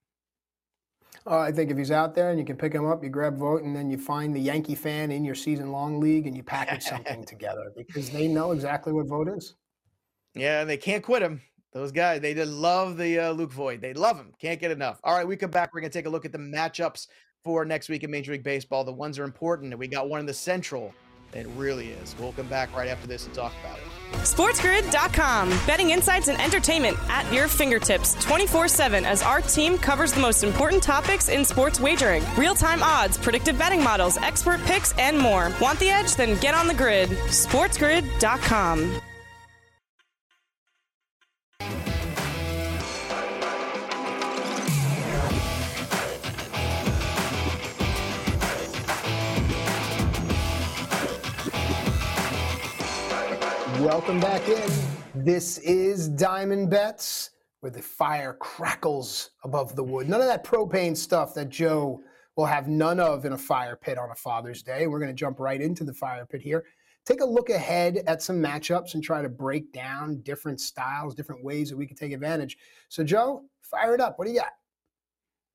Uh, 1.27 1.39
I 1.39 1.53
think 1.53 1.71
if 1.71 1.77
he's 1.77 1.91
out 1.91 2.15
there 2.15 2.31
and 2.31 2.39
you 2.39 2.45
can 2.45 2.57
pick 2.57 2.73
him 2.73 2.87
up, 2.87 3.05
you 3.05 3.11
grab 3.11 3.39
Voit, 3.39 3.63
and 3.63 3.77
then 3.77 3.91
you 3.91 3.99
find 3.99 4.35
the 4.35 4.41
Yankee 4.41 4.75
fan 4.75 5.13
in 5.13 5.25
your 5.25 5.35
season 5.35 5.71
long 5.71 6.01
league 6.01 6.27
and 6.27 6.37
you 6.37 6.43
package 6.43 6.83
something 6.83 7.25
together 7.27 7.73
because 7.77 8.11
they 8.11 8.27
know 8.27 8.53
exactly 8.53 8.93
what 8.93 9.07
Voit 9.07 9.29
is. 9.29 9.55
Yeah, 10.35 10.63
and 10.63 10.71
they 10.71 10.77
can't 10.77 11.03
quit 11.03 11.23
him. 11.23 11.41
Those 11.73 11.93
guys, 11.93 12.21
they 12.21 12.35
did 12.35 12.49
love 12.49 12.99
the 12.99 13.19
uh, 13.19 13.33
Luke 13.33 13.53
Voit. 13.53 13.81
They 13.81 13.95
love 13.95 14.17
him. 14.17 14.33
Can't 14.39 14.61
get 14.61 14.71
enough. 14.71 15.01
All 15.05 15.17
right, 15.17 15.27
we 15.27 15.37
come 15.37 15.51
back. 15.51 15.73
We're 15.73 15.81
going 15.81 15.91
to 15.91 15.99
take 15.99 16.07
a 16.07 16.11
look 16.11 16.25
at 16.25 16.33
the 16.33 16.39
matchups 16.39 17.07
for 17.45 17.65
next 17.65 17.89
week 17.89 18.05
in 18.05 18.11
Major 18.11 18.33
League 18.33 18.45
Baseball. 18.45 18.85
The 18.85 18.93
ones 18.93 19.19
are 19.19 19.25
important, 19.25 19.73
and 19.73 19.81
we 19.81 19.89
got 19.89 20.09
one 20.09 20.21
in 20.21 20.27
the 20.27 20.35
Central 20.35 20.93
it 21.33 21.47
really 21.57 21.89
is. 21.89 22.15
We'll 22.19 22.33
come 22.33 22.47
back 22.49 22.75
right 22.77 22.89
after 22.89 23.07
this 23.07 23.27
and 23.27 23.35
talk 23.35 23.53
about 23.65 23.79
it. 23.79 23.85
SportsGrid.com. 24.21 25.49
Betting 25.67 25.91
insights 25.91 26.29
and 26.29 26.41
entertainment 26.41 26.97
at 27.09 27.31
your 27.33 27.49
fingertips 27.49 28.15
24 28.25 28.69
7 28.69 29.05
as 29.05 29.23
our 29.23 29.41
team 29.41 29.79
covers 29.79 30.13
the 30.13 30.21
most 30.21 30.45
important 30.45 30.83
topics 30.83 31.29
in 31.29 31.45
sports 31.45 31.81
wagering 31.81 32.23
real 32.37 32.55
time 32.55 32.83
odds, 32.83 33.17
predictive 33.17 33.59
betting 33.59 33.83
models, 33.83 34.19
expert 34.19 34.61
picks, 34.65 34.93
and 34.99 35.19
more. 35.19 35.51
Want 35.61 35.79
the 35.79 35.89
edge? 35.89 36.15
Then 36.15 36.39
get 36.41 36.55
on 36.55 36.69
the 36.69 36.75
grid. 36.75 37.09
SportsGrid.com. 37.09 39.01
Welcome 53.93 54.21
back 54.21 54.49
in. 54.49 54.71
This 55.15 55.59
is 55.59 56.09
Diamond 56.09 56.71
Bets, 56.71 57.33
where 57.61 57.71
the 57.71 57.83
fire 57.83 58.33
crackles 58.33 59.33
above 59.45 59.77
the 59.77 59.85
wood. 59.85 60.09
None 60.09 60.23
of 60.23 60.29
that 60.29 60.45
propane 60.45 60.97
stuff 60.97 61.35
that 61.35 61.51
Joe 61.51 62.01
will 62.35 62.47
have 62.47 62.69
none 62.69 62.99
of 62.99 63.27
in 63.27 63.35
a 63.35 63.39
fire 63.39 63.77
pit 63.77 63.99
on 63.99 64.11
a 64.11 64.15
Father's 64.15 64.63
Day. 64.63 64.87
We're 64.87 64.99
going 64.99 65.11
to 65.11 65.15
jump 65.15 65.39
right 65.39 65.61
into 65.61 65.85
the 65.85 65.93
fire 65.93 66.25
pit 66.25 66.41
here. 66.41 66.65
Take 67.05 67.21
a 67.21 67.27
look 67.27 67.51
ahead 67.51 68.03
at 68.07 68.23
some 68.23 68.37
matchups 68.37 68.95
and 68.95 69.05
try 69.05 69.21
to 69.21 69.29
break 69.29 69.75
down 69.75 70.23
different 70.23 70.59
styles, 70.59 71.15
different 71.15 71.45
ways 71.45 71.69
that 71.69 71.77
we 71.77 71.87
can 71.87 71.95
take 71.95 72.13
advantage. 72.13 72.57
So, 72.89 73.05
Joe, 73.05 73.43
fire 73.61 73.95
it 73.95 74.01
up. 74.01 74.19
What 74.19 74.25
do 74.25 74.33
you 74.33 74.41
got? 74.41 74.53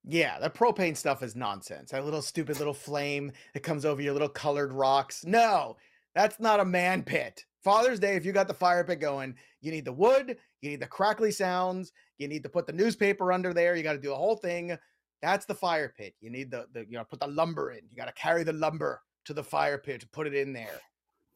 Yeah, 0.03 0.37
that 0.37 0.53
propane 0.53 0.95
stuff 0.95 1.23
is 1.23 1.35
nonsense. 1.35 1.89
That 1.89 2.05
little 2.05 2.21
stupid 2.21 2.59
little 2.59 2.75
flame 2.75 3.31
that 3.55 3.63
comes 3.63 3.83
over 3.83 3.99
your 3.99 4.13
little 4.13 4.29
colored 4.29 4.73
rocks. 4.73 5.25
No, 5.25 5.77
that's 6.13 6.39
not 6.39 6.59
a 6.59 6.65
man 6.65 7.01
pit. 7.01 7.46
Father's 7.63 7.99
Day, 7.99 8.15
if 8.15 8.25
you 8.25 8.31
got 8.31 8.47
the 8.47 8.53
fire 8.53 8.83
pit 8.83 8.99
going, 8.99 9.35
you 9.61 9.71
need 9.71 9.85
the 9.85 9.93
wood, 9.93 10.37
you 10.61 10.69
need 10.69 10.79
the 10.79 10.87
crackly 10.87 11.31
sounds, 11.31 11.91
you 12.17 12.27
need 12.27 12.43
to 12.43 12.49
put 12.49 12.67
the 12.67 12.73
newspaper 12.73 13.31
under 13.31 13.53
there, 13.53 13.75
you 13.75 13.83
got 13.83 13.93
to 13.93 13.99
do 13.99 14.09
the 14.09 14.15
whole 14.15 14.35
thing. 14.35 14.77
That's 15.21 15.45
the 15.45 15.55
fire 15.55 15.93
pit. 15.97 16.13
You 16.21 16.29
need 16.29 16.51
the, 16.51 16.67
the 16.73 16.81
you 16.81 16.97
know, 16.97 17.03
put 17.03 17.19
the 17.19 17.27
lumber 17.27 17.71
in. 17.71 17.81
You 17.89 17.97
got 17.97 18.05
to 18.05 18.13
carry 18.13 18.43
the 18.43 18.53
lumber 18.53 19.01
to 19.25 19.33
the 19.33 19.43
fire 19.43 19.77
pit 19.77 20.01
to 20.01 20.07
put 20.07 20.27
it 20.27 20.35
in 20.35 20.53
there. 20.53 20.79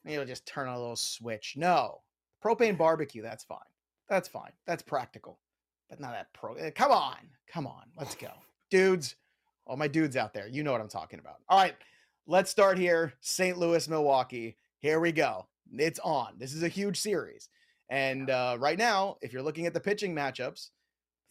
And 0.05 0.13
you'll 0.13 0.25
just 0.25 0.45
turn 0.45 0.67
on 0.67 0.75
a 0.75 0.79
little 0.79 0.95
switch. 0.95 1.55
No, 1.57 2.01
propane 2.43 2.77
barbecue, 2.77 3.21
that's 3.21 3.43
fine. 3.43 3.59
That's 4.07 4.27
fine. 4.27 4.51
That's 4.67 4.83
practical, 4.83 5.39
but 5.89 5.99
not 5.99 6.11
that 6.11 6.33
pro. 6.33 6.53
Eh, 6.55 6.71
come 6.71 6.91
on, 6.91 7.17
come 7.47 7.65
on, 7.65 7.83
let's 7.97 8.15
go, 8.15 8.31
dudes. 8.69 9.15
All 9.65 9.77
my 9.77 9.87
dudes 9.87 10.17
out 10.17 10.33
there, 10.33 10.47
you 10.47 10.63
know 10.63 10.71
what 10.71 10.81
I'm 10.81 10.89
talking 10.89 11.19
about. 11.19 11.37
All 11.47 11.59
right, 11.59 11.75
let's 12.27 12.49
start 12.49 12.77
here. 12.77 13.13
St. 13.21 13.57
Louis, 13.57 13.87
Milwaukee. 13.87 14.57
Here 14.79 14.99
we 14.99 15.11
go 15.11 15.45
it's 15.77 15.99
on. 15.99 16.33
This 16.37 16.53
is 16.53 16.63
a 16.63 16.67
huge 16.67 16.99
series. 16.99 17.49
And 17.89 18.29
uh, 18.29 18.57
right 18.59 18.77
now, 18.77 19.17
if 19.21 19.33
you're 19.33 19.41
looking 19.41 19.65
at 19.65 19.73
the 19.73 19.79
pitching 19.79 20.15
matchups, 20.15 20.69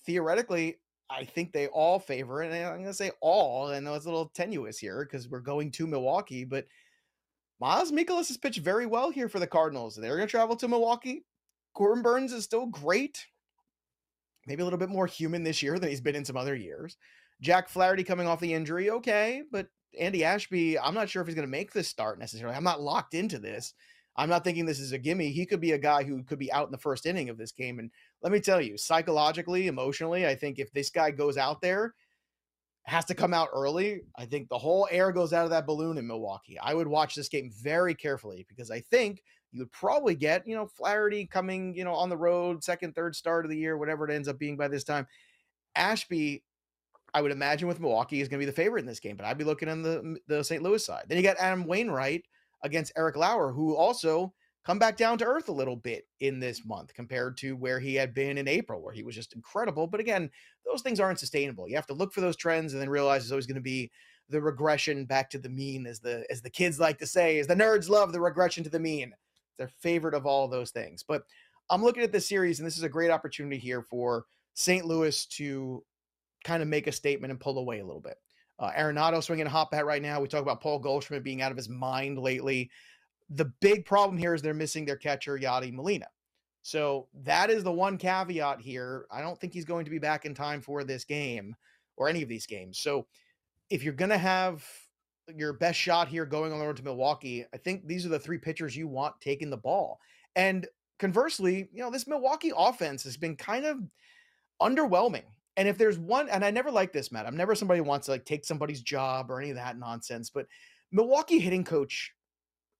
theoretically, 0.04 0.78
I 1.10 1.24
think 1.24 1.52
they 1.52 1.66
all 1.68 1.98
favor, 1.98 2.42
and 2.42 2.54
I'm 2.54 2.74
going 2.74 2.84
to 2.84 2.94
say 2.94 3.10
all. 3.20 3.68
and 3.70 3.86
it's 3.88 4.04
a 4.04 4.08
little 4.08 4.30
tenuous 4.34 4.78
here 4.78 5.04
because 5.04 5.28
we're 5.28 5.40
going 5.40 5.72
to 5.72 5.86
Milwaukee, 5.86 6.44
but 6.44 6.66
Miles 7.60 7.92
Mikolas 7.92 8.28
has 8.28 8.36
pitched 8.36 8.60
very 8.60 8.86
well 8.86 9.10
here 9.10 9.28
for 9.28 9.38
the 9.40 9.46
Cardinals. 9.46 9.96
They're 9.96 10.16
going 10.16 10.28
to 10.28 10.30
travel 10.30 10.56
to 10.56 10.68
Milwaukee. 10.68 11.24
Corbin 11.74 12.02
Burnes 12.02 12.32
is 12.32 12.44
still 12.44 12.66
great, 12.66 13.26
maybe 14.46 14.62
a 14.62 14.64
little 14.64 14.78
bit 14.78 14.88
more 14.88 15.06
human 15.06 15.42
this 15.42 15.62
year 15.62 15.78
than 15.78 15.90
he's 15.90 16.00
been 16.00 16.16
in 16.16 16.24
some 16.24 16.36
other 16.36 16.54
years. 16.54 16.96
Jack 17.40 17.68
Flaherty 17.68 18.04
coming 18.04 18.26
off 18.26 18.40
the 18.40 18.54
injury, 18.54 18.90
okay, 18.90 19.42
but 19.50 19.68
Andy 19.98 20.24
Ashby, 20.24 20.78
I'm 20.78 20.94
not 20.94 21.08
sure 21.08 21.22
if 21.22 21.28
he's 21.28 21.34
going 21.34 21.46
to 21.46 21.50
make 21.50 21.72
this 21.72 21.88
start 21.88 22.18
necessarily. 22.18 22.56
I'm 22.56 22.64
not 22.64 22.80
locked 22.80 23.14
into 23.14 23.38
this. 23.38 23.74
I'm 24.16 24.28
not 24.28 24.44
thinking 24.44 24.66
this 24.66 24.80
is 24.80 24.92
a 24.92 24.98
gimme. 24.98 25.30
He 25.30 25.46
could 25.46 25.60
be 25.60 25.72
a 25.72 25.78
guy 25.78 26.02
who 26.02 26.22
could 26.24 26.38
be 26.38 26.52
out 26.52 26.66
in 26.66 26.72
the 26.72 26.78
first 26.78 27.06
inning 27.06 27.28
of 27.28 27.38
this 27.38 27.52
game. 27.52 27.78
And 27.78 27.90
let 28.22 28.32
me 28.32 28.40
tell 28.40 28.60
you, 28.60 28.76
psychologically, 28.76 29.68
emotionally, 29.68 30.26
I 30.26 30.34
think 30.34 30.58
if 30.58 30.72
this 30.72 30.90
guy 30.90 31.10
goes 31.10 31.36
out 31.36 31.60
there, 31.60 31.94
has 32.84 33.04
to 33.04 33.14
come 33.14 33.32
out 33.32 33.48
early. 33.54 34.00
I 34.16 34.26
think 34.26 34.48
the 34.48 34.58
whole 34.58 34.88
air 34.90 35.12
goes 35.12 35.32
out 35.32 35.44
of 35.44 35.50
that 35.50 35.66
balloon 35.66 35.98
in 35.98 36.06
Milwaukee. 36.06 36.58
I 36.58 36.74
would 36.74 36.88
watch 36.88 37.14
this 37.14 37.28
game 37.28 37.52
very 37.62 37.94
carefully 37.94 38.46
because 38.48 38.70
I 38.70 38.80
think 38.80 39.22
you 39.52 39.60
would 39.60 39.72
probably 39.72 40.14
get, 40.14 40.46
you 40.46 40.56
know, 40.56 40.66
Flaherty 40.66 41.26
coming, 41.26 41.74
you 41.74 41.84
know, 41.84 41.94
on 41.94 42.08
the 42.08 42.16
road, 42.16 42.64
second, 42.64 42.94
third 42.94 43.14
start 43.14 43.44
of 43.44 43.50
the 43.50 43.56
year, 43.56 43.76
whatever 43.76 44.08
it 44.08 44.14
ends 44.14 44.28
up 44.28 44.38
being 44.38 44.56
by 44.56 44.68
this 44.68 44.84
time. 44.84 45.06
Ashby, 45.74 46.42
I 47.12 47.22
would 47.22 47.32
imagine 47.32 47.68
with 47.68 47.80
Milwaukee 47.80 48.20
is 48.20 48.28
going 48.28 48.40
to 48.40 48.46
be 48.46 48.50
the 48.50 48.56
favorite 48.56 48.80
in 48.80 48.86
this 48.86 49.00
game, 49.00 49.16
but 49.16 49.26
I'd 49.26 49.38
be 49.38 49.44
looking 49.44 49.68
on 49.68 49.82
the 49.82 50.16
the 50.28 50.42
St. 50.42 50.62
Louis 50.62 50.84
side. 50.84 51.04
Then 51.08 51.16
you 51.16 51.24
got 51.24 51.36
Adam 51.38 51.66
Wainwright, 51.66 52.24
against 52.62 52.92
Eric 52.96 53.16
Lauer, 53.16 53.52
who 53.52 53.76
also 53.76 54.32
come 54.64 54.78
back 54.78 54.96
down 54.96 55.18
to 55.18 55.24
earth 55.24 55.48
a 55.48 55.52
little 55.52 55.76
bit 55.76 56.06
in 56.20 56.38
this 56.38 56.64
month 56.64 56.92
compared 56.94 57.36
to 57.38 57.56
where 57.56 57.80
he 57.80 57.94
had 57.94 58.14
been 58.14 58.38
in 58.38 58.46
April, 58.46 58.82
where 58.82 58.92
he 58.92 59.02
was 59.02 59.14
just 59.14 59.32
incredible. 59.32 59.86
But 59.86 60.00
again, 60.00 60.30
those 60.66 60.82
things 60.82 61.00
aren't 61.00 61.18
sustainable. 61.18 61.68
You 61.68 61.76
have 61.76 61.86
to 61.86 61.94
look 61.94 62.12
for 62.12 62.20
those 62.20 62.36
trends 62.36 62.72
and 62.72 62.80
then 62.80 62.90
realize 62.90 63.22
there's 63.22 63.32
always 63.32 63.46
going 63.46 63.54
to 63.56 63.62
be 63.62 63.90
the 64.28 64.40
regression 64.40 65.06
back 65.06 65.30
to 65.30 65.38
the 65.38 65.48
mean, 65.48 65.86
as 65.86 66.00
the 66.00 66.24
as 66.30 66.40
the 66.42 66.50
kids 66.50 66.78
like 66.78 66.98
to 66.98 67.06
say, 67.06 67.38
as 67.38 67.46
the 67.46 67.54
nerds 67.54 67.88
love 67.88 68.12
the 68.12 68.20
regression 68.20 68.62
to 68.64 68.70
the 68.70 68.78
mean. 68.78 69.12
It's 69.12 69.56
their 69.58 69.68
favorite 69.68 70.14
of 70.14 70.26
all 70.26 70.46
those 70.46 70.70
things. 70.70 71.02
But 71.02 71.22
I'm 71.68 71.82
looking 71.82 72.02
at 72.02 72.12
this 72.12 72.28
series, 72.28 72.60
and 72.60 72.66
this 72.66 72.76
is 72.76 72.82
a 72.82 72.88
great 72.88 73.10
opportunity 73.10 73.58
here 73.58 73.82
for 73.82 74.26
St. 74.54 74.84
Louis 74.84 75.26
to 75.26 75.84
kind 76.44 76.62
of 76.62 76.68
make 76.68 76.86
a 76.86 76.92
statement 76.92 77.30
and 77.30 77.40
pull 77.40 77.58
away 77.58 77.80
a 77.80 77.84
little 77.84 78.00
bit. 78.00 78.16
Uh, 78.60 78.70
Arenado 78.72 79.22
swinging 79.22 79.46
a 79.46 79.50
hot 79.50 79.70
bat 79.70 79.86
right 79.86 80.02
now. 80.02 80.20
We 80.20 80.28
talk 80.28 80.42
about 80.42 80.60
Paul 80.60 80.78
Goldschmidt 80.78 81.24
being 81.24 81.40
out 81.40 81.50
of 81.50 81.56
his 81.56 81.70
mind 81.70 82.18
lately. 82.18 82.70
The 83.30 83.46
big 83.60 83.86
problem 83.86 84.18
here 84.18 84.34
is 84.34 84.42
they're 84.42 84.52
missing 84.52 84.84
their 84.84 84.96
catcher, 84.96 85.38
Yadi 85.38 85.72
Molina. 85.72 86.06
So 86.62 87.08
that 87.22 87.48
is 87.48 87.64
the 87.64 87.72
one 87.72 87.96
caveat 87.96 88.60
here. 88.60 89.06
I 89.10 89.22
don't 89.22 89.40
think 89.40 89.54
he's 89.54 89.64
going 89.64 89.86
to 89.86 89.90
be 89.90 89.98
back 89.98 90.26
in 90.26 90.34
time 90.34 90.60
for 90.60 90.84
this 90.84 91.04
game 91.04 91.56
or 91.96 92.08
any 92.08 92.22
of 92.22 92.28
these 92.28 92.46
games. 92.46 92.78
So 92.78 93.06
if 93.70 93.82
you're 93.82 93.94
going 93.94 94.10
to 94.10 94.18
have 94.18 94.62
your 95.34 95.54
best 95.54 95.78
shot 95.78 96.08
here 96.08 96.26
going 96.26 96.52
on 96.52 96.58
the 96.58 96.66
road 96.66 96.76
to 96.76 96.84
Milwaukee, 96.84 97.46
I 97.54 97.56
think 97.56 97.86
these 97.86 98.04
are 98.04 98.10
the 98.10 98.18
three 98.18 98.38
pitchers 98.38 98.76
you 98.76 98.88
want 98.88 99.18
taking 99.22 99.48
the 99.48 99.56
ball. 99.56 100.00
And 100.36 100.66
conversely, 100.98 101.70
you 101.72 101.80
know, 101.80 101.90
this 101.90 102.06
Milwaukee 102.06 102.52
offense 102.54 103.04
has 103.04 103.16
been 103.16 103.36
kind 103.36 103.64
of 103.64 103.78
underwhelming. 104.60 105.24
And 105.60 105.68
if 105.68 105.76
there's 105.76 105.98
one, 105.98 106.30
and 106.30 106.42
I 106.42 106.50
never 106.50 106.70
like 106.70 106.90
this, 106.90 107.12
Matt, 107.12 107.26
I'm 107.26 107.36
never 107.36 107.54
somebody 107.54 107.80
who 107.80 107.84
wants 107.84 108.06
to 108.06 108.12
like 108.12 108.24
take 108.24 108.46
somebody's 108.46 108.80
job 108.80 109.30
or 109.30 109.42
any 109.42 109.50
of 109.50 109.56
that 109.56 109.78
nonsense, 109.78 110.30
but 110.30 110.46
Milwaukee 110.90 111.38
hitting 111.38 111.64
coach 111.64 112.14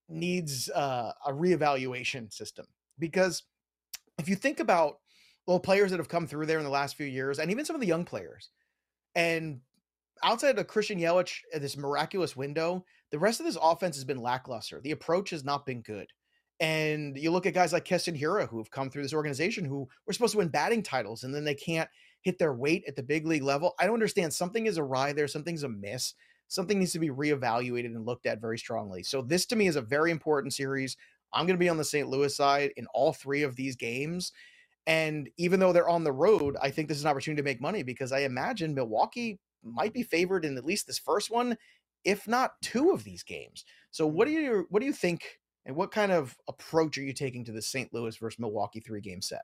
needs 0.08 0.70
uh, 0.70 1.12
a 1.26 1.30
reevaluation 1.30 2.32
system 2.32 2.64
because 2.98 3.42
if 4.18 4.30
you 4.30 4.34
think 4.34 4.60
about 4.60 5.00
well 5.46 5.60
players 5.60 5.90
that 5.90 6.00
have 6.00 6.08
come 6.08 6.26
through 6.26 6.46
there 6.46 6.56
in 6.56 6.64
the 6.64 6.70
last 6.70 6.96
few 6.96 7.04
years 7.04 7.38
and 7.38 7.50
even 7.50 7.66
some 7.66 7.76
of 7.76 7.82
the 7.82 7.86
young 7.86 8.06
players 8.06 8.48
and 9.14 9.60
outside 10.24 10.58
of 10.58 10.66
Christian 10.66 10.98
Yelich 10.98 11.40
this 11.52 11.76
miraculous 11.76 12.34
window 12.34 12.82
the 13.10 13.18
rest 13.18 13.40
of 13.40 13.46
this 13.46 13.58
offense 13.60 13.96
has 13.96 14.04
been 14.04 14.22
lackluster. 14.22 14.80
The 14.80 14.92
approach 14.92 15.28
has 15.30 15.44
not 15.44 15.66
been 15.66 15.82
good. 15.82 16.06
And 16.60 17.16
you 17.16 17.30
look 17.30 17.46
at 17.46 17.54
guys 17.54 17.72
like 17.72 17.84
Keston 17.84 18.16
Hiura 18.16 18.48
who 18.48 18.58
have 18.58 18.70
come 18.70 18.88
through 18.88 19.02
this 19.02 19.14
organization 19.14 19.64
who 19.64 19.86
were 20.06 20.12
supposed 20.12 20.32
to 20.32 20.38
win 20.38 20.48
batting 20.48 20.82
titles 20.82 21.24
and 21.24 21.34
then 21.34 21.44
they 21.44 21.54
can't 21.54 21.88
hit 22.22 22.38
their 22.38 22.52
weight 22.52 22.84
at 22.86 22.96
the 22.96 23.02
big 23.02 23.26
league 23.26 23.42
level 23.42 23.74
I 23.78 23.86
don't 23.86 23.94
understand 23.94 24.32
something 24.32 24.66
is 24.66 24.78
awry 24.78 25.12
there 25.12 25.28
something's 25.28 25.62
amiss 25.62 26.14
something 26.50 26.80
needs 26.80 26.92
to 26.92 26.98
be 26.98 27.10
reevaluated 27.10 27.86
and 27.86 28.04
looked 28.04 28.26
at 28.26 28.40
very 28.40 28.58
strongly. 28.58 29.04
So 29.04 29.22
this 29.22 29.46
to 29.46 29.56
me 29.56 29.68
is 29.68 29.76
a 29.76 29.80
very 29.80 30.10
important 30.10 30.52
series. 30.52 30.96
I'm 31.32 31.46
going 31.46 31.56
to 31.56 31.60
be 31.60 31.68
on 31.68 31.76
the 31.76 31.84
St. 31.84 32.08
Louis 32.08 32.34
side 32.34 32.72
in 32.76 32.86
all 32.92 33.12
three 33.12 33.44
of 33.44 33.54
these 33.54 33.76
games. 33.76 34.32
And 34.86 35.30
even 35.36 35.60
though 35.60 35.72
they're 35.72 35.88
on 35.88 36.02
the 36.02 36.12
road, 36.12 36.56
I 36.60 36.70
think 36.70 36.88
this 36.88 36.98
is 36.98 37.04
an 37.04 37.10
opportunity 37.10 37.40
to 37.40 37.44
make 37.44 37.60
money 37.60 37.84
because 37.84 38.10
I 38.10 38.20
imagine 38.20 38.74
Milwaukee 38.74 39.38
might 39.62 39.92
be 39.92 40.02
favored 40.02 40.44
in 40.44 40.58
at 40.58 40.64
least 40.64 40.88
this 40.88 40.98
first 40.98 41.30
one, 41.30 41.56
if 42.04 42.26
not 42.26 42.60
two 42.62 42.90
of 42.90 43.04
these 43.04 43.22
games. 43.22 43.64
So 43.92 44.06
what 44.06 44.26
do 44.26 44.32
you 44.32 44.66
what 44.70 44.80
do 44.80 44.86
you 44.86 44.92
think 44.92 45.38
and 45.66 45.76
what 45.76 45.92
kind 45.92 46.10
of 46.10 46.36
approach 46.48 46.98
are 46.98 47.02
you 47.02 47.12
taking 47.12 47.44
to 47.44 47.52
the 47.52 47.62
St. 47.62 47.94
Louis 47.94 48.16
versus 48.16 48.40
Milwaukee 48.40 48.80
three 48.80 49.00
game 49.00 49.22
set? 49.22 49.42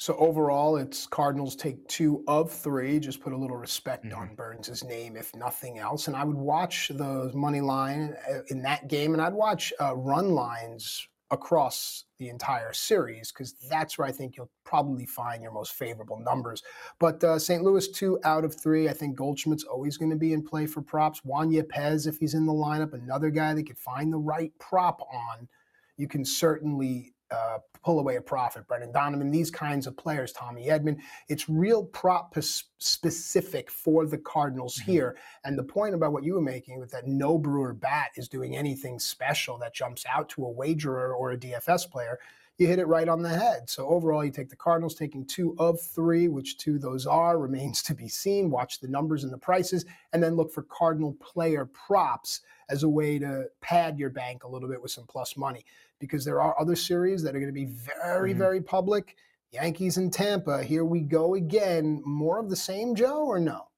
So 0.00 0.14
overall, 0.16 0.76
it's 0.76 1.08
Cardinals 1.08 1.56
take 1.56 1.86
two 1.88 2.22
of 2.28 2.52
three. 2.52 3.00
Just 3.00 3.20
put 3.20 3.32
a 3.32 3.36
little 3.36 3.56
respect 3.56 4.04
mm-hmm. 4.06 4.16
on 4.18 4.34
Burnes' 4.36 4.84
name, 4.84 5.16
if 5.16 5.34
nothing 5.34 5.78
else. 5.78 6.06
And 6.06 6.16
I 6.16 6.22
would 6.22 6.36
watch 6.36 6.92
the 6.94 7.32
money 7.34 7.60
line 7.60 8.14
uh, 8.30 8.42
in 8.46 8.62
that 8.62 8.86
game, 8.86 9.12
and 9.12 9.20
I'd 9.20 9.34
watch 9.34 9.72
uh, 9.80 9.96
run 9.96 10.30
lines 10.30 11.08
across 11.32 12.04
the 12.18 12.28
entire 12.28 12.72
series 12.72 13.32
because 13.32 13.54
that's 13.68 13.98
where 13.98 14.06
I 14.06 14.12
think 14.12 14.36
you'll 14.36 14.50
probably 14.64 15.04
find 15.04 15.42
your 15.42 15.52
most 15.52 15.72
favorable 15.72 16.18
numbers. 16.20 16.62
But 17.00 17.22
uh, 17.24 17.38
St. 17.40 17.64
Louis, 17.64 17.88
two 17.88 18.20
out 18.22 18.44
of 18.44 18.54
three. 18.54 18.88
I 18.88 18.92
think 18.92 19.16
Goldschmidt's 19.16 19.64
always 19.64 19.96
going 19.96 20.10
to 20.10 20.16
be 20.16 20.32
in 20.32 20.44
play 20.44 20.66
for 20.66 20.80
props. 20.80 21.24
Juan 21.24 21.50
Yepez, 21.50 22.06
if 22.06 22.18
he's 22.18 22.34
in 22.34 22.46
the 22.46 22.52
lineup, 22.52 22.94
another 22.94 23.30
guy 23.30 23.52
that 23.52 23.66
could 23.66 23.78
find 23.78 24.12
the 24.12 24.18
right 24.18 24.52
prop 24.60 25.02
on. 25.12 25.48
You 25.96 26.06
can 26.06 26.24
certainly 26.24 27.14
uh, 27.30 27.58
pull 27.84 28.00
away 28.00 28.16
a 28.16 28.20
profit. 28.20 28.66
Brendan 28.66 28.92
Donovan, 28.92 29.30
these 29.30 29.50
kinds 29.50 29.86
of 29.86 29.96
players, 29.96 30.32
Tommy 30.32 30.66
Edman. 30.66 30.98
It's 31.28 31.48
real 31.48 31.84
prop 31.84 32.34
specific 32.78 33.70
for 33.70 34.06
the 34.06 34.18
Cardinals 34.18 34.76
mm-hmm. 34.78 34.90
here. 34.90 35.16
And 35.44 35.58
the 35.58 35.64
point 35.64 35.94
about 35.94 36.12
what 36.12 36.24
you 36.24 36.34
were 36.34 36.40
making 36.40 36.80
with 36.80 36.90
that 36.92 37.06
no 37.06 37.38
Brewer 37.38 37.74
bat 37.74 38.10
is 38.16 38.28
doing 38.28 38.56
anything 38.56 38.98
special 38.98 39.58
that 39.58 39.74
jumps 39.74 40.04
out 40.10 40.28
to 40.30 40.44
a 40.44 40.50
wagerer 40.50 41.14
or 41.14 41.32
a 41.32 41.38
DFS 41.38 41.90
player. 41.90 42.18
You 42.58 42.66
hit 42.66 42.80
it 42.80 42.88
right 42.88 43.08
on 43.08 43.22
the 43.22 43.28
head. 43.28 43.70
So 43.70 43.86
overall, 43.86 44.24
you 44.24 44.32
take 44.32 44.48
the 44.48 44.56
Cardinals 44.56 44.96
taking 44.96 45.24
two 45.24 45.54
of 45.58 45.80
three, 45.80 46.26
which 46.26 46.58
two 46.58 46.78
those 46.78 47.06
are 47.06 47.38
remains 47.48 47.82
to 47.84 47.94
be 47.94 48.08
seen. 48.08 48.50
Watch 48.50 48.80
the 48.80 48.88
numbers 48.88 49.24
and 49.24 49.32
the 49.32 49.38
prices, 49.38 49.86
and 50.12 50.22
then 50.22 50.34
look 50.34 50.52
for 50.52 50.62
Cardinal 50.64 51.14
player 51.20 51.64
props 51.66 52.40
as 52.68 52.82
a 52.82 52.88
way 52.88 53.18
to 53.18 53.46
pad 53.60 53.98
your 53.98 54.10
bank 54.10 54.44
a 54.44 54.48
little 54.48 54.68
bit 54.68 54.82
with 54.82 54.90
some 54.90 55.06
plus 55.06 55.36
money 55.36 55.64
because 56.00 56.24
there 56.24 56.40
are 56.40 56.60
other 56.60 56.76
series 56.76 57.22
that 57.22 57.34
are 57.34 57.40
going 57.40 57.46
to 57.46 57.52
be 57.52 57.72
very, 58.02 58.30
mm-hmm. 58.30 58.38
very 58.38 58.60
public. 58.60 59.16
Yankees 59.50 59.96
and 59.96 60.12
Tampa, 60.12 60.62
here 60.62 60.84
we 60.84 61.00
go 61.00 61.34
again. 61.34 62.02
More 62.04 62.38
of 62.38 62.50
the 62.50 62.56
same, 62.56 62.94
Joe, 62.94 63.24
or 63.24 63.40
no? 63.40 63.68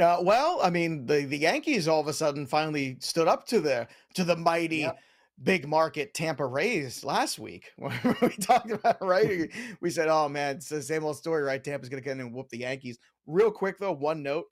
Uh, 0.00 0.18
well, 0.22 0.58
I 0.62 0.70
mean, 0.70 1.06
the, 1.06 1.24
the 1.24 1.38
Yankees 1.38 1.86
all 1.86 2.00
of 2.00 2.08
a 2.08 2.12
sudden 2.12 2.46
finally 2.46 2.96
stood 3.00 3.28
up 3.28 3.46
to 3.48 3.60
the 3.60 3.86
to 4.14 4.24
the 4.24 4.36
mighty 4.36 4.78
yep. 4.78 4.98
Big 5.42 5.66
market 5.66 6.14
Tampa 6.14 6.46
Rays 6.46 7.04
last 7.04 7.38
week. 7.38 7.72
we 7.78 8.28
talked 8.40 8.70
about 8.70 9.02
right. 9.02 9.50
we 9.80 9.90
said, 9.90 10.08
"Oh 10.08 10.28
man, 10.28 10.56
it's 10.56 10.68
the 10.68 10.82
same 10.82 11.04
old 11.04 11.16
story, 11.16 11.42
right? 11.42 11.62
Tampa's 11.62 11.88
going 11.88 12.02
to 12.02 12.08
come 12.08 12.20
in 12.20 12.26
and 12.26 12.34
whoop 12.34 12.48
the 12.48 12.58
Yankees." 12.58 12.98
Real 13.26 13.50
quick 13.50 13.78
though, 13.78 13.92
one 13.92 14.22
note: 14.22 14.46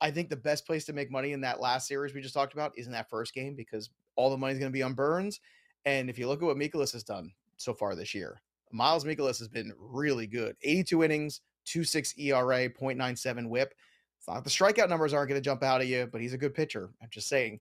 I 0.00 0.10
think 0.10 0.28
the 0.28 0.36
best 0.36 0.66
place 0.66 0.84
to 0.86 0.92
make 0.92 1.10
money 1.10 1.32
in 1.32 1.40
that 1.40 1.60
last 1.60 1.88
series 1.88 2.12
we 2.12 2.20
just 2.20 2.34
talked 2.34 2.52
about 2.52 2.72
is 2.76 2.86
in 2.86 2.92
that 2.92 3.08
first 3.08 3.32
game 3.32 3.54
because 3.56 3.90
all 4.14 4.30
the 4.30 4.36
money's 4.36 4.58
going 4.58 4.70
to 4.70 4.76
be 4.76 4.82
on 4.82 4.94
Burnes, 4.94 5.40
and 5.84 6.10
if 6.10 6.18
you 6.18 6.28
look 6.28 6.42
at 6.42 6.46
what 6.46 6.58
Mikolas 6.58 6.92
has 6.92 7.02
done 7.02 7.32
so 7.56 7.72
far 7.72 7.94
this 7.94 8.14
year, 8.14 8.40
Miles 8.72 9.04
Mikolas 9.04 9.38
has 9.38 9.48
been 9.48 9.72
really 9.78 10.26
good. 10.26 10.56
82 10.62 11.02
innings, 11.02 11.40
2.6 11.66 12.18
ERA, 12.18 12.68
0.97 12.68 13.48
whip. 13.48 13.74
It's 14.18 14.28
not 14.28 14.44
the 14.44 14.50
strikeout 14.50 14.88
numbers 14.88 15.12
aren't 15.12 15.28
going 15.28 15.40
to 15.40 15.44
jump 15.44 15.62
out 15.62 15.80
at 15.80 15.86
you, 15.86 16.08
but 16.10 16.20
he's 16.20 16.32
a 16.32 16.38
good 16.38 16.54
pitcher. 16.54 16.90
I'm 17.02 17.08
just 17.10 17.28
saying, 17.28 17.60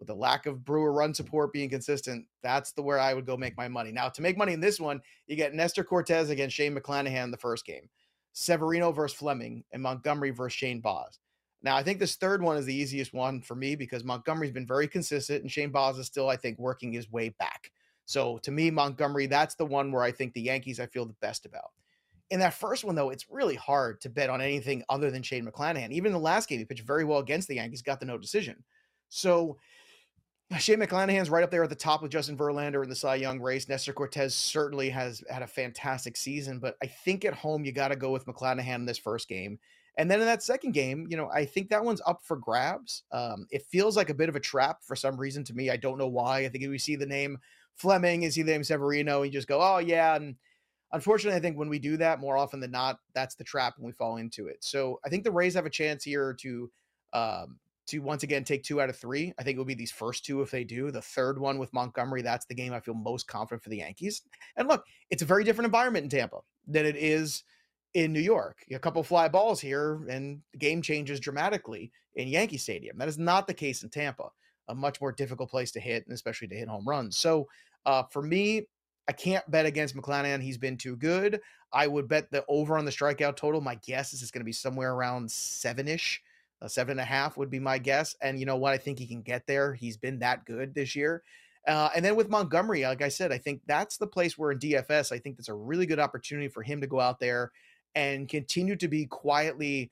with 0.00 0.08
the 0.08 0.14
lack 0.14 0.46
of 0.46 0.64
Brewer 0.64 0.92
run 0.92 1.14
support 1.14 1.52
being 1.52 1.68
consistent, 1.68 2.26
that's 2.42 2.72
the 2.72 2.82
where 2.82 2.98
I 2.98 3.14
would 3.14 3.26
go 3.26 3.36
make 3.36 3.56
my 3.56 3.68
money. 3.68 3.92
Now, 3.92 4.08
to 4.08 4.22
make 4.22 4.36
money 4.36 4.54
in 4.54 4.60
this 4.60 4.80
one, 4.80 5.00
you 5.26 5.36
get 5.36 5.54
Nestor 5.54 5.84
Cortes 5.84 6.30
against 6.30 6.56
Shane 6.56 6.74
McClanahan 6.74 7.24
in 7.24 7.30
the 7.30 7.36
first 7.36 7.66
game, 7.66 7.88
Severino 8.32 8.90
versus 8.90 9.16
Fleming, 9.16 9.62
and 9.72 9.82
Montgomery 9.82 10.30
versus 10.30 10.56
Shane 10.56 10.80
Baz. 10.80 11.20
Now, 11.62 11.76
I 11.76 11.82
think 11.82 11.98
this 11.98 12.16
third 12.16 12.42
one 12.42 12.56
is 12.56 12.64
the 12.64 12.74
easiest 12.74 13.12
one 13.12 13.42
for 13.42 13.54
me 13.54 13.76
because 13.76 14.02
Montgomery's 14.02 14.50
been 14.50 14.66
very 14.66 14.88
consistent 14.88 15.42
and 15.42 15.52
Shane 15.52 15.70
Baz 15.70 15.98
is 15.98 16.06
still, 16.06 16.30
I 16.30 16.36
think, 16.36 16.58
working 16.58 16.92
his 16.92 17.12
way 17.12 17.28
back. 17.38 17.70
So 18.06 18.38
to 18.38 18.50
me, 18.50 18.70
Montgomery, 18.70 19.26
that's 19.26 19.54
the 19.54 19.66
one 19.66 19.92
where 19.92 20.02
I 20.02 20.10
think 20.10 20.32
the 20.32 20.40
Yankees 20.40 20.80
I 20.80 20.86
feel 20.86 21.04
the 21.04 21.14
best 21.20 21.44
about. 21.44 21.70
In 22.30 22.40
that 22.40 22.54
first 22.54 22.84
one, 22.84 22.94
though, 22.94 23.10
it's 23.10 23.28
really 23.28 23.56
hard 23.56 24.00
to 24.00 24.08
bet 24.08 24.30
on 24.30 24.40
anything 24.40 24.82
other 24.88 25.10
than 25.10 25.22
Shane 25.22 25.46
McClanahan. 25.46 25.90
Even 25.90 26.06
in 26.06 26.12
the 26.14 26.18
last 26.18 26.48
game, 26.48 26.58
he 26.58 26.64
pitched 26.64 26.86
very 26.86 27.04
well 27.04 27.18
against 27.18 27.48
the 27.48 27.56
Yankees, 27.56 27.82
got 27.82 28.00
the 28.00 28.06
no 28.06 28.16
decision. 28.16 28.64
So 29.10 29.58
Shane 30.58 30.80
McClanahan's 30.80 31.30
right 31.30 31.44
up 31.44 31.50
there 31.50 31.62
at 31.62 31.70
the 31.70 31.76
top 31.76 32.02
with 32.02 32.10
Justin 32.10 32.36
Verlander 32.36 32.82
in 32.82 32.88
the 32.88 32.96
Cy 32.96 33.14
Young 33.14 33.40
race. 33.40 33.68
Nestor 33.68 33.92
Cortes 33.92 34.34
certainly 34.34 34.90
has 34.90 35.22
had 35.30 35.42
a 35.42 35.46
fantastic 35.46 36.16
season, 36.16 36.58
but 36.58 36.76
I 36.82 36.86
think 36.86 37.24
at 37.24 37.34
home 37.34 37.64
you 37.64 37.70
got 37.70 37.88
to 37.88 37.96
go 37.96 38.10
with 38.10 38.26
McClanahan 38.26 38.76
in 38.76 38.84
this 38.84 38.98
first 38.98 39.28
game. 39.28 39.60
And 39.96 40.10
then 40.10 40.20
in 40.20 40.26
that 40.26 40.42
second 40.42 40.72
game, 40.72 41.06
you 41.08 41.16
know, 41.16 41.28
I 41.30 41.44
think 41.44 41.68
that 41.68 41.84
one's 41.84 42.02
up 42.06 42.22
for 42.24 42.36
grabs. 42.36 43.04
Um, 43.12 43.46
it 43.50 43.62
feels 43.62 43.96
like 43.96 44.10
a 44.10 44.14
bit 44.14 44.28
of 44.28 44.36
a 44.36 44.40
trap 44.40 44.82
for 44.82 44.96
some 44.96 45.16
reason 45.16 45.44
to 45.44 45.54
me. 45.54 45.70
I 45.70 45.76
don't 45.76 45.98
know 45.98 46.08
why. 46.08 46.38
I 46.38 46.48
think 46.48 46.64
if 46.64 46.70
we 46.70 46.78
see 46.78 46.96
the 46.96 47.06
name 47.06 47.38
Fleming, 47.76 48.24
is 48.24 48.34
he 48.34 48.42
the 48.42 48.52
name 48.52 48.64
Severino, 48.64 49.22
and 49.22 49.32
you 49.32 49.38
just 49.38 49.48
go, 49.48 49.60
oh 49.60 49.78
yeah. 49.78 50.16
And 50.16 50.36
unfortunately, 50.92 51.36
I 51.36 51.40
think 51.40 51.58
when 51.58 51.68
we 51.68 51.78
do 51.78 51.96
that 51.98 52.20
more 52.20 52.36
often 52.36 52.60
than 52.60 52.70
not, 52.70 52.98
that's 53.14 53.34
the 53.34 53.44
trap 53.44 53.74
and 53.76 53.86
we 53.86 53.92
fall 53.92 54.16
into 54.16 54.48
it. 54.48 54.64
So 54.64 55.00
I 55.04 55.08
think 55.08 55.24
the 55.24 55.30
Rays 55.30 55.54
have 55.54 55.66
a 55.66 55.70
chance 55.70 56.02
here 56.04 56.34
to 56.40 56.70
um, 57.12 57.58
to 57.90 57.98
once 58.00 58.22
again 58.22 58.44
take 58.44 58.62
two 58.62 58.80
out 58.80 58.88
of 58.88 58.96
three. 58.96 59.32
I 59.38 59.42
think 59.42 59.56
it 59.56 59.58
will 59.58 59.64
be 59.64 59.74
these 59.74 59.92
first 59.92 60.24
two 60.24 60.42
if 60.42 60.50
they 60.50 60.64
do. 60.64 60.90
The 60.90 61.02
third 61.02 61.38
one 61.38 61.58
with 61.58 61.72
Montgomery, 61.72 62.22
that's 62.22 62.46
the 62.46 62.54
game 62.54 62.72
I 62.72 62.80
feel 62.80 62.94
most 62.94 63.28
confident 63.28 63.62
for 63.62 63.70
the 63.70 63.78
Yankees. 63.78 64.22
And 64.56 64.68
look, 64.68 64.84
it's 65.10 65.22
a 65.22 65.26
very 65.26 65.44
different 65.44 65.66
environment 65.66 66.04
in 66.04 66.10
Tampa 66.10 66.38
than 66.66 66.86
it 66.86 66.96
is 66.96 67.44
in 67.94 68.12
New 68.12 68.20
York. 68.20 68.58
A 68.72 68.78
couple 68.78 69.02
fly 69.02 69.28
balls 69.28 69.60
here, 69.60 70.06
and 70.08 70.40
the 70.52 70.58
game 70.58 70.82
changes 70.82 71.20
dramatically 71.20 71.92
in 72.14 72.28
Yankee 72.28 72.56
Stadium. 72.56 72.98
That 72.98 73.08
is 73.08 73.18
not 73.18 73.46
the 73.46 73.54
case 73.54 73.82
in 73.82 73.90
Tampa, 73.90 74.28
a 74.68 74.74
much 74.74 75.00
more 75.00 75.12
difficult 75.12 75.50
place 75.50 75.72
to 75.72 75.80
hit, 75.80 76.06
and 76.06 76.14
especially 76.14 76.48
to 76.48 76.56
hit 76.56 76.68
home 76.68 76.86
runs. 76.86 77.16
So 77.16 77.48
uh, 77.86 78.04
for 78.10 78.22
me, 78.22 78.66
I 79.08 79.12
can't 79.12 79.48
bet 79.50 79.66
against 79.66 79.96
McClanahan. 79.96 80.40
He's 80.40 80.58
been 80.58 80.76
too 80.76 80.94
good. 80.96 81.40
I 81.72 81.86
would 81.88 82.06
bet 82.06 82.30
the 82.30 82.44
over 82.48 82.78
on 82.78 82.84
the 82.84 82.92
strikeout 82.92 83.36
total. 83.36 83.60
My 83.60 83.74
guess 83.86 84.12
is 84.12 84.22
it's 84.22 84.30
going 84.30 84.40
to 84.40 84.44
be 84.44 84.52
somewhere 84.52 84.92
around 84.92 85.30
seven 85.30 85.88
ish. 85.88 86.22
Seven 86.68 86.92
and 86.92 87.00
a 87.00 87.04
half 87.04 87.36
would 87.36 87.50
be 87.50 87.58
my 87.58 87.78
guess. 87.78 88.16
And 88.20 88.38
you 88.38 88.46
know 88.46 88.56
what? 88.56 88.72
I 88.72 88.78
think 88.78 88.98
he 88.98 89.06
can 89.06 89.22
get 89.22 89.46
there. 89.46 89.74
He's 89.74 89.96
been 89.96 90.18
that 90.18 90.44
good 90.44 90.74
this 90.74 90.94
year. 90.94 91.22
Uh, 91.66 91.90
and 91.94 92.04
then 92.04 92.16
with 92.16 92.30
Montgomery, 92.30 92.82
like 92.82 93.02
I 93.02 93.08
said, 93.08 93.32
I 93.32 93.38
think 93.38 93.62
that's 93.66 93.96
the 93.96 94.06
place 94.06 94.38
where 94.38 94.52
in 94.52 94.58
DFS, 94.58 95.12
I 95.12 95.18
think 95.18 95.36
that's 95.36 95.48
a 95.48 95.54
really 95.54 95.86
good 95.86 95.98
opportunity 95.98 96.48
for 96.48 96.62
him 96.62 96.80
to 96.80 96.86
go 96.86 97.00
out 97.00 97.20
there 97.20 97.52
and 97.94 98.28
continue 98.28 98.76
to 98.76 98.88
be 98.88 99.06
quietly 99.06 99.90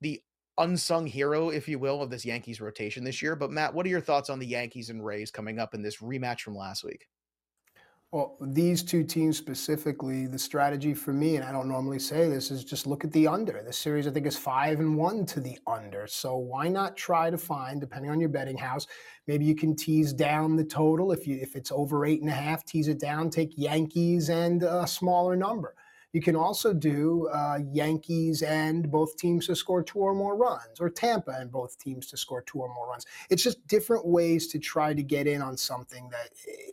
the 0.00 0.20
unsung 0.58 1.06
hero, 1.06 1.48
if 1.48 1.68
you 1.68 1.78
will, 1.78 2.02
of 2.02 2.10
this 2.10 2.24
Yankees 2.24 2.60
rotation 2.60 3.04
this 3.04 3.22
year. 3.22 3.34
But 3.34 3.50
Matt, 3.50 3.74
what 3.74 3.86
are 3.86 3.90
your 3.90 4.00
thoughts 4.00 4.30
on 4.30 4.38
the 4.38 4.46
Yankees 4.46 4.90
and 4.90 5.04
Rays 5.04 5.30
coming 5.30 5.58
up 5.58 5.74
in 5.74 5.82
this 5.82 5.98
rematch 5.98 6.40
from 6.40 6.56
last 6.56 6.84
week? 6.84 7.08
Well, 8.12 8.36
these 8.42 8.82
two 8.82 9.04
teams 9.04 9.38
specifically, 9.38 10.26
the 10.26 10.38
strategy 10.38 10.92
for 10.92 11.14
me, 11.14 11.36
and 11.36 11.44
I 11.46 11.50
don't 11.50 11.66
normally 11.66 11.98
say 11.98 12.28
this, 12.28 12.50
is 12.50 12.62
just 12.62 12.86
look 12.86 13.04
at 13.04 13.12
the 13.12 13.26
under. 13.26 13.62
The 13.64 13.72
series, 13.72 14.06
I 14.06 14.10
think, 14.10 14.26
is 14.26 14.36
five 14.36 14.80
and 14.80 14.98
one 14.98 15.24
to 15.26 15.40
the 15.40 15.58
under. 15.66 16.06
So 16.06 16.36
why 16.36 16.68
not 16.68 16.94
try 16.94 17.30
to 17.30 17.38
find, 17.38 17.80
depending 17.80 18.10
on 18.10 18.20
your 18.20 18.28
betting 18.28 18.58
house, 18.58 18.86
maybe 19.26 19.46
you 19.46 19.54
can 19.54 19.74
tease 19.74 20.12
down 20.12 20.56
the 20.56 20.64
total. 20.64 21.10
If 21.10 21.26
you 21.26 21.38
if 21.40 21.56
it's 21.56 21.72
over 21.72 22.04
eight 22.04 22.20
and 22.20 22.28
a 22.28 22.34
half, 22.34 22.66
tease 22.66 22.88
it 22.88 23.00
down, 23.00 23.30
take 23.30 23.54
Yankees 23.56 24.28
and 24.28 24.62
a 24.62 24.86
smaller 24.86 25.34
number 25.34 25.74
You 26.12 26.20
can 26.20 26.36
also 26.36 26.74
do 26.74 27.28
uh, 27.32 27.60
Yankees 27.72 28.42
and 28.42 28.90
both 28.90 29.16
teams 29.16 29.46
to 29.46 29.56
score 29.56 29.82
two 29.82 30.00
or 30.00 30.14
more 30.14 30.36
runs, 30.36 30.80
or 30.80 30.90
Tampa 30.90 31.30
and 31.38 31.50
both 31.50 31.78
teams 31.78 32.08
to 32.08 32.18
score 32.18 32.42
two 32.42 32.58
or 32.58 32.68
more 32.74 32.90
runs. 32.90 33.06
It's 33.30 33.42
just 33.42 33.66
different 33.68 34.06
ways 34.06 34.48
to 34.48 34.58
try 34.58 34.92
to 34.92 35.02
get 35.02 35.26
in 35.26 35.40
on 35.40 35.56
something 35.56 36.10
that 36.10 36.28
eh, 36.46 36.72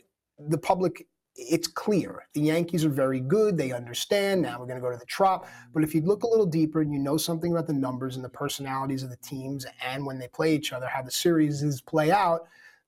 the 0.50 0.58
public 0.58 1.08
it's 1.40 1.68
clear 1.68 2.28
the 2.34 2.42
Yankees 2.42 2.84
are 2.84 2.90
very 2.90 3.20
good. 3.20 3.58
They 3.58 3.72
understand. 3.72 4.42
Now 4.42 4.60
we're 4.60 4.66
going 4.66 4.78
to 4.78 4.82
go 4.82 4.92
to 4.92 4.98
the 4.98 5.06
Trop. 5.06 5.48
But 5.74 5.84
if 5.84 5.96
you 5.96 6.02
look 6.02 6.24
a 6.24 6.28
little 6.28 6.46
deeper 6.46 6.82
and 6.82 6.92
you 6.92 7.00
know 7.00 7.18
something 7.18 7.52
about 7.52 7.68
the 7.68 7.74
numbers 7.74 8.16
and 8.16 8.26
the 8.26 8.30
personalities 8.30 9.04
of 9.04 9.10
the 9.10 9.18
teams 9.18 9.66
and 9.86 10.06
when 10.06 10.20
they 10.20 10.28
play 10.28 10.54
each 10.54 10.74
other, 10.74 10.88
how 10.88 11.02
the 11.02 11.12
series 11.12 11.64
is 11.64 11.82
play 11.82 12.12
out, 12.12 12.42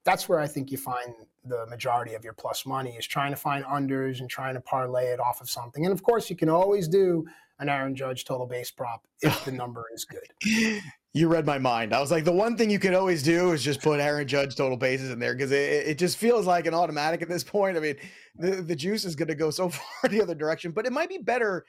that's 0.04 0.28
where 0.28 0.38
I 0.38 0.46
think 0.46 0.70
you 0.70 0.78
find 0.78 1.14
the 1.44 1.66
majority 1.66 2.14
of 2.14 2.24
your 2.24 2.34
plus 2.34 2.66
money 2.66 2.90
is 2.90 3.06
trying 3.06 3.32
to 3.32 3.36
find 3.36 3.64
unders 3.64 4.20
and 4.20 4.28
trying 4.28 4.54
to 4.54 4.60
parlay 4.60 5.06
it 5.06 5.20
off 5.20 5.40
of 5.40 5.50
something. 5.50 5.84
And 5.84 5.92
of 5.92 6.02
course, 6.02 6.30
you 6.30 6.36
can 6.36 6.48
always 6.48 6.88
do 6.88 7.26
an 7.58 7.68
Aaron 7.68 7.94
Judge 7.94 8.24
total 8.24 8.46
base 8.46 8.70
prop 8.70 9.04
if 9.22 9.44
the 9.44 9.52
number 9.52 9.84
is 9.94 10.04
good. 10.04 10.82
You 11.14 11.28
read 11.28 11.44
my 11.44 11.58
mind. 11.58 11.92
I 11.92 12.00
was 12.00 12.10
like, 12.10 12.24
the 12.24 12.32
one 12.32 12.56
thing 12.56 12.70
you 12.70 12.78
could 12.78 12.94
always 12.94 13.22
do 13.22 13.52
is 13.52 13.62
just 13.62 13.82
put 13.82 14.00
Aaron 14.00 14.26
Judge 14.26 14.56
total 14.56 14.78
bases 14.78 15.10
in 15.10 15.18
there 15.18 15.34
because 15.34 15.52
it, 15.52 15.86
it 15.86 15.98
just 15.98 16.16
feels 16.16 16.46
like 16.46 16.64
an 16.64 16.72
automatic 16.72 17.20
at 17.20 17.28
this 17.28 17.44
point. 17.44 17.76
I 17.76 17.80
mean, 17.80 17.96
the, 18.36 18.62
the 18.62 18.76
juice 18.76 19.04
is 19.04 19.16
going 19.16 19.28
to 19.28 19.34
go 19.34 19.50
so 19.50 19.68
far 19.68 20.10
the 20.10 20.22
other 20.22 20.34
direction, 20.34 20.72
but 20.72 20.86
it 20.86 20.92
might 20.92 21.08
be 21.08 21.18
better 21.18 21.64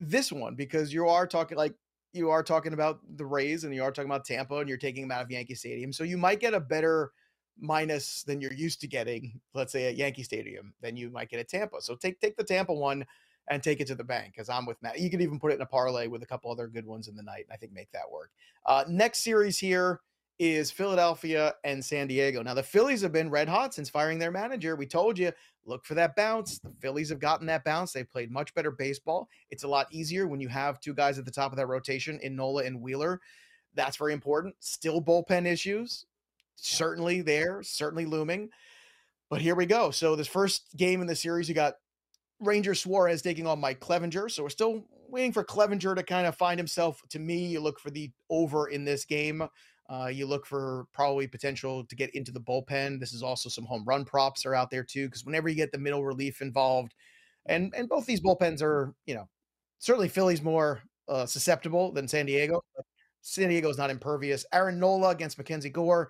this 0.00 0.30
one 0.30 0.54
because 0.54 0.92
you 0.92 1.08
are 1.08 1.26
talking 1.26 1.56
like 1.56 1.74
you 2.12 2.30
are 2.30 2.42
talking 2.42 2.72
about 2.72 3.00
the 3.16 3.26
Rays 3.26 3.64
and 3.64 3.74
you 3.74 3.82
are 3.82 3.92
talking 3.92 4.10
about 4.10 4.24
Tampa 4.24 4.56
and 4.56 4.68
you're 4.68 4.78
taking 4.78 5.02
them 5.02 5.10
out 5.10 5.22
of 5.22 5.30
Yankee 5.30 5.54
Stadium. 5.54 5.92
So 5.92 6.04
you 6.04 6.16
might 6.16 6.40
get 6.40 6.54
a 6.54 6.60
better 6.60 7.12
minus 7.58 8.22
than 8.22 8.40
you're 8.40 8.52
used 8.52 8.80
to 8.82 8.86
getting, 8.86 9.40
let's 9.54 9.72
say 9.72 9.88
at 9.88 9.96
Yankee 9.96 10.22
Stadium, 10.22 10.74
than 10.80 10.96
you 10.96 11.10
might 11.10 11.28
get 11.28 11.40
at 11.40 11.48
Tampa. 11.48 11.80
So 11.80 11.94
take 11.94 12.20
take 12.20 12.36
the 12.36 12.44
Tampa 12.44 12.72
one 12.72 13.04
and 13.48 13.62
take 13.62 13.80
it 13.80 13.86
to 13.86 13.94
the 13.94 14.04
bank 14.04 14.32
because 14.34 14.48
I'm 14.48 14.66
with 14.66 14.80
Matt. 14.82 14.98
You 14.98 15.10
could 15.10 15.20
even 15.20 15.38
put 15.38 15.52
it 15.52 15.56
in 15.56 15.62
a 15.62 15.66
parlay 15.66 16.08
with 16.08 16.22
a 16.22 16.26
couple 16.26 16.50
other 16.50 16.66
good 16.66 16.86
ones 16.86 17.08
in 17.08 17.16
the 17.16 17.22
night. 17.22 17.44
And 17.48 17.52
I 17.52 17.56
think 17.56 17.72
make 17.72 17.90
that 17.92 18.10
work. 18.10 18.30
Uh, 18.64 18.84
next 18.88 19.20
series 19.20 19.58
here 19.58 20.00
is 20.38 20.70
Philadelphia 20.70 21.54
and 21.64 21.84
San 21.84 22.06
Diego. 22.06 22.42
Now 22.42 22.54
the 22.54 22.62
Phillies 22.62 23.00
have 23.02 23.12
been 23.12 23.30
red 23.30 23.48
hot 23.48 23.72
since 23.74 23.88
firing 23.88 24.18
their 24.18 24.30
manager. 24.30 24.76
We 24.76 24.86
told 24.86 25.18
you 25.18 25.32
look 25.64 25.84
for 25.84 25.94
that 25.94 26.14
bounce. 26.14 26.58
The 26.58 26.72
Phillies 26.80 27.08
have 27.08 27.18
gotten 27.18 27.46
that 27.46 27.64
bounce. 27.64 27.92
They've 27.92 28.08
played 28.08 28.30
much 28.30 28.54
better 28.54 28.70
baseball. 28.70 29.28
It's 29.50 29.64
a 29.64 29.68
lot 29.68 29.86
easier 29.90 30.26
when 30.26 30.40
you 30.40 30.48
have 30.48 30.80
two 30.80 30.94
guys 30.94 31.18
at 31.18 31.24
the 31.24 31.30
top 31.30 31.52
of 31.52 31.56
that 31.56 31.66
rotation 31.66 32.20
in 32.22 32.36
Nola 32.36 32.64
and 32.64 32.80
Wheeler. 32.80 33.20
That's 33.74 33.96
very 33.96 34.12
important. 34.12 34.54
Still 34.60 35.02
bullpen 35.02 35.46
issues, 35.46 36.06
certainly 36.56 37.22
there, 37.22 37.62
certainly 37.62 38.06
looming. 38.06 38.50
But 39.28 39.40
here 39.40 39.54
we 39.54 39.66
go. 39.66 39.90
So 39.90 40.16
this 40.16 40.28
first 40.28 40.76
game 40.76 41.00
in 41.00 41.06
the 41.06 41.16
series, 41.16 41.48
you 41.48 41.54
got 41.54 41.74
Ranger 42.40 42.74
Suarez 42.74 43.22
taking 43.22 43.46
on 43.46 43.60
Mike 43.60 43.80
Clevinger. 43.80 44.30
So 44.30 44.42
we're 44.42 44.50
still 44.50 44.84
waiting 45.08 45.32
for 45.32 45.44
Clevinger 45.44 45.96
to 45.96 46.02
kind 46.02 46.26
of 46.26 46.36
find 46.36 46.58
himself. 46.58 47.02
To 47.10 47.18
me, 47.18 47.46
you 47.46 47.60
look 47.60 47.80
for 47.80 47.90
the 47.90 48.10
over 48.30 48.68
in 48.68 48.84
this 48.84 49.04
game. 49.04 49.48
Uh, 49.88 50.06
you 50.06 50.26
look 50.26 50.44
for 50.46 50.86
probably 50.92 51.26
potential 51.26 51.84
to 51.84 51.96
get 51.96 52.14
into 52.14 52.32
the 52.32 52.40
bullpen. 52.40 52.98
This 52.98 53.12
is 53.12 53.22
also 53.22 53.48
some 53.48 53.64
home 53.64 53.84
run 53.86 54.04
props 54.04 54.44
are 54.44 54.54
out 54.54 54.70
there 54.70 54.82
too, 54.82 55.06
because 55.06 55.24
whenever 55.24 55.48
you 55.48 55.54
get 55.54 55.70
the 55.72 55.78
middle 55.78 56.04
relief 56.04 56.42
involved, 56.42 56.94
and 57.46 57.72
and 57.76 57.88
both 57.88 58.06
these 58.06 58.20
bullpens 58.20 58.62
are, 58.62 58.94
you 59.06 59.14
know, 59.14 59.28
certainly 59.78 60.08
Philly's 60.08 60.42
more 60.42 60.82
uh, 61.08 61.26
susceptible 61.26 61.92
than 61.92 62.08
San 62.08 62.26
Diego. 62.26 62.62
San 63.22 63.48
Diego 63.48 63.68
is 63.68 63.78
not 63.78 63.90
impervious. 63.90 64.44
Aaron 64.52 64.78
Nola 64.78 65.10
against 65.10 65.38
Mackenzie 65.38 65.70
Gore. 65.70 66.08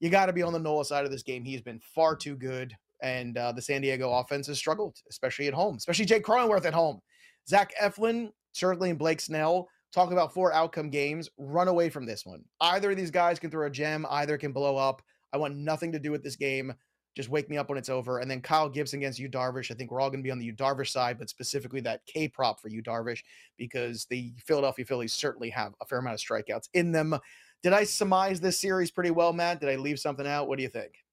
You 0.00 0.10
got 0.10 0.26
to 0.26 0.32
be 0.32 0.42
on 0.42 0.52
the 0.52 0.58
Nola 0.58 0.84
side 0.84 1.04
of 1.04 1.10
this 1.10 1.22
game. 1.22 1.44
He's 1.44 1.62
been 1.62 1.80
far 1.80 2.16
too 2.16 2.36
good 2.36 2.74
and 3.04 3.36
uh, 3.36 3.52
the 3.52 3.62
San 3.62 3.82
Diego 3.82 4.10
offense 4.10 4.46
has 4.46 4.58
struggled, 4.58 4.96
especially 5.10 5.46
at 5.46 5.54
home, 5.54 5.76
especially 5.76 6.06
Jake 6.06 6.24
Cronenworth 6.24 6.64
at 6.64 6.72
home. 6.72 7.00
Zach 7.46 7.72
Eflin, 7.80 8.30
certainly, 8.52 8.90
and 8.90 8.98
Blake 8.98 9.20
Snell 9.20 9.68
talk 9.94 10.10
about 10.10 10.34
four 10.34 10.52
outcome 10.52 10.90
games. 10.90 11.30
Run 11.38 11.68
away 11.68 11.88
from 11.88 12.04
this 12.04 12.26
one. 12.26 12.44
Either 12.60 12.90
of 12.90 12.96
these 12.96 13.10
guys 13.10 13.38
can 13.38 13.50
throw 13.50 13.66
a 13.66 13.70
gem, 13.70 14.04
either 14.10 14.36
can 14.36 14.52
blow 14.52 14.76
up. 14.76 15.02
I 15.32 15.36
want 15.36 15.56
nothing 15.56 15.92
to 15.92 15.98
do 15.98 16.10
with 16.10 16.22
this 16.22 16.36
game. 16.36 16.74
Just 17.16 17.28
wake 17.28 17.48
me 17.48 17.56
up 17.56 17.68
when 17.68 17.78
it's 17.78 17.88
over. 17.88 18.18
And 18.18 18.28
then 18.28 18.40
Kyle 18.40 18.68
Gibson 18.68 18.98
against 18.98 19.20
Yu 19.20 19.28
Darvish. 19.28 19.70
I 19.70 19.74
think 19.74 19.92
we're 19.92 20.00
all 20.00 20.10
going 20.10 20.18
to 20.18 20.24
be 20.24 20.32
on 20.32 20.40
the 20.40 20.46
Yu 20.46 20.52
Darvish 20.52 20.90
side, 20.90 21.16
but 21.16 21.30
specifically 21.30 21.80
that 21.82 22.00
K 22.06 22.26
prop 22.26 22.60
for 22.60 22.68
Yu 22.68 22.82
Darvish 22.82 23.20
because 23.56 24.06
the 24.06 24.34
Philadelphia 24.44 24.84
Phillies 24.84 25.12
certainly 25.12 25.50
have 25.50 25.74
a 25.80 25.86
fair 25.86 25.98
amount 25.98 26.14
of 26.14 26.20
strikeouts 26.20 26.68
in 26.74 26.90
them. 26.90 27.16
Did 27.62 27.72
I 27.72 27.84
surmise 27.84 28.40
this 28.40 28.58
series 28.58 28.90
pretty 28.90 29.12
well, 29.12 29.32
Matt? 29.32 29.60
Did 29.60 29.68
I 29.68 29.76
leave 29.76 30.00
something 30.00 30.26
out? 30.26 30.48
What 30.48 30.56
do 30.56 30.64
you 30.64 30.68
think? 30.68 31.03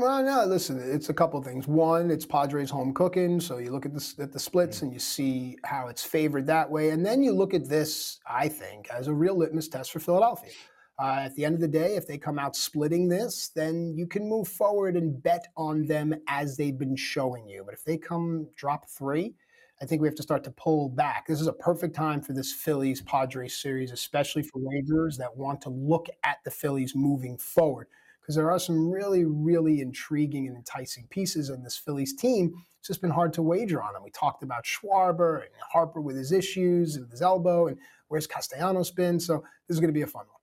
Well, 0.00 0.22
no, 0.22 0.46
listen, 0.46 0.80
it's 0.82 1.10
a 1.10 1.14
couple 1.14 1.42
things. 1.42 1.68
One, 1.68 2.10
it's 2.10 2.24
Padres 2.24 2.70
home 2.70 2.94
cooking, 2.94 3.38
so 3.38 3.58
you 3.58 3.70
look 3.70 3.84
at 3.84 3.92
the 3.92 4.14
at 4.18 4.32
the 4.32 4.38
splits 4.38 4.78
mm-hmm. 4.78 4.86
and 4.86 4.94
you 4.94 4.98
see 4.98 5.58
how 5.62 5.88
it's 5.88 6.02
favored 6.02 6.46
that 6.46 6.70
way, 6.70 6.88
and 6.88 7.04
then 7.04 7.22
you 7.22 7.34
look 7.34 7.52
at 7.52 7.68
this, 7.68 8.18
I 8.26 8.48
think, 8.48 8.88
as 8.88 9.08
a 9.08 9.12
real 9.12 9.36
litmus 9.36 9.68
test 9.68 9.92
for 9.92 9.98
Philadelphia. 9.98 10.52
Uh, 10.98 11.24
at 11.26 11.34
the 11.34 11.44
end 11.44 11.54
of 11.54 11.60
the 11.60 11.68
day, 11.68 11.96
if 11.96 12.06
they 12.06 12.16
come 12.16 12.38
out 12.38 12.56
splitting 12.56 13.08
this, 13.08 13.50
then 13.54 13.92
you 13.94 14.06
can 14.06 14.26
move 14.26 14.48
forward 14.48 14.96
and 14.96 15.22
bet 15.22 15.48
on 15.54 15.84
them 15.84 16.14
as 16.28 16.56
they've 16.56 16.78
been 16.78 16.96
showing 16.96 17.46
you. 17.46 17.62
But 17.62 17.74
if 17.74 17.84
they 17.84 17.98
come 17.98 18.48
drop 18.56 18.88
three, 18.88 19.34
I 19.82 19.84
think 19.84 20.00
we 20.00 20.08
have 20.08 20.14
to 20.14 20.22
start 20.22 20.44
to 20.44 20.50
pull 20.50 20.88
back. 20.88 21.26
This 21.26 21.42
is 21.42 21.46
a 21.46 21.52
perfect 21.52 21.94
time 21.94 22.22
for 22.22 22.32
this 22.32 22.54
Phillies 22.54 23.02
Padres 23.02 23.58
series, 23.58 23.92
especially 23.92 24.44
for 24.44 24.62
wagers 24.62 25.18
that 25.18 25.36
want 25.36 25.60
to 25.60 25.68
look 25.68 26.06
at 26.24 26.38
the 26.42 26.50
Phillies 26.50 26.94
moving 26.94 27.36
forward 27.36 27.88
because 28.20 28.34
there 28.34 28.50
are 28.50 28.58
some 28.58 28.90
really, 28.90 29.24
really 29.24 29.80
intriguing 29.80 30.46
and 30.46 30.56
enticing 30.56 31.06
pieces 31.08 31.50
in 31.50 31.62
this 31.62 31.76
Phillies 31.76 32.14
team. 32.14 32.52
It's 32.78 32.88
just 32.88 33.02
been 33.02 33.10
hard 33.10 33.32
to 33.34 33.42
wager 33.42 33.82
on 33.82 33.92
them. 33.92 34.02
We 34.02 34.10
talked 34.10 34.42
about 34.42 34.64
Schwarber 34.64 35.42
and 35.42 35.50
Harper 35.72 36.00
with 36.00 36.16
his 36.16 36.32
issues 36.32 36.96
and 36.96 37.10
his 37.10 37.22
elbow, 37.22 37.66
and 37.66 37.78
where's 38.08 38.26
Castellanos 38.26 38.90
been? 38.90 39.20
So 39.20 39.44
this 39.68 39.74
is 39.74 39.80
going 39.80 39.88
to 39.88 39.94
be 39.94 40.02
a 40.02 40.06
fun 40.06 40.26
one. 40.26 40.40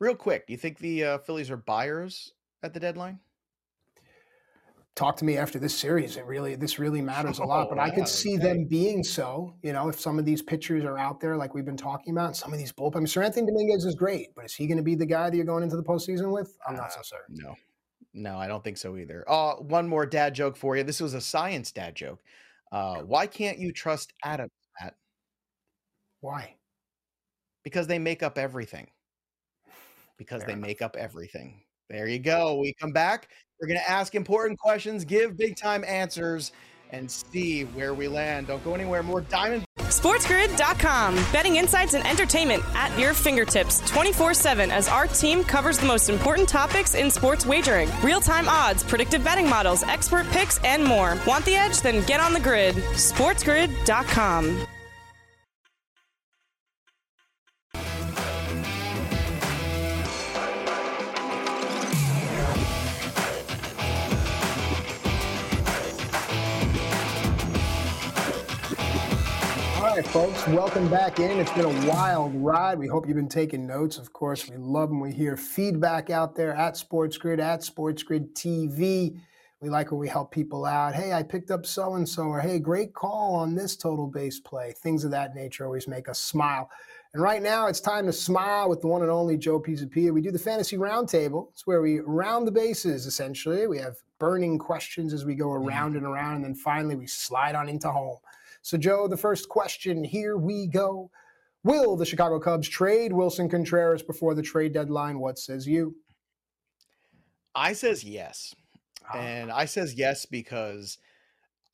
Real 0.00 0.14
quick, 0.14 0.46
do 0.46 0.52
you 0.52 0.58
think 0.58 0.78
the 0.78 1.04
uh, 1.04 1.18
Phillies 1.18 1.50
are 1.50 1.56
buyers 1.56 2.32
at 2.62 2.72
the 2.72 2.80
deadline? 2.80 3.18
Talk 4.98 5.16
to 5.16 5.24
me 5.24 5.36
after 5.36 5.58
this 5.58 5.74
series. 5.74 6.16
It 6.16 6.26
really, 6.26 6.56
this 6.56 6.78
really 6.78 7.00
matters 7.00 7.38
a 7.38 7.44
lot. 7.44 7.68
But 7.68 7.78
I 7.78 7.90
could 7.90 8.08
see 8.08 8.34
okay. 8.34 8.42
them 8.42 8.64
being 8.64 9.04
so. 9.04 9.54
You 9.62 9.72
know, 9.72 9.88
if 9.88 9.98
some 10.00 10.18
of 10.18 10.24
these 10.24 10.42
pitchers 10.42 10.84
are 10.84 10.98
out 10.98 11.20
there, 11.20 11.36
like 11.36 11.54
we've 11.54 11.64
been 11.64 11.76
talking 11.76 12.12
about, 12.12 12.36
some 12.36 12.52
of 12.52 12.58
these 12.58 12.72
bullpen. 12.72 12.96
I 12.96 12.98
mean, 12.98 13.06
Seranthony 13.06 13.46
Dominguez 13.46 13.84
is 13.84 13.94
great, 13.94 14.34
but 14.34 14.44
is 14.44 14.54
he 14.54 14.66
going 14.66 14.76
to 14.76 14.82
be 14.82 14.96
the 14.96 15.06
guy 15.06 15.30
that 15.30 15.36
you're 15.36 15.46
going 15.46 15.62
into 15.62 15.76
the 15.76 15.84
postseason 15.84 16.32
with? 16.32 16.58
I'm 16.66 16.74
not 16.74 16.92
so 16.92 17.00
uh, 17.00 17.04
certain. 17.04 17.36
No, 17.38 17.54
no, 18.12 18.38
I 18.38 18.48
don't 18.48 18.64
think 18.64 18.76
so 18.76 18.96
either. 18.96 19.24
Uh, 19.28 19.54
one 19.54 19.88
more 19.88 20.04
dad 20.04 20.34
joke 20.34 20.56
for 20.56 20.76
you. 20.76 20.82
This 20.82 21.00
was 21.00 21.14
a 21.14 21.20
science 21.20 21.70
dad 21.70 21.94
joke. 21.94 22.20
Uh, 22.72 22.98
why 23.02 23.26
can't 23.26 23.58
you 23.58 23.72
trust 23.72 24.12
atoms, 24.24 24.50
Matt? 24.80 24.94
Why? 26.20 26.56
Because 27.62 27.86
they 27.86 27.98
make 27.98 28.22
up 28.22 28.36
everything. 28.36 28.88
Because 30.18 30.40
Fair 30.40 30.48
they 30.48 30.52
enough. 30.54 30.66
make 30.66 30.82
up 30.82 30.96
everything. 30.96 31.62
There 31.90 32.06
you 32.06 32.18
go. 32.18 32.56
We 32.56 32.74
come 32.74 32.92
back. 32.92 33.28
We're 33.60 33.68
going 33.68 33.80
to 33.80 33.90
ask 33.90 34.14
important 34.14 34.58
questions, 34.58 35.04
give 35.04 35.36
big 35.36 35.56
time 35.56 35.84
answers, 35.84 36.52
and 36.90 37.10
see 37.10 37.64
where 37.64 37.92
we 37.92 38.08
land. 38.08 38.46
Don't 38.46 38.64
go 38.64 38.74
anywhere. 38.74 39.02
More 39.02 39.20
Diamond. 39.22 39.64
SportsGrid.com. 39.78 41.14
Betting 41.32 41.56
insights 41.56 41.94
and 41.94 42.06
entertainment 42.06 42.62
at 42.74 42.96
your 42.98 43.14
fingertips 43.14 43.80
24 43.90 44.34
7 44.34 44.70
as 44.70 44.88
our 44.88 45.06
team 45.06 45.42
covers 45.42 45.78
the 45.78 45.86
most 45.86 46.08
important 46.08 46.48
topics 46.48 46.94
in 46.94 47.10
sports 47.10 47.44
wagering 47.46 47.90
real 48.02 48.20
time 48.20 48.48
odds, 48.48 48.84
predictive 48.84 49.24
betting 49.24 49.48
models, 49.48 49.82
expert 49.82 50.26
picks, 50.28 50.58
and 50.58 50.84
more. 50.84 51.18
Want 51.26 51.44
the 51.44 51.56
edge? 51.56 51.80
Then 51.80 52.04
get 52.06 52.20
on 52.20 52.32
the 52.32 52.40
grid. 52.40 52.76
SportsGrid.com. 52.76 54.66
right, 69.98 70.06
folks, 70.06 70.46
welcome 70.46 70.88
back 70.88 71.18
in. 71.18 71.40
It's 71.40 71.50
been 71.54 71.64
a 71.64 71.88
wild 71.88 72.32
ride. 72.36 72.78
We 72.78 72.86
hope 72.86 73.08
you've 73.08 73.16
been 73.16 73.28
taking 73.28 73.66
notes. 73.66 73.98
Of 73.98 74.12
course, 74.12 74.48
we 74.48 74.56
love 74.56 74.90
when 74.90 75.00
we 75.00 75.12
hear 75.12 75.36
feedback 75.36 76.08
out 76.08 76.36
there 76.36 76.54
at 76.54 76.76
Sports 76.76 77.16
Grid, 77.16 77.40
at 77.40 77.64
Sports 77.64 78.04
Grid 78.04 78.32
TV. 78.32 79.18
We 79.60 79.68
like 79.68 79.90
when 79.90 79.98
we 79.98 80.06
help 80.06 80.30
people 80.30 80.64
out. 80.64 80.94
Hey, 80.94 81.12
I 81.12 81.24
picked 81.24 81.50
up 81.50 81.66
so 81.66 81.94
and 81.94 82.08
so, 82.08 82.22
or 82.22 82.40
hey, 82.40 82.60
great 82.60 82.94
call 82.94 83.34
on 83.34 83.56
this 83.56 83.76
total 83.76 84.06
base 84.06 84.38
play. 84.38 84.72
Things 84.72 85.02
of 85.02 85.10
that 85.10 85.34
nature 85.34 85.64
always 85.64 85.88
make 85.88 86.08
us 86.08 86.20
smile. 86.20 86.70
And 87.12 87.20
right 87.20 87.42
now, 87.42 87.66
it's 87.66 87.80
time 87.80 88.06
to 88.06 88.12
smile 88.12 88.68
with 88.68 88.80
the 88.80 88.86
one 88.86 89.02
and 89.02 89.10
only 89.10 89.36
Joe 89.36 89.60
Pisapia. 89.60 90.12
We 90.12 90.20
do 90.20 90.30
the 90.30 90.38
fantasy 90.38 90.76
roundtable. 90.76 91.48
It's 91.50 91.66
where 91.66 91.82
we 91.82 91.98
round 91.98 92.46
the 92.46 92.52
bases, 92.52 93.06
essentially. 93.06 93.66
We 93.66 93.78
have 93.78 93.96
burning 94.20 94.58
questions 94.60 95.12
as 95.12 95.24
we 95.24 95.34
go 95.34 95.48
mm-hmm. 95.48 95.66
around 95.66 95.96
and 95.96 96.06
around, 96.06 96.36
and 96.36 96.44
then 96.44 96.54
finally 96.54 96.94
we 96.94 97.08
slide 97.08 97.56
on 97.56 97.68
into 97.68 97.90
home. 97.90 98.18
So, 98.62 98.76
Joe, 98.78 99.08
the 99.08 99.16
first 99.16 99.48
question 99.48 100.04
here 100.04 100.36
we 100.36 100.66
go. 100.66 101.10
Will 101.64 101.96
the 101.96 102.06
Chicago 102.06 102.38
Cubs 102.38 102.68
trade 102.68 103.12
Willson 103.12 103.50
Contreras 103.50 104.02
before 104.02 104.34
the 104.34 104.42
trade 104.42 104.72
deadline? 104.72 105.18
What 105.18 105.38
says 105.38 105.66
you? 105.66 105.96
I 107.54 107.72
says 107.72 108.04
yes. 108.04 108.54
Ah. 109.12 109.18
And 109.18 109.50
I 109.50 109.64
says 109.64 109.94
yes 109.94 110.24
because 110.24 110.98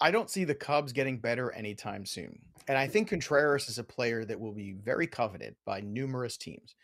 I 0.00 0.10
don't 0.10 0.30
see 0.30 0.44
the 0.44 0.54
Cubs 0.54 0.92
getting 0.92 1.18
better 1.18 1.52
anytime 1.52 2.06
soon. 2.06 2.38
And 2.66 2.78
I 2.78 2.86
think 2.86 3.08
Contreras 3.08 3.68
is 3.68 3.78
a 3.78 3.84
player 3.84 4.24
that 4.24 4.40
will 4.40 4.52
be 4.52 4.72
very 4.72 5.06
coveted 5.06 5.54
by 5.66 5.80
numerous 5.80 6.36
teams. 6.36 6.74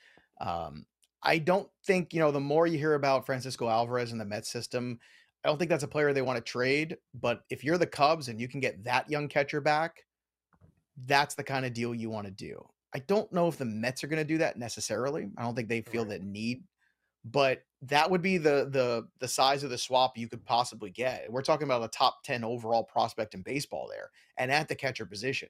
Um, 0.40 0.84
I 1.22 1.38
don't 1.38 1.68
think, 1.84 2.12
you 2.12 2.20
know, 2.20 2.30
the 2.30 2.40
more 2.40 2.66
you 2.66 2.78
hear 2.78 2.94
about 2.94 3.26
Francisco 3.26 3.68
Alvarez 3.68 4.12
in 4.12 4.18
the 4.18 4.24
Mets 4.24 4.50
system, 4.50 4.98
I 5.44 5.48
don't 5.48 5.58
think 5.58 5.70
that's 5.70 5.84
a 5.84 5.88
player 5.88 6.12
they 6.12 6.22
want 6.22 6.36
to 6.36 6.52
trade. 6.52 6.96
But 7.14 7.42
if 7.50 7.64
you're 7.64 7.78
the 7.78 7.86
Cubs 7.86 8.28
and 8.28 8.40
you 8.40 8.48
can 8.48 8.60
get 8.60 8.84
that 8.84 9.10
young 9.10 9.28
catcher 9.28 9.60
back, 9.60 10.04
that's 11.06 11.34
the 11.34 11.44
kind 11.44 11.64
of 11.64 11.72
deal 11.72 11.94
you 11.94 12.10
want 12.10 12.26
to 12.26 12.32
do. 12.32 12.62
I 12.94 12.98
don't 13.00 13.32
know 13.32 13.48
if 13.48 13.56
the 13.56 13.64
Mets 13.64 14.02
are 14.02 14.08
going 14.08 14.18
to 14.18 14.24
do 14.24 14.38
that 14.38 14.58
necessarily. 14.58 15.30
I 15.38 15.42
don't 15.42 15.54
think 15.54 15.68
they 15.68 15.80
feel 15.80 16.04
that 16.06 16.22
need, 16.22 16.64
but 17.24 17.62
that 17.82 18.10
would 18.10 18.20
be 18.20 18.36
the 18.36 18.68
the 18.70 19.06
the 19.20 19.28
size 19.28 19.62
of 19.62 19.70
the 19.70 19.78
swap 19.78 20.18
you 20.18 20.28
could 20.28 20.44
possibly 20.44 20.90
get. 20.90 21.30
We're 21.30 21.42
talking 21.42 21.66
about 21.66 21.84
a 21.84 21.88
top 21.88 22.22
10 22.24 22.44
overall 22.44 22.82
prospect 22.82 23.34
in 23.34 23.42
baseball 23.42 23.88
there 23.88 24.10
and 24.38 24.50
at 24.50 24.68
the 24.68 24.74
catcher 24.74 25.06
position. 25.06 25.48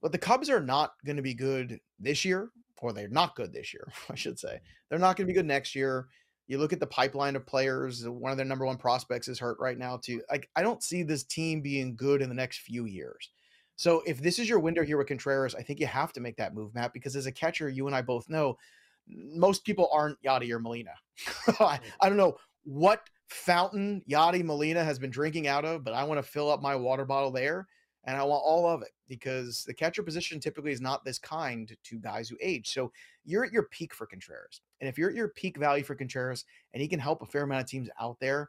But 0.00 0.12
the 0.12 0.18
Cubs 0.18 0.48
are 0.48 0.60
not 0.60 0.92
going 1.04 1.16
to 1.16 1.22
be 1.22 1.34
good 1.34 1.80
this 1.98 2.24
year, 2.24 2.50
or 2.80 2.92
they're 2.92 3.08
not 3.08 3.34
good 3.34 3.52
this 3.52 3.74
year, 3.74 3.88
I 4.10 4.14
should 4.14 4.38
say. 4.38 4.60
They're 4.88 4.98
not 4.98 5.16
going 5.16 5.26
to 5.26 5.32
be 5.32 5.36
good 5.36 5.46
next 5.46 5.74
year. 5.74 6.06
You 6.48 6.58
look 6.58 6.72
at 6.72 6.80
the 6.80 6.86
pipeline 6.86 7.36
of 7.36 7.46
players, 7.46 8.04
uh, 8.04 8.12
one 8.12 8.32
of 8.32 8.38
their 8.38 8.46
number 8.46 8.66
one 8.66 8.78
prospects 8.78 9.28
is 9.28 9.38
hurt 9.38 9.58
right 9.60 9.78
now, 9.78 9.98
too. 9.98 10.22
Like, 10.30 10.48
I 10.56 10.62
don't 10.62 10.82
see 10.82 11.02
this 11.02 11.22
team 11.22 11.60
being 11.60 11.94
good 11.94 12.22
in 12.22 12.28
the 12.28 12.34
next 12.34 12.60
few 12.60 12.86
years. 12.86 13.30
So 13.76 14.02
if 14.06 14.20
this 14.20 14.40
is 14.40 14.48
your 14.48 14.58
window 14.58 14.82
here 14.82 14.98
with 14.98 15.06
Contreras, 15.06 15.54
I 15.54 15.62
think 15.62 15.78
you 15.78 15.86
have 15.86 16.12
to 16.14 16.20
make 16.20 16.36
that 16.38 16.54
move, 16.54 16.74
Matt, 16.74 16.92
because 16.92 17.14
as 17.14 17.26
a 17.26 17.32
catcher, 17.32 17.68
you 17.68 17.86
and 17.86 17.94
I 17.94 18.02
both 18.02 18.28
know 18.28 18.58
most 19.06 19.64
people 19.64 19.88
aren't 19.92 20.20
Yadier 20.22 20.60
Molina. 20.60 20.90
I, 21.60 21.78
I, 22.00 22.08
don't 22.08 22.18
know 22.18 22.36
what 22.64 23.08
fountain 23.28 24.02
Yadi 24.10 24.42
Molina 24.42 24.82
has 24.82 24.98
been 24.98 25.10
drinking 25.10 25.46
out 25.46 25.64
of, 25.64 25.84
but 25.84 25.94
I 25.94 26.04
want 26.04 26.18
to 26.18 26.28
fill 26.28 26.50
up 26.50 26.60
my 26.60 26.74
water 26.74 27.04
bottle 27.04 27.30
there 27.30 27.68
and 28.04 28.16
I 28.16 28.24
want 28.24 28.42
all 28.44 28.68
of 28.68 28.82
it 28.82 28.92
because 29.06 29.64
the 29.64 29.74
catcher 29.74 30.02
position 30.02 30.40
typically 30.40 30.72
is 30.72 30.80
not 30.80 31.04
this 31.04 31.18
kind 31.18 31.74
to 31.84 31.98
guys 31.98 32.28
who 32.28 32.36
age. 32.40 32.72
So 32.72 32.90
you're 33.24 33.44
at 33.44 33.52
your 33.52 33.64
peak 33.64 33.94
for 33.94 34.06
Contreras. 34.06 34.60
And 34.80 34.88
if 34.88 34.98
you're 34.98 35.10
at 35.10 35.16
your 35.16 35.28
peak 35.28 35.58
value 35.58 35.84
for 35.84 35.94
Contreras 35.94 36.44
and 36.72 36.80
he 36.80 36.88
can 36.88 37.00
help 37.00 37.22
a 37.22 37.26
fair 37.26 37.42
amount 37.42 37.62
of 37.62 37.68
teams 37.68 37.88
out 38.00 38.18
there, 38.20 38.48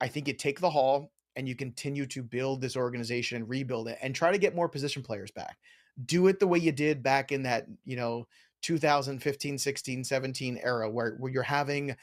I 0.00 0.08
think 0.08 0.28
you 0.28 0.34
take 0.34 0.60
the 0.60 0.70
haul 0.70 1.10
and 1.36 1.48
you 1.48 1.54
continue 1.54 2.06
to 2.06 2.22
build 2.22 2.60
this 2.60 2.76
organization 2.76 3.36
and 3.36 3.48
rebuild 3.48 3.88
it 3.88 3.98
and 4.02 4.14
try 4.14 4.30
to 4.30 4.38
get 4.38 4.54
more 4.54 4.68
position 4.68 5.02
players 5.02 5.30
back. 5.30 5.58
Do 6.06 6.28
it 6.28 6.38
the 6.38 6.46
way 6.46 6.58
you 6.58 6.72
did 6.72 7.02
back 7.02 7.32
in 7.32 7.42
that, 7.44 7.66
you 7.84 7.96
know, 7.96 8.26
2015, 8.62 9.58
16, 9.58 10.04
17 10.04 10.60
era 10.62 10.88
where, 10.88 11.16
where 11.18 11.32
you're 11.32 11.42
having 11.42 11.94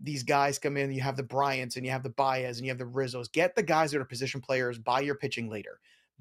these 0.00 0.22
guys 0.22 0.58
come 0.58 0.76
in, 0.76 0.92
you 0.92 1.00
have 1.00 1.16
the 1.16 1.22
Bryants 1.22 1.76
and 1.76 1.84
you 1.84 1.92
have 1.92 2.02
the 2.02 2.10
Baez 2.10 2.58
and 2.58 2.66
you 2.66 2.70
have 2.70 2.78
the 2.78 2.84
Rizzos. 2.84 3.30
Get 3.32 3.54
the 3.54 3.62
guys 3.62 3.90
that 3.92 4.00
are 4.00 4.04
position 4.04 4.40
players, 4.40 4.78
buy 4.78 5.00
your 5.00 5.14
pitching 5.14 5.48
later. 5.48 5.80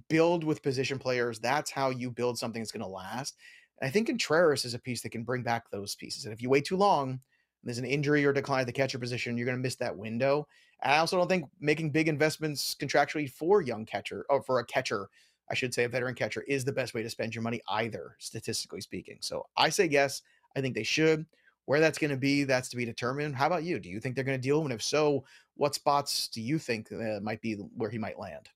Build 0.09 0.43
with 0.43 0.63
position 0.63 0.99
players. 0.99 1.39
That's 1.39 1.71
how 1.71 1.89
you 1.89 2.11
build 2.11 2.37
something 2.37 2.61
that's 2.61 2.71
going 2.71 2.83
to 2.83 2.87
last. 2.87 3.35
And 3.79 3.87
I 3.87 3.91
think 3.91 4.07
Contreras 4.07 4.65
is 4.65 4.73
a 4.73 4.79
piece 4.79 5.01
that 5.01 5.09
can 5.11 5.23
bring 5.23 5.43
back 5.43 5.69
those 5.69 5.95
pieces. 5.95 6.25
And 6.25 6.33
if 6.33 6.41
you 6.41 6.49
wait 6.49 6.65
too 6.65 6.77
long, 6.77 7.19
there's 7.63 7.77
an 7.77 7.85
injury 7.85 8.25
or 8.25 8.31
decline 8.31 8.61
at 8.61 8.67
the 8.67 8.73
catcher 8.73 8.99
position, 8.99 9.37
you're 9.37 9.45
going 9.45 9.57
to 9.57 9.61
miss 9.61 9.75
that 9.75 9.97
window. 9.97 10.47
I 10.83 10.97
also 10.97 11.17
don't 11.17 11.27
think 11.27 11.45
making 11.59 11.91
big 11.91 12.07
investments 12.07 12.75
contractually 12.79 13.29
for 13.29 13.61
young 13.61 13.85
catcher 13.85 14.25
or 14.29 14.43
for 14.43 14.59
a 14.59 14.65
catcher, 14.65 15.09
I 15.49 15.55
should 15.55 15.73
say 15.73 15.83
a 15.83 15.89
veteran 15.89 16.15
catcher, 16.15 16.43
is 16.43 16.63
the 16.63 16.71
best 16.71 16.93
way 16.93 17.01
to 17.01 17.09
spend 17.09 17.33
your 17.33 17.41
money 17.41 17.61
either, 17.69 18.15
statistically 18.19 18.81
speaking. 18.81 19.17
So 19.21 19.47
I 19.57 19.69
say 19.69 19.85
yes. 19.85 20.21
I 20.55 20.61
think 20.61 20.75
they 20.75 20.83
should. 20.83 21.25
Where 21.65 21.79
that's 21.79 21.97
going 21.97 22.11
to 22.11 22.17
be, 22.17 22.43
that's 22.43 22.69
to 22.69 22.77
be 22.77 22.85
determined. 22.85 23.35
How 23.35 23.47
about 23.47 23.63
you? 23.63 23.79
Do 23.79 23.89
you 23.89 23.99
think 23.99 24.13
they're 24.13 24.23
going 24.23 24.39
to 24.39 24.47
deal? 24.47 24.61
And 24.61 24.71
if 24.71 24.83
so, 24.83 25.25
what 25.55 25.73
spots 25.73 26.27
do 26.27 26.39
you 26.39 26.59
think 26.59 26.91
uh, 26.91 27.19
might 27.21 27.41
be 27.41 27.55
where 27.55 27.89
he 27.89 27.97
might 27.97 28.19
land? 28.19 28.49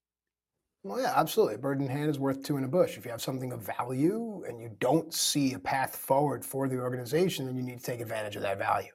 Well, 0.83 1.01
yeah, 1.01 1.13
absolutely. 1.15 1.55
A 1.55 1.57
bird 1.57 1.81
in 1.81 1.87
hand 1.87 2.09
is 2.09 2.19
worth 2.19 2.41
two 2.41 2.55
in 2.55 2.63
a 2.63 2.67
bush. 2.67 2.97
If 2.97 3.03
you 3.03 3.11
have 3.11 3.21
something 3.21 3.51
of 3.51 3.61
value 3.61 4.43
and 4.47 4.61
you 4.61 4.71
don't 4.79 5.13
see 5.13 5.53
a 5.53 5.59
path 5.59 5.95
forward 5.95 6.45
for 6.45 6.69
the 6.69 6.79
organization, 6.79 7.45
then 7.45 7.57
you 7.57 7.63
need 7.63 7.79
to 7.79 7.83
take 7.83 7.99
advantage 7.99 8.37
of 8.37 8.43
that 8.43 8.57
value. 8.57 8.91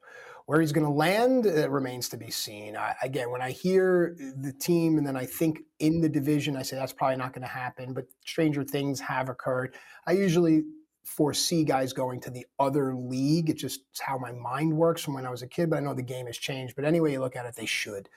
Where 0.46 0.60
he's 0.60 0.72
going 0.72 0.86
to 0.86 0.92
land 0.92 1.44
remains 1.44 2.08
to 2.10 2.16
be 2.16 2.30
seen. 2.30 2.76
I, 2.76 2.94
again, 3.02 3.30
when 3.30 3.42
I 3.42 3.50
hear 3.50 4.16
the 4.18 4.52
team 4.52 4.98
and 4.98 5.06
then 5.06 5.16
I 5.16 5.26
think 5.26 5.60
in 5.78 6.00
the 6.00 6.08
division, 6.08 6.56
I 6.56 6.62
say 6.62 6.76
that's 6.76 6.92
probably 6.92 7.16
not 7.16 7.32
going 7.32 7.42
to 7.42 7.48
happen. 7.48 7.92
But 7.92 8.06
stranger 8.24 8.64
things 8.64 8.98
have 9.00 9.28
occurred. 9.28 9.74
I 10.06 10.12
usually 10.12 10.62
foresee 11.04 11.64
guys 11.64 11.92
going 11.92 12.20
to 12.22 12.30
the 12.30 12.46
other 12.58 12.94
league. 12.94 13.50
It's 13.50 13.60
just 13.60 13.82
how 14.00 14.16
my 14.16 14.32
mind 14.32 14.74
works 14.74 15.02
from 15.02 15.14
when 15.14 15.26
I 15.26 15.30
was 15.30 15.42
a 15.42 15.46
kid. 15.46 15.68
But 15.68 15.76
I 15.76 15.80
know 15.80 15.94
the 15.94 16.02
game 16.02 16.26
has 16.26 16.38
changed. 16.38 16.76
But 16.76 16.86
anyway 16.86 17.12
you 17.12 17.20
look 17.20 17.36
at 17.36 17.46
it, 17.46 17.56
they 17.56 17.66
should. 17.66 18.08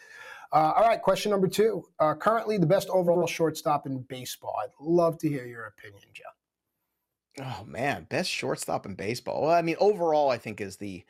Uh, 0.52 0.74
all 0.76 0.88
right, 0.88 1.02
question 1.02 1.32
number 1.32 1.48
two. 1.48 1.84
Uh, 2.00 2.14
currently, 2.14 2.58
the 2.58 2.66
best 2.66 2.90
overall 2.90 3.28
shortstop 3.28 3.86
in 3.86 4.00
baseball. 4.04 4.56
I'd 4.64 4.70
love 4.80 5.18
to 5.20 5.30
hear 5.30 5.46
your 5.46 5.66
opinion, 5.66 6.04
Joe. 6.14 6.24
Oh 7.44 7.66
man, 7.66 8.08
best 8.10 8.30
shortstop 8.30 8.86
in 8.86 8.96
baseball. 8.96 9.44
Well, 9.44 9.52
I 9.52 9.62
mean, 9.62 9.76
overall, 9.80 10.30
I 10.30 10.38
think 10.38 10.62
is 10.62 10.78
the 10.78 11.04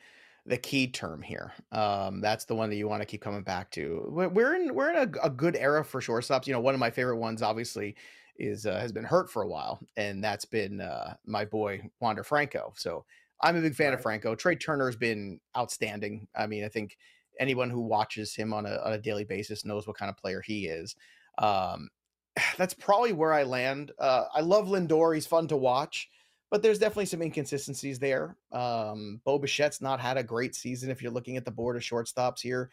the 0.44 0.56
key 0.56 0.88
term 0.88 1.22
here. 1.22 1.52
Um, 1.72 2.20
that's 2.20 2.46
the 2.46 2.54
one 2.54 2.70
that 2.70 2.76
you 2.76 2.88
want 2.88 3.02
to 3.02 3.06
keep 3.06 3.20
coming 3.20 3.42
back 3.42 3.70
to. 3.72 4.06
We're 4.08 4.56
in 4.56 4.74
we're 4.74 4.90
in 4.90 4.96
a, 4.96 5.26
a, 5.26 5.30
good 5.30 5.56
era 5.56 5.84
for 5.84 6.00
shortstops. 6.00 6.46
You 6.46 6.54
know, 6.54 6.60
one 6.60 6.74
of 6.74 6.80
my 6.80 6.90
favorite 6.90 7.18
ones, 7.18 7.42
obviously, 7.42 7.96
is 8.38 8.66
uh, 8.66 8.78
has 8.78 8.92
been 8.92 9.04
hurt 9.04 9.30
for 9.30 9.42
a 9.42 9.48
while, 9.48 9.78
and 9.96 10.24
that's 10.24 10.44
been 10.44 10.80
uh, 10.80 11.14
my 11.26 11.44
boy 11.44 11.88
Wander 12.00 12.24
Franco. 12.24 12.72
So 12.76 13.04
I'm 13.42 13.56
a 13.56 13.60
big 13.60 13.74
fan 13.74 13.88
right. 13.88 13.94
of 13.94 14.02
Franco. 14.02 14.34
Trea 14.34 14.56
Turner 14.56 14.86
has 14.86 14.96
been 14.96 15.38
outstanding. 15.56 16.26
I 16.34 16.46
mean, 16.46 16.64
I 16.64 16.68
think 16.68 16.96
anyone 17.38 17.70
who 17.70 17.80
watches 17.80 18.34
him 18.34 18.52
on 18.52 18.66
a, 18.66 18.76
on 18.84 18.92
a 18.92 18.98
daily 18.98 19.24
basis 19.24 19.64
knows 19.64 19.86
what 19.86 19.96
kind 19.96 20.10
of 20.10 20.16
player 20.16 20.40
he 20.40 20.66
is. 20.66 20.96
Um, 21.38 21.88
that's 22.56 22.74
probably 22.74 23.12
where 23.12 23.32
I 23.32 23.42
land. 23.42 23.92
Uh, 23.98 24.24
I 24.34 24.40
love 24.40 24.66
Lindor. 24.66 25.14
He's 25.14 25.26
fun 25.26 25.48
to 25.48 25.56
watch, 25.56 26.10
but 26.50 26.62
there's 26.62 26.78
definitely 26.78 27.06
some 27.06 27.22
inconsistencies 27.22 27.98
there. 27.98 28.36
Um, 28.52 29.20
Bo 29.24 29.38
Bichette's 29.38 29.80
not 29.80 30.00
had 30.00 30.16
a 30.16 30.22
great 30.22 30.54
season 30.54 30.90
if 30.90 31.02
you're 31.02 31.12
looking 31.12 31.36
at 31.36 31.44
the 31.44 31.50
board 31.50 31.76
of 31.76 31.82
shortstops 31.82 32.40
here. 32.40 32.70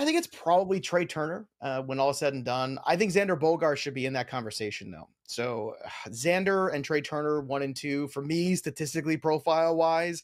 I 0.00 0.04
think 0.04 0.16
it's 0.16 0.28
probably 0.28 0.78
Trea 0.78 1.06
Turner 1.06 1.48
uh, 1.60 1.82
when 1.82 1.98
all 1.98 2.10
is 2.10 2.18
said 2.18 2.32
and 2.32 2.44
done. 2.44 2.78
I 2.86 2.96
think 2.96 3.12
Xander 3.12 3.38
Bogaerts 3.38 3.78
should 3.78 3.94
be 3.94 4.06
in 4.06 4.12
that 4.12 4.28
conversation 4.28 4.90
though. 4.92 5.08
So 5.24 5.74
uh, 5.84 5.88
Xander 6.10 6.72
and 6.72 6.84
Trea 6.84 7.02
Turner, 7.02 7.40
one 7.40 7.62
and 7.62 7.74
two, 7.74 8.06
for 8.08 8.22
me, 8.22 8.54
statistically 8.54 9.16
profile 9.16 9.76
wise, 9.76 10.22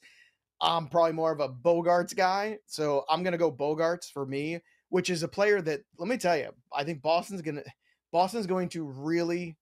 I'm 0.65 0.89
probably 0.89 1.13
more 1.13 1.31
of 1.31 1.41
a 1.41 1.49
Bogaerts 1.49 2.17
guy. 2.17 2.59
So 2.67 3.05
I'm 3.09 3.23
going 3.23 3.33
to 3.33 3.39
go 3.39 3.53
Bogaerts 3.53 4.11
for 4.11 4.25
me, 4.25 4.61
which 4.89 5.11
is 5.11 5.23
a 5.23 5.29
player 5.29 5.61
that, 5.63 5.81
let 5.99 6.09
me 6.09 6.17
tell 6.17 6.37
you, 6.37 6.51
I 6.73 6.85
think 6.85 7.03
Boston's 7.03 7.43
going 7.43 7.57
to, 7.57 7.65
Boston's 8.11 8.47
going 8.47 8.71
to 8.71 8.85
really 8.85 9.57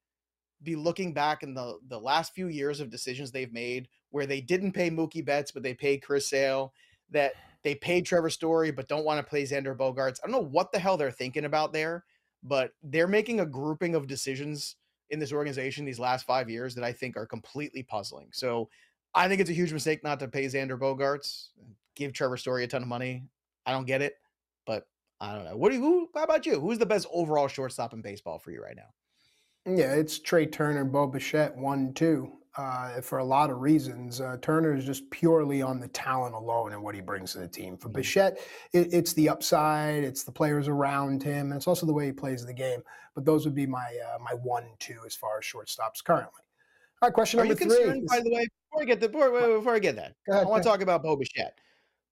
be 0.62 0.76
looking 0.76 1.12
back 1.12 1.42
in 1.42 1.54
the, 1.54 1.78
the 1.88 1.98
last 1.98 2.34
few 2.34 2.46
years 2.46 2.78
of 2.78 2.90
decisions 2.90 3.32
they've 3.32 3.52
made 3.52 3.88
where 4.10 4.26
they 4.26 4.40
didn't 4.40 4.72
pay 4.72 4.90
Mookie 4.90 5.24
Betts, 5.24 5.50
but 5.50 5.62
they 5.62 5.74
paid 5.74 6.02
Chris 6.02 6.28
Sale, 6.28 6.72
that 7.10 7.32
they 7.64 7.74
paid 7.74 8.06
Trevor 8.06 8.30
Story, 8.30 8.70
but 8.70 8.88
don't 8.88 9.04
want 9.04 9.18
to 9.18 9.28
play 9.28 9.42
Xander 9.42 9.76
Bogaerts. 9.76 10.20
I 10.22 10.26
don't 10.26 10.32
know 10.32 10.48
what 10.48 10.70
the 10.70 10.78
hell 10.78 10.96
they're 10.96 11.10
thinking 11.10 11.46
about 11.46 11.72
there, 11.72 12.04
but 12.42 12.72
they're 12.82 13.08
making 13.08 13.40
a 13.40 13.46
grouping 13.46 13.94
of 13.94 14.06
decisions 14.06 14.76
in 15.10 15.18
this 15.18 15.32
organization 15.32 15.84
these 15.84 15.98
last 15.98 16.26
five 16.26 16.48
years 16.48 16.74
that 16.74 16.84
I 16.84 16.92
think 16.92 17.16
are 17.16 17.26
completely 17.26 17.82
puzzling. 17.82 18.28
So 18.32 18.68
I 19.14 19.28
think 19.28 19.40
it's 19.40 19.50
a 19.50 19.54
huge 19.54 19.72
mistake 19.72 20.02
not 20.02 20.20
to 20.20 20.28
pay 20.28 20.46
Xander 20.46 20.78
Bogaerts, 20.78 21.48
give 21.94 22.12
Trevor 22.12 22.36
Story 22.36 22.64
a 22.64 22.66
ton 22.66 22.82
of 22.82 22.88
money. 22.88 23.24
I 23.66 23.72
don't 23.72 23.86
get 23.86 24.02
it, 24.02 24.14
but 24.66 24.86
I 25.20 25.34
don't 25.34 25.44
know. 25.44 25.56
What 25.56 25.70
do 25.70 25.76
you? 25.76 25.82
Who, 25.82 26.08
how 26.14 26.24
about 26.24 26.46
you? 26.46 26.58
Who's 26.60 26.78
the 26.78 26.86
best 26.86 27.06
overall 27.12 27.48
shortstop 27.48 27.92
in 27.92 28.00
baseball 28.00 28.38
for 28.38 28.50
you 28.50 28.62
right 28.62 28.76
now? 28.76 28.90
Yeah, 29.64 29.92
it's 29.94 30.18
Trea 30.18 30.46
Turner, 30.46 30.84
Bo 30.84 31.06
Bichette, 31.06 31.56
one, 31.56 31.92
two, 31.94 32.32
uh, 32.56 33.00
for 33.00 33.18
a 33.18 33.24
lot 33.24 33.48
of 33.50 33.60
reasons. 33.60 34.20
Uh, 34.20 34.36
Turner 34.42 34.74
is 34.74 34.84
just 34.84 35.08
purely 35.10 35.62
on 35.62 35.78
the 35.78 35.86
talent 35.88 36.34
alone 36.34 36.72
and 36.72 36.82
what 36.82 36.96
he 36.96 37.00
brings 37.00 37.32
to 37.32 37.38
the 37.38 37.46
team. 37.46 37.76
For 37.76 37.88
mm-hmm. 37.88 37.98
Bichette, 37.98 38.38
it, 38.72 38.92
it's 38.92 39.12
the 39.12 39.28
upside, 39.28 40.02
it's 40.02 40.24
the 40.24 40.32
players 40.32 40.66
around 40.66 41.22
him, 41.22 41.52
and 41.52 41.54
it's 41.54 41.68
also 41.68 41.86
the 41.86 41.92
way 41.92 42.06
he 42.06 42.12
plays 42.12 42.44
the 42.44 42.52
game. 42.52 42.82
But 43.14 43.24
those 43.24 43.44
would 43.44 43.54
be 43.54 43.66
my 43.66 43.96
uh, 44.12 44.18
my 44.18 44.34
one, 44.34 44.64
two 44.80 44.98
as 45.06 45.14
far 45.14 45.38
as 45.38 45.44
shortstops 45.44 46.02
currently. 46.02 46.42
All 47.02 47.08
right, 47.08 47.14
question 47.14 47.40
Are 47.40 47.44
number 47.44 47.56
three. 47.56 48.00
By 48.08 48.20
the 48.20 48.30
way, 48.30 48.46
before 48.70 48.82
I 48.82 48.84
get 48.84 49.00
the 49.00 49.08
before, 49.08 49.56
before 49.56 49.74
I 49.74 49.80
get 49.80 49.96
that, 49.96 50.14
ahead, 50.28 50.46
I 50.46 50.48
want 50.48 50.62
to 50.62 50.68
talk 50.68 50.82
about 50.82 51.02
Bo 51.02 51.16
Bichette. 51.16 51.58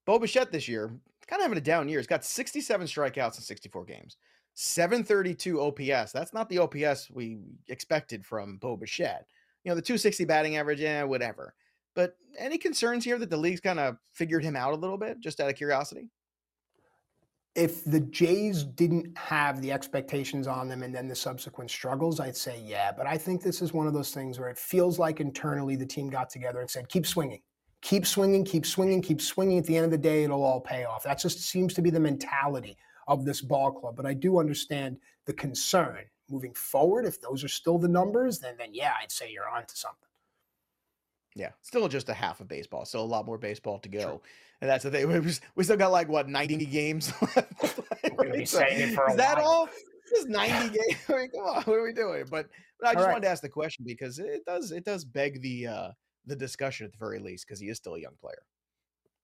Bo 0.05 0.19
Bichette 0.19 0.51
this 0.51 0.67
year, 0.67 0.89
kind 1.29 1.39
of 1.39 1.45
having 1.45 1.59
a 1.59 1.61
down 1.61 1.89
year. 1.89 2.01
He's 2.01 2.09
got 2.09 2.25
67 2.25 2.89
strikeouts 2.89 3.37
in 3.37 3.43
64 3.43 3.85
games, 3.85 4.17
732 4.55 5.61
OPS. 5.61 6.11
That's 6.11 6.33
not 6.33 6.49
the 6.49 6.59
OPS 6.59 7.09
we 7.09 7.39
expected 7.69 8.27
from 8.27 8.57
Bo 8.57 8.77
Bichette. 8.77 9.27
You 9.63 9.71
know, 9.71 9.77
the 9.77 9.83
260 9.83 10.25
batting 10.25 10.57
average, 10.57 10.81
yeah, 10.81 11.05
whatever. 11.05 11.55
But 11.95 12.17
any 12.37 12.59
concerns 12.59 13.05
here 13.05 13.19
that 13.19 13.31
the 13.31 13.37
league's 13.37 13.61
kind 13.61 13.79
of 13.79 13.97
figured 14.13 14.43
him 14.43 14.57
out 14.57 14.73
a 14.73 14.77
little 14.77 14.99
bit, 14.99 15.21
just 15.21 15.39
out 15.39 15.51
of 15.51 15.55
curiosity? 15.55 16.09
If 17.55 17.85
the 17.85 18.01
Jays 18.01 18.63
didn't 18.63 19.17
have 19.19 19.61
the 19.61 19.73
expectations 19.73 20.47
on 20.47 20.69
them 20.69 20.83
and 20.83 20.95
then 20.95 21.09
the 21.09 21.15
subsequent 21.17 21.71
struggles, 21.71 22.21
I'd 22.21 22.37
say 22.37 22.63
yeah. 22.65 22.93
But 22.93 23.07
I 23.07 23.19
think 23.19 23.43
this 23.43 23.61
is 23.61 23.73
one 23.73 23.87
of 23.87 23.93
those 23.93 24.15
things 24.15 24.39
where 24.39 24.49
it 24.49 24.59
feels 24.59 24.99
like 24.99 25.21
internally 25.21 25.77
the 25.77 25.87
team 25.87 26.11
got 26.11 26.31
together 26.31 26.61
and 26.61 26.71
said, 26.71 26.89
keep 26.89 27.07
swinging, 27.07 27.41
keep 27.83 28.07
swinging, 28.07 28.45
keep 28.45 28.65
swinging, 28.65 29.03
keep 29.03 29.21
swinging. 29.21 29.59
At 29.59 29.67
the 29.67 29.77
end 29.77 29.87
of 29.87 29.91
the 29.91 29.99
day, 29.99 30.25
it'll 30.25 30.45
all 30.45 30.61
pay 30.61 30.85
off. 30.85 31.03
That 31.03 31.19
just 31.19 31.41
seems 31.41 31.75
to 31.75 31.83
be 31.83 31.91
the 31.91 32.01
mentality 32.01 32.77
of 33.09 33.25
this 33.25 33.41
ball 33.41 33.73
club. 33.73 33.97
But 33.97 34.07
I 34.07 34.15
do 34.15 34.39
understand 34.39 34.99
the 35.27 35.33
concern 35.33 36.05
moving 36.31 36.55
forward, 36.55 37.05
if 37.05 37.21
those 37.21 37.43
are 37.43 37.49
still 37.49 37.79
the 37.79 37.89
numbers, 37.89 38.39
then 38.39 38.55
then 38.57 38.71
yeah, 38.73 38.93
I'd 39.03 39.11
say 39.11 39.31
you're 39.33 39.49
on 39.49 39.67
to 39.67 39.77
something. 39.77 40.10
Yeah, 41.35 41.51
still 41.63 41.89
just 41.89 42.09
a 42.09 42.15
half 42.15 42.41
of 42.41 42.49
baseball. 42.49 42.85
so 42.85 43.01
a 43.01 43.03
lot 43.03 43.27
more 43.27 43.39
baseball 43.39 43.79
to 43.81 43.89
go. 43.89 44.03
True. 44.03 44.21
And 44.61 44.69
that's 44.69 44.85
the 44.85 44.91
thing. 44.91 45.09
We, 45.23 45.33
we 45.55 45.65
still 45.65 45.77
got 45.77 45.93
like 45.93 46.09
what 46.09 46.29
90 46.29 46.67
games 46.67 47.13
left. 47.23 47.81
right? 48.17 48.49
so, 48.49 48.61
is 48.61 48.97
that 49.17 49.39
all? 49.39 49.69
Just 50.15 50.29
90 50.29 50.79
games. 50.79 51.01
I 51.09 51.13
mean, 51.13 51.31
come 51.31 51.45
on, 51.45 51.63
what 51.63 51.77
are 51.77 51.83
we 51.83 51.93
doing? 51.93 52.25
But, 52.31 52.47
but 52.81 52.89
I 52.89 52.95
just 52.95 53.07
right. 53.07 53.13
wanted 53.13 53.27
to 53.27 53.31
ask 53.31 53.43
the 53.43 53.49
question 53.49 53.85
because 53.87 54.19
it 54.19 54.45
does 54.45 54.73
it 54.73 54.85
does 54.85 55.05
beg 55.05 55.41
the 55.43 55.67
uh 55.67 55.89
the 56.27 56.37
discussion 56.37 56.87
at 56.87 56.93
the 56.93 56.99
very 56.99 57.19
least 57.19 57.47
because 57.47 57.61
he 57.61 57.69
is 57.69 57.77
still 57.77 57.95
a 57.95 58.01
young 58.01 58.15
player. 58.21 58.43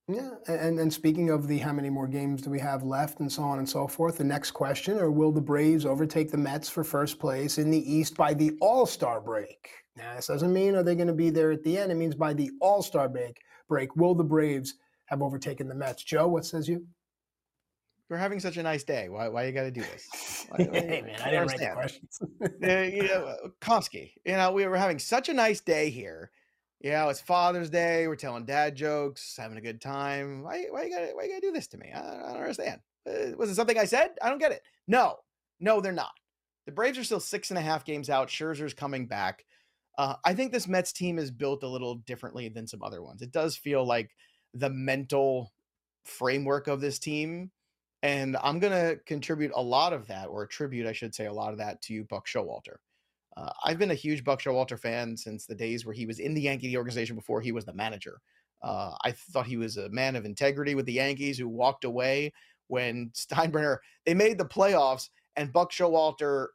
Yeah, 0.08 0.30
and 0.46 0.78
and 0.78 0.92
speaking 0.92 1.30
of 1.30 1.48
the 1.48 1.58
how 1.58 1.72
many 1.72 1.90
more 1.90 2.06
games 2.06 2.40
do 2.40 2.48
we 2.48 2.60
have 2.60 2.84
left 2.84 3.18
and 3.18 3.30
so 3.30 3.42
on 3.42 3.58
and 3.58 3.68
so 3.68 3.88
forth, 3.88 4.18
the 4.18 4.24
next 4.24 4.52
question, 4.52 4.98
or 4.98 5.10
will 5.10 5.32
the 5.32 5.40
Braves 5.40 5.84
overtake 5.84 6.30
the 6.30 6.36
Mets 6.36 6.68
for 6.68 6.84
first 6.84 7.18
place 7.18 7.58
in 7.58 7.72
the 7.72 7.92
East 7.92 8.16
by 8.16 8.32
the 8.32 8.52
All-Star 8.60 9.20
break? 9.20 9.68
Now, 9.96 10.14
this 10.14 10.28
doesn't 10.28 10.52
mean 10.52 10.76
are 10.76 10.84
they 10.84 10.94
going 10.94 11.08
to 11.08 11.12
be 11.12 11.30
there 11.30 11.50
at 11.50 11.64
the 11.64 11.76
end. 11.76 11.90
It 11.90 11.96
means 11.96 12.14
by 12.14 12.34
the 12.34 12.52
All-Star 12.60 13.08
break, 13.08 13.40
break 13.68 13.96
will 13.96 14.14
the 14.14 14.22
Braves 14.22 14.74
have 15.06 15.22
overtaken 15.22 15.66
the 15.66 15.74
Mets? 15.74 16.04
Joe, 16.04 16.28
what 16.28 16.44
says 16.44 16.68
you? 16.68 16.86
We're 18.08 18.16
having 18.16 18.38
such 18.38 18.58
a 18.58 18.62
nice 18.62 18.84
day. 18.84 19.08
Why 19.08 19.26
why 19.26 19.46
you 19.46 19.52
got 19.52 19.62
to 19.62 19.72
do 19.72 19.80
this? 19.80 20.46
Why, 20.50 20.68
hey 20.70 21.02
man, 21.04 21.20
I 21.20 21.30
didn't 21.30 21.48
write 21.48 21.58
the 21.58 21.70
questions. 21.72 22.20
uh, 22.62 22.82
you 22.82 23.02
know, 23.02 23.36
Kofsky, 23.60 24.12
you 24.24 24.36
know, 24.36 24.52
we 24.52 24.64
were 24.66 24.76
having 24.76 25.00
such 25.00 25.28
a 25.28 25.34
nice 25.34 25.60
day 25.60 25.90
here 25.90 26.30
yeah, 26.86 27.10
it's 27.10 27.20
Father's 27.20 27.68
Day. 27.68 28.06
We're 28.06 28.14
telling 28.14 28.44
dad 28.44 28.76
jokes, 28.76 29.34
having 29.36 29.58
a 29.58 29.60
good 29.60 29.80
time. 29.80 30.44
Why, 30.44 30.66
why 30.70 30.84
you 30.84 30.90
gotta, 30.90 31.08
why 31.14 31.24
you 31.24 31.30
gotta 31.30 31.40
do 31.40 31.50
this 31.50 31.66
to 31.68 31.78
me? 31.78 31.90
I, 31.92 31.98
I 31.98 32.32
don't 32.32 32.42
understand. 32.42 32.80
Uh, 33.04 33.36
was 33.36 33.50
it 33.50 33.56
something 33.56 33.76
I 33.76 33.86
said? 33.86 34.10
I 34.22 34.28
don't 34.28 34.38
get 34.38 34.52
it. 34.52 34.62
No, 34.86 35.16
no, 35.58 35.80
they're 35.80 35.90
not. 35.90 36.12
The 36.64 36.70
Braves 36.70 36.96
are 36.96 37.02
still 37.02 37.18
six 37.18 37.50
and 37.50 37.58
a 37.58 37.62
half 37.62 37.84
games 37.84 38.08
out. 38.08 38.28
Scherzer's 38.28 38.72
coming 38.72 39.08
back. 39.08 39.44
Uh, 39.98 40.14
I 40.24 40.32
think 40.34 40.52
this 40.52 40.68
Mets 40.68 40.92
team 40.92 41.18
is 41.18 41.32
built 41.32 41.64
a 41.64 41.68
little 41.68 41.96
differently 41.96 42.48
than 42.48 42.68
some 42.68 42.84
other 42.84 43.02
ones. 43.02 43.20
It 43.20 43.32
does 43.32 43.56
feel 43.56 43.84
like 43.84 44.12
the 44.54 44.70
mental 44.70 45.52
framework 46.04 46.68
of 46.68 46.80
this 46.80 47.00
team, 47.00 47.50
and 48.04 48.36
I'm 48.44 48.60
gonna 48.60 48.94
contribute 49.06 49.50
a 49.56 49.62
lot 49.62 49.92
of 49.92 50.06
that, 50.06 50.28
or 50.28 50.44
attribute, 50.44 50.86
I 50.86 50.92
should 50.92 51.16
say, 51.16 51.26
a 51.26 51.32
lot 51.32 51.50
of 51.50 51.58
that 51.58 51.82
to 51.82 52.04
Buck 52.04 52.28
Showalter. 52.28 52.76
Uh, 53.36 53.50
I've 53.64 53.78
been 53.78 53.90
a 53.90 53.94
huge 53.94 54.24
Buck 54.24 54.40
Showalter 54.40 54.78
fan 54.78 55.16
since 55.16 55.46
the 55.46 55.54
days 55.54 55.84
where 55.84 55.94
he 55.94 56.06
was 56.06 56.18
in 56.18 56.34
the 56.34 56.40
Yankee 56.40 56.76
organization 56.76 57.16
before 57.16 57.40
he 57.40 57.52
was 57.52 57.64
the 57.64 57.72
manager. 57.72 58.20
Uh, 58.62 58.96
I 59.04 59.12
thought 59.12 59.46
he 59.46 59.58
was 59.58 59.76
a 59.76 59.90
man 59.90 60.16
of 60.16 60.24
integrity 60.24 60.74
with 60.74 60.86
the 60.86 60.94
Yankees 60.94 61.38
who 61.38 61.48
walked 61.48 61.84
away 61.84 62.32
when 62.68 63.10
Steinbrenner 63.14 63.78
they 64.04 64.14
made 64.14 64.38
the 64.38 64.46
playoffs 64.46 65.10
and 65.36 65.52
Buck 65.52 65.70
Showalter 65.70 66.48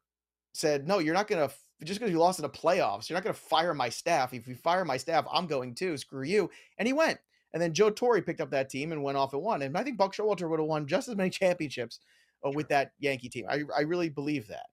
said, 0.53 0.87
"No, 0.87 0.99
you're 0.99 1.13
not 1.13 1.27
going 1.27 1.47
to 1.47 1.53
just 1.83 1.99
because 1.99 2.11
you 2.11 2.19
lost 2.19 2.39
in 2.39 2.43
the 2.43 2.49
playoffs, 2.49 3.09
you're 3.09 3.17
not 3.17 3.23
going 3.23 3.33
to 3.33 3.39
fire 3.41 3.73
my 3.73 3.89
staff. 3.89 4.33
If 4.33 4.47
you 4.47 4.55
fire 4.55 4.85
my 4.85 4.97
staff, 4.97 5.25
I'm 5.31 5.47
going 5.47 5.75
to 5.75 5.97
screw 5.97 6.23
you." 6.23 6.49
And 6.77 6.87
he 6.87 6.93
went. 6.93 7.19
And 7.53 7.61
then 7.61 7.73
Joe 7.73 7.89
Torre 7.89 8.21
picked 8.21 8.41
up 8.41 8.51
that 8.51 8.69
team 8.69 8.91
and 8.91 9.03
went 9.03 9.17
off 9.17 9.33
and 9.33 9.41
won. 9.41 9.61
And 9.61 9.77
I 9.77 9.83
think 9.83 9.97
Buck 9.97 10.15
Showalter 10.15 10.49
would 10.49 10.59
have 10.59 10.67
won 10.67 10.87
just 10.87 11.09
as 11.09 11.15
many 11.15 11.29
championships 11.41 11.99
uh, 12.45 12.51
with 12.51 12.69
that 12.69 12.91
Yankee 12.99 13.29
team. 13.29 13.45
I, 13.49 13.63
I 13.75 13.81
really 13.81 14.09
believe 14.09 14.47
that. 14.47 14.67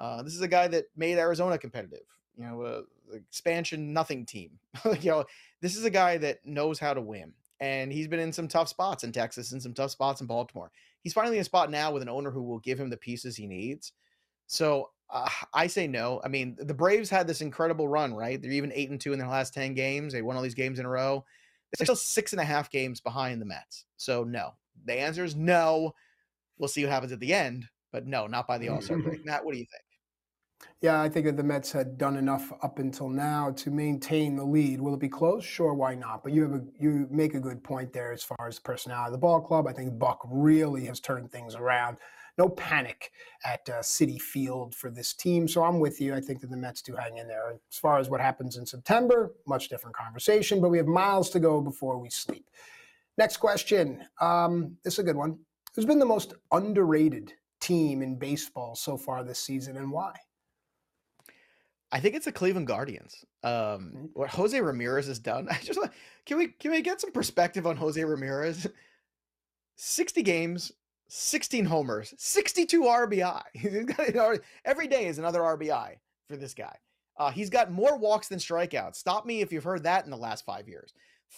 Uh, 0.00 0.22
this 0.22 0.34
is 0.34 0.40
a 0.40 0.48
guy 0.48 0.66
that 0.66 0.86
made 0.96 1.18
Arizona 1.18 1.58
competitive. 1.58 2.06
You 2.36 2.44
know, 2.44 2.62
uh, 2.62 2.82
expansion 3.12 3.92
nothing 3.92 4.24
team. 4.24 4.58
you 5.00 5.10
know, 5.10 5.24
this 5.60 5.76
is 5.76 5.84
a 5.84 5.90
guy 5.90 6.16
that 6.18 6.44
knows 6.44 6.78
how 6.78 6.94
to 6.94 7.00
win, 7.02 7.34
and 7.60 7.92
he's 7.92 8.08
been 8.08 8.18
in 8.18 8.32
some 8.32 8.48
tough 8.48 8.68
spots 8.68 9.04
in 9.04 9.12
Texas 9.12 9.52
and 9.52 9.62
some 9.62 9.74
tough 9.74 9.90
spots 9.90 10.22
in 10.22 10.26
Baltimore. 10.26 10.72
He's 11.02 11.12
finally 11.12 11.36
in 11.36 11.42
a 11.42 11.44
spot 11.44 11.70
now 11.70 11.92
with 11.92 12.02
an 12.02 12.08
owner 12.08 12.30
who 12.30 12.42
will 12.42 12.58
give 12.60 12.80
him 12.80 12.88
the 12.88 12.96
pieces 12.96 13.36
he 13.36 13.46
needs. 13.46 13.92
So 14.46 14.90
uh, 15.10 15.28
I 15.52 15.66
say 15.66 15.86
no. 15.86 16.20
I 16.24 16.28
mean, 16.28 16.56
the 16.58 16.74
Braves 16.74 17.10
had 17.10 17.26
this 17.26 17.42
incredible 17.42 17.88
run, 17.88 18.14
right? 18.14 18.40
They're 18.40 18.50
even 18.50 18.72
eight 18.74 18.90
and 18.90 19.00
two 19.00 19.12
in 19.12 19.18
their 19.18 19.28
last 19.28 19.52
ten 19.52 19.74
games. 19.74 20.12
They 20.12 20.22
won 20.22 20.36
all 20.36 20.42
these 20.42 20.54
games 20.54 20.78
in 20.78 20.86
a 20.86 20.90
row. 20.90 21.24
They're 21.72 21.84
still 21.84 21.96
six 21.96 22.32
and 22.32 22.40
a 22.40 22.44
half 22.44 22.70
games 22.70 23.00
behind 23.00 23.40
the 23.40 23.46
Mets. 23.46 23.84
So 23.96 24.24
no. 24.24 24.54
The 24.86 24.94
answer 24.94 25.24
is 25.24 25.36
no. 25.36 25.94
We'll 26.58 26.68
see 26.68 26.84
what 26.84 26.92
happens 26.92 27.12
at 27.12 27.20
the 27.20 27.34
end, 27.34 27.68
but 27.92 28.06
no, 28.06 28.26
not 28.26 28.46
by 28.46 28.58
the 28.58 28.70
All 28.70 28.80
Star 28.80 28.98
break. 28.98 29.24
Matt, 29.26 29.44
what 29.44 29.52
do 29.52 29.58
you 29.58 29.66
think? 29.70 29.84
Yeah, 30.80 31.02
I 31.02 31.10
think 31.10 31.26
that 31.26 31.36
the 31.36 31.42
Mets 31.42 31.70
had 31.72 31.98
done 31.98 32.16
enough 32.16 32.52
up 32.62 32.78
until 32.78 33.10
now 33.10 33.50
to 33.50 33.70
maintain 33.70 34.34
the 34.34 34.44
lead. 34.44 34.80
Will 34.80 34.94
it 34.94 35.00
be 35.00 35.10
close? 35.10 35.44
Sure, 35.44 35.74
why 35.74 35.94
not? 35.94 36.22
But 36.22 36.32
you 36.32 36.42
have 36.42 36.52
a 36.52 36.62
you 36.78 37.06
make 37.10 37.34
a 37.34 37.40
good 37.40 37.62
point 37.62 37.92
there 37.92 38.12
as 38.12 38.22
far 38.22 38.48
as 38.48 38.58
personality 38.58 39.08
of 39.08 39.12
the 39.12 39.18
ball 39.18 39.42
club. 39.42 39.66
I 39.66 39.72
think 39.72 39.98
Buck 39.98 40.20
really 40.24 40.86
has 40.86 40.98
turned 40.98 41.30
things 41.30 41.54
around. 41.54 41.98
No 42.38 42.48
panic 42.48 43.12
at 43.44 43.68
uh, 43.68 43.80
Citi 43.80 44.18
Field 44.18 44.74
for 44.74 44.90
this 44.90 45.12
team. 45.12 45.46
So 45.46 45.62
I'm 45.62 45.80
with 45.80 46.00
you. 46.00 46.14
I 46.14 46.20
think 46.20 46.40
that 46.40 46.50
the 46.50 46.56
Mets 46.56 46.80
do 46.80 46.96
hang 46.96 47.18
in 47.18 47.28
there. 47.28 47.58
As 47.70 47.76
far 47.76 47.98
as 47.98 48.08
what 48.08 48.20
happens 48.20 48.56
in 48.56 48.64
September, 48.64 49.34
much 49.46 49.68
different 49.68 49.94
conversation. 49.94 50.62
But 50.62 50.70
we 50.70 50.78
have 50.78 50.86
miles 50.86 51.28
to 51.30 51.40
go 51.40 51.60
before 51.60 51.98
we 51.98 52.08
sleep. 52.08 52.46
Next 53.18 53.36
question. 53.36 54.02
Um, 54.18 54.78
this 54.82 54.94
is 54.94 55.00
a 55.00 55.02
good 55.02 55.16
one. 55.16 55.38
Who's 55.74 55.84
been 55.84 55.98
the 55.98 56.06
most 56.06 56.32
underrated 56.52 57.34
team 57.60 58.00
in 58.00 58.18
baseball 58.18 58.74
so 58.74 58.96
far 58.96 59.22
this 59.22 59.38
season, 59.38 59.76
and 59.76 59.90
why? 59.90 60.14
I 61.92 62.00
think 62.00 62.14
it's 62.14 62.24
the 62.24 62.32
Cleveland 62.32 62.66
Guardians. 62.66 63.24
Um, 63.42 63.52
mm-hmm. 63.52 64.04
what 64.14 64.30
Jose 64.30 64.60
Ramirez 64.60 65.06
has 65.08 65.18
done. 65.18 65.48
I 65.50 65.58
just 65.62 65.78
can 66.26 66.38
we 66.38 66.48
can 66.48 66.70
we 66.70 66.82
get 66.82 67.00
some 67.00 67.12
perspective 67.12 67.66
on 67.66 67.76
Jose 67.76 68.02
Ramirez? 68.02 68.66
60 69.76 70.22
games, 70.22 70.72
16 71.08 71.64
homers, 71.64 72.12
62 72.18 72.82
RBI. 72.82 74.40
Every 74.66 74.86
day 74.88 75.06
is 75.06 75.18
another 75.18 75.40
RBI 75.40 75.94
for 76.28 76.36
this 76.36 76.52
guy. 76.52 76.76
Uh, 77.16 77.30
he's 77.30 77.48
got 77.48 77.72
more 77.72 77.96
walks 77.96 78.28
than 78.28 78.38
strikeouts. 78.38 78.96
Stop 78.96 79.24
me 79.24 79.40
if 79.40 79.52
you've 79.52 79.64
heard 79.64 79.84
that 79.84 80.04
in 80.04 80.10
the 80.10 80.16
last 80.18 80.44
five 80.44 80.68
years. 80.68 80.92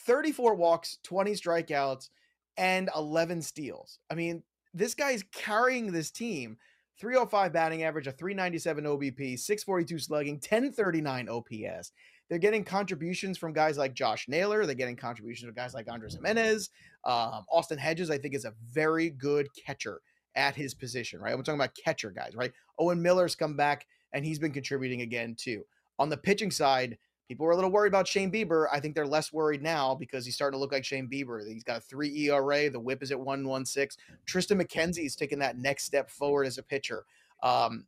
34 0.07 0.55
walks, 0.57 0.99
20 1.05 1.33
strikeouts, 1.33 2.09
and 2.57 2.91
11 2.97 3.43
steals. 3.43 3.99
I 4.11 4.15
mean, 4.15 4.43
this 4.75 4.95
guy's 4.95 5.25
carrying 5.33 5.93
this 5.93 6.11
team 6.11 6.57
305 6.99 7.53
batting 7.53 7.83
average, 7.83 8.07
a 8.07 8.13
397 8.13 8.85
OBP, 8.85 9.39
642 9.39 9.99
slugging, 9.99 10.35
1039 10.35 11.29
OPS. 11.29 11.93
They're 12.29 12.39
getting 12.39 12.65
contributions 12.65 13.37
from 13.37 13.53
guys 13.53 13.77
like 13.77 13.95
Josh 13.95 14.27
Naylor. 14.29 14.65
They're 14.65 14.75
getting 14.75 14.97
contributions 14.97 15.47
from 15.47 15.55
guys 15.55 15.75
like 15.75 15.91
Andres 15.91 16.15
Gimenez. 16.15 16.71
Um, 17.05 17.45
Austin 17.51 17.79
Hedges, 17.79 18.11
I 18.11 18.19
think, 18.19 18.35
is 18.35 18.45
a 18.45 18.55
very 18.71 19.11
good 19.11 19.49
catcher 19.67 20.01
at 20.35 20.55
his 20.55 20.73
position, 20.73 21.21
right? 21.21 21.35
I'm 21.35 21.43
talking 21.43 21.61
about 21.61 21.75
catcher 21.75 22.11
guys, 22.11 22.35
right? 22.35 22.53
Owen 22.79 23.03
Miller's 23.03 23.35
come 23.35 23.57
back 23.57 23.87
and 24.13 24.25
he's 24.25 24.39
been 24.39 24.53
contributing 24.53 25.03
again, 25.03 25.35
too. 25.39 25.63
On 25.99 26.09
the 26.09 26.17
pitching 26.17 26.51
side, 26.51 26.97
people 27.29 27.47
were 27.47 27.53
a 27.53 27.55
little 27.55 27.71
worried 27.71 27.89
about 27.89 28.09
Shane 28.09 28.31
Bieber. 28.31 28.67
I 28.73 28.81
think 28.81 28.95
they're 28.95 29.07
less 29.07 29.33
worried 29.33 29.63
now 29.63 29.95
because 29.95 30.25
he's 30.25 30.35
starting 30.35 30.57
to 30.57 30.61
look 30.61 30.73
like 30.73 30.85
Shane 30.85 31.09
Bieber. 31.09 31.47
He's 31.47 31.65
got 31.65 31.79
a 31.79 31.81
three 31.81 32.29
ERA. 32.29 32.69
The 32.69 32.81
whip 32.81 33.03
is 33.03 33.11
at 33.11 33.21
116. 33.21 34.03
Triston 34.27 34.61
McKenzie 34.61 35.07
is 35.07 35.17
taking 35.17 35.39
that 35.39 35.59
next 35.59 35.85
step 35.85 36.11
forward 36.11 36.47
as 36.47 36.59
a 36.59 36.63
pitcher. 36.63 37.05
Um, 37.43 37.87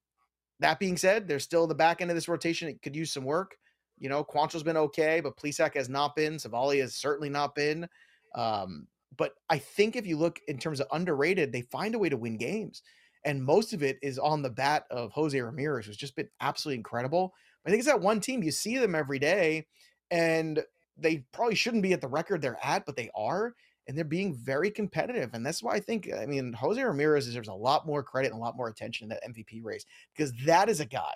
that 0.61 0.78
being 0.78 0.97
said, 0.97 1.28
there's 1.28 1.45
still 1.45 1.66
the 1.66 1.74
back 1.74 2.01
end 2.01 2.11
of 2.11 2.16
this 2.16 2.28
rotation. 2.28 2.68
It 2.68 2.80
could 2.82 2.97
use 2.97 3.12
some 3.12 3.24
work. 3.24 3.57
You 3.99 4.09
know, 4.09 4.24
Quantrill's 4.24 4.62
been 4.62 4.76
okay, 4.76 5.20
but 5.20 5.37
Plesac 5.37 5.74
has 5.74 5.89
not 5.89 6.16
been. 6.16 6.39
Civale 6.39 6.80
has 6.80 6.95
certainly 6.95 7.28
not 7.28 7.55
been. 7.55 7.89
Um, 8.35 8.87
but 9.16 9.35
I 9.49 9.59
think 9.59 9.97
if 9.97 10.07
you 10.07 10.16
look 10.16 10.41
in 10.49 10.59
terms 10.59 10.80
of 10.80 10.89
underrated, 10.93 11.53
they 11.53 11.62
find 11.62 11.95
a 11.95 11.99
way 11.99 12.09
to 12.09 12.16
win 12.16 12.37
games. 12.37 12.82
And 13.24 13.43
most 13.43 13.72
of 13.72 13.82
it 13.82 13.99
is 14.03 14.18
on 14.18 14.43
the 14.43 14.51
bat 14.51 14.85
of 14.91 15.11
Jose 15.12 15.41
Ramirez, 15.41 15.87
who's 15.87 15.97
just 15.97 16.16
been 16.16 16.28
absolutely 16.41 16.78
incredible. 16.78 17.35
I 17.67 17.71
think 17.71 17.81
it's 17.81 17.89
that 17.89 18.01
one 18.01 18.21
team 18.21 18.43
you 18.43 18.51
see 18.51 18.79
them 18.79 18.95
every 18.95 19.19
day, 19.19 19.67
and 20.11 20.62
they 20.97 21.25
probably 21.33 21.55
shouldn't 21.55 21.83
be 21.83 21.93
at 21.93 22.01
the 22.01 22.09
record 22.09 22.43
they're 22.43 22.59
at, 22.62 22.87
but 22.87 22.97
they 22.97 23.11
are, 23.15 23.55
and 23.87 23.97
they're 23.97 24.05
being 24.05 24.35
very 24.35 24.71
competitive. 24.71 25.31
And 25.33 25.45
that's 25.45 25.62
why 25.62 25.75
I 25.75 25.81
think, 25.81 26.11
I 26.17 26.27
mean, 26.27 26.53
Jose 26.53 26.83
Ramirez 26.83 27.27
deserves 27.27 27.49
a 27.49 27.55
lot 27.55 27.87
more 27.87 28.03
credit 28.03 28.33
and 28.33 28.41
a 28.41 28.43
lot 28.43 28.57
more 28.57 28.69
attention 28.69 29.05
in 29.05 29.09
that 29.11 29.25
MVP 29.25 29.62
race 29.62 29.85
because 30.17 30.33
that 30.47 30.69
is 30.69 30.81
a 30.81 30.87
guy 30.87 31.15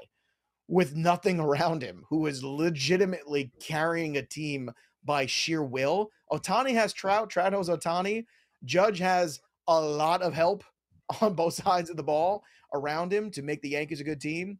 with 0.68 0.94
nothing 0.94 1.40
around 1.40 1.82
him 1.82 2.04
who 2.08 2.26
is 2.26 2.44
legitimately 2.44 3.52
carrying 3.60 4.16
a 4.16 4.22
team 4.22 4.70
by 5.04 5.26
sheer 5.26 5.62
will. 5.62 6.10
Ohtani 6.30 6.72
has 6.72 6.92
Trout, 6.92 7.30
Trout 7.30 7.52
has 7.52 7.68
Ohtani. 7.68 8.26
Judge 8.64 8.98
has 8.98 9.40
a 9.66 9.80
lot 9.80 10.22
of 10.22 10.34
help 10.34 10.64
on 11.20 11.34
both 11.34 11.54
sides 11.54 11.90
of 11.90 11.96
the 11.96 12.02
ball 12.02 12.42
around 12.74 13.12
him 13.12 13.30
to 13.30 13.42
make 13.42 13.62
the 13.62 13.70
Yankees 13.70 14.00
a 14.00 14.04
good 14.04 14.20
team. 14.20 14.58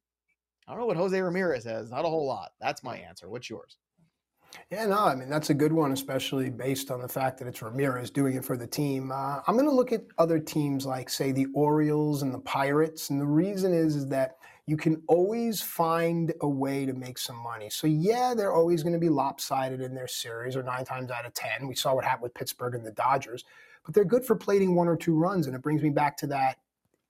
I 0.69 0.73
don't 0.73 0.81
know 0.81 0.87
what 0.87 0.99
Jose 0.99 1.19
Ramirez 1.19 1.65
has. 1.65 1.91
Not 1.91 2.05
a 2.05 2.09
whole 2.09 2.27
lot. 2.27 2.51
That's 2.61 2.85
my 2.85 2.99
answer. 2.99 3.31
What's 3.31 3.49
yours? 3.49 3.79
Yeah, 4.71 4.87
no, 4.87 5.07
I 5.07 5.15
mean, 5.15 5.31
that's 5.31 5.49
a 5.49 5.55
good 5.55 5.73
one, 5.73 5.93
especially 5.93 6.51
based 6.51 6.91
on 6.91 7.01
the 7.01 7.09
fact 7.09 7.39
that 7.39 7.49
it's 7.49 7.63
Ramirez 7.63 8.11
doing 8.11 8.35
it 8.35 8.45
for 8.45 8.57
the 8.57 8.67
team. 8.67 9.11
Uh, 9.11 9.41
I'm 9.47 9.55
going 9.55 9.69
to 9.69 9.75
look 9.75 9.93
at 9.93 10.05
other 10.19 10.39
teams 10.39 10.85
like, 10.85 11.09
say, 11.09 11.33
the 11.33 11.47
Orioles 11.55 12.23
and 12.23 12.33
the 12.33 12.39
Pirates. 12.41 13.09
And 13.09 13.21
the 13.21 13.27
reason 13.27 13.73
is, 13.73 13.97
is 13.97 14.07
that 14.09 14.37
you 14.67 14.77
can 14.77 15.03
always 15.07 15.63
find 15.63 16.35
a 16.43 16.49
way 16.49 16.85
to 16.85 16.93
make 16.93 17.17
some 17.17 17.37
money. 17.37 17.71
So, 17.71 17.87
yeah, 17.87 18.35
they're 18.37 18.53
always 18.53 18.83
going 18.83 18.93
to 18.93 18.99
be 18.99 19.09
lopsided 19.09 19.81
in 19.81 19.95
their 19.95 20.09
series, 20.09 20.55
or 20.55 20.63
nine 20.63 20.85
times 20.85 21.11
out 21.11 21.25
of 21.25 21.33
10. 21.33 21.67
We 21.67 21.75
saw 21.75 21.95
what 21.95 22.05
happened 22.05 22.25
with 22.25 22.35
Pittsburgh 22.35 22.75
and 22.75 22.85
the 22.85 22.93
Dodgers, 22.93 23.45
but 23.87 23.95
they're 23.95 24.05
good 24.05 24.25
for 24.25 24.37
plating 24.37 24.75
one 24.75 24.89
or 24.89 24.97
two 24.97 25.17
runs. 25.17 25.47
And 25.47 25.57
it 25.57 25.63
brings 25.63 25.83
me 25.83 25.91
back 25.91 26.19
to 26.19 26.27
that 26.29 26.59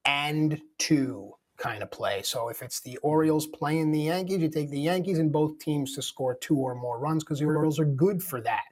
and 0.05 0.61
two 0.79 1.33
kind 1.59 1.83
of 1.83 1.91
play. 1.91 2.23
So 2.23 2.49
if 2.49 2.63
it's 2.63 2.81
the 2.81 2.97
Orioles 2.99 3.47
playing 3.47 3.91
the 3.91 4.03
Yankees, 4.03 4.39
you 4.39 4.49
take 4.49 4.71
the 4.71 4.81
Yankees 4.81 5.19
and 5.19 5.31
both 5.31 5.59
teams 5.59 5.95
to 5.97 6.03
score 6.03 6.35
two 6.37 6.57
or 6.57 6.75
more 6.75 6.99
runs 6.99 7.25
because 7.25 7.41
the 7.41 7.47
Orioles 7.47 7.79
are 7.79 7.85
good 7.85 8.23
for 8.23 8.41
that. 8.43 8.65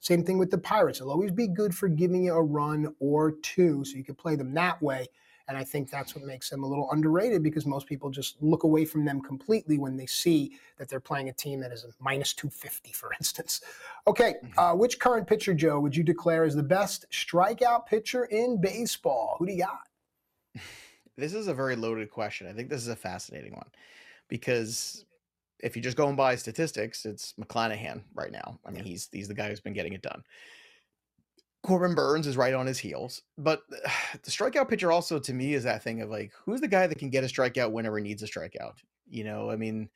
Same 0.00 0.24
thing 0.24 0.36
with 0.36 0.50
the 0.50 0.58
Pirates. 0.58 1.00
It'll 1.00 1.12
always 1.12 1.30
be 1.30 1.46
good 1.46 1.72
for 1.72 1.88
giving 1.88 2.24
you 2.24 2.34
a 2.34 2.42
run 2.42 2.92
or 2.98 3.32
two, 3.42 3.84
so 3.84 3.96
you 3.96 4.02
can 4.02 4.16
play 4.16 4.34
them 4.34 4.52
that 4.54 4.82
way. 4.82 5.06
And 5.46 5.56
I 5.56 5.62
think 5.62 5.90
that's 5.90 6.14
what 6.14 6.24
makes 6.24 6.50
them 6.50 6.64
a 6.64 6.66
little 6.66 6.90
underrated 6.90 7.42
because 7.42 7.66
most 7.66 7.86
people 7.86 8.10
just 8.10 8.40
look 8.42 8.64
away 8.64 8.84
from 8.84 9.04
them 9.04 9.20
completely 9.20 9.78
when 9.78 9.96
they 9.96 10.06
see 10.06 10.56
that 10.78 10.88
they're 10.88 11.00
playing 11.00 11.28
a 11.28 11.32
team 11.32 11.60
that 11.60 11.72
is 11.72 11.84
a 11.84 11.88
minus 12.00 12.32
250, 12.32 12.92
for 12.92 13.12
instance. 13.20 13.60
Okay, 14.08 14.34
mm-hmm. 14.44 14.58
uh, 14.58 14.74
which 14.74 14.98
current 14.98 15.26
pitcher, 15.26 15.54
Joe, 15.54 15.78
would 15.78 15.94
you 15.94 16.02
declare 16.02 16.44
as 16.44 16.56
the 16.56 16.62
best 16.62 17.06
strikeout 17.12 17.86
pitcher 17.86 18.24
in 18.24 18.60
baseball? 18.60 19.36
Who 19.38 19.46
do 19.46 19.52
you 19.52 19.64
got? 19.64 19.88
This 21.16 21.34
is 21.34 21.48
a 21.48 21.54
very 21.54 21.76
loaded 21.76 22.10
question. 22.10 22.46
I 22.46 22.52
think 22.52 22.68
this 22.68 22.82
is 22.82 22.88
a 22.88 22.96
fascinating 22.96 23.52
one 23.52 23.68
because 24.28 25.04
if 25.60 25.76
you're 25.76 25.82
just 25.82 25.96
going 25.96 26.16
by 26.16 26.36
statistics, 26.36 27.04
it's 27.04 27.34
McClanahan 27.40 28.02
right 28.14 28.32
now. 28.32 28.58
I 28.64 28.70
mean, 28.70 28.84
he's 28.84 29.08
he's 29.12 29.28
the 29.28 29.34
guy 29.34 29.48
who's 29.48 29.60
been 29.60 29.74
getting 29.74 29.92
it 29.92 30.02
done. 30.02 30.22
Corbin 31.62 31.94
Burnes 31.94 32.26
is 32.26 32.36
right 32.36 32.54
on 32.54 32.66
his 32.66 32.78
heels, 32.78 33.22
but 33.38 33.62
the 33.70 34.30
strikeout 34.30 34.68
pitcher 34.68 34.90
also 34.90 35.18
to 35.18 35.32
me 35.32 35.54
is 35.54 35.64
that 35.64 35.82
thing 35.82 36.00
of 36.02 36.10
like, 36.10 36.32
who's 36.44 36.60
the 36.60 36.68
guy 36.68 36.86
that 36.86 36.98
can 36.98 37.10
get 37.10 37.24
a 37.24 37.28
strikeout 37.28 37.70
whenever 37.70 37.98
he 37.98 38.04
needs 38.04 38.22
a 38.22 38.26
strikeout? 38.26 38.74
You 39.08 39.24
know, 39.24 39.50
I 39.50 39.56
mean, 39.56 39.88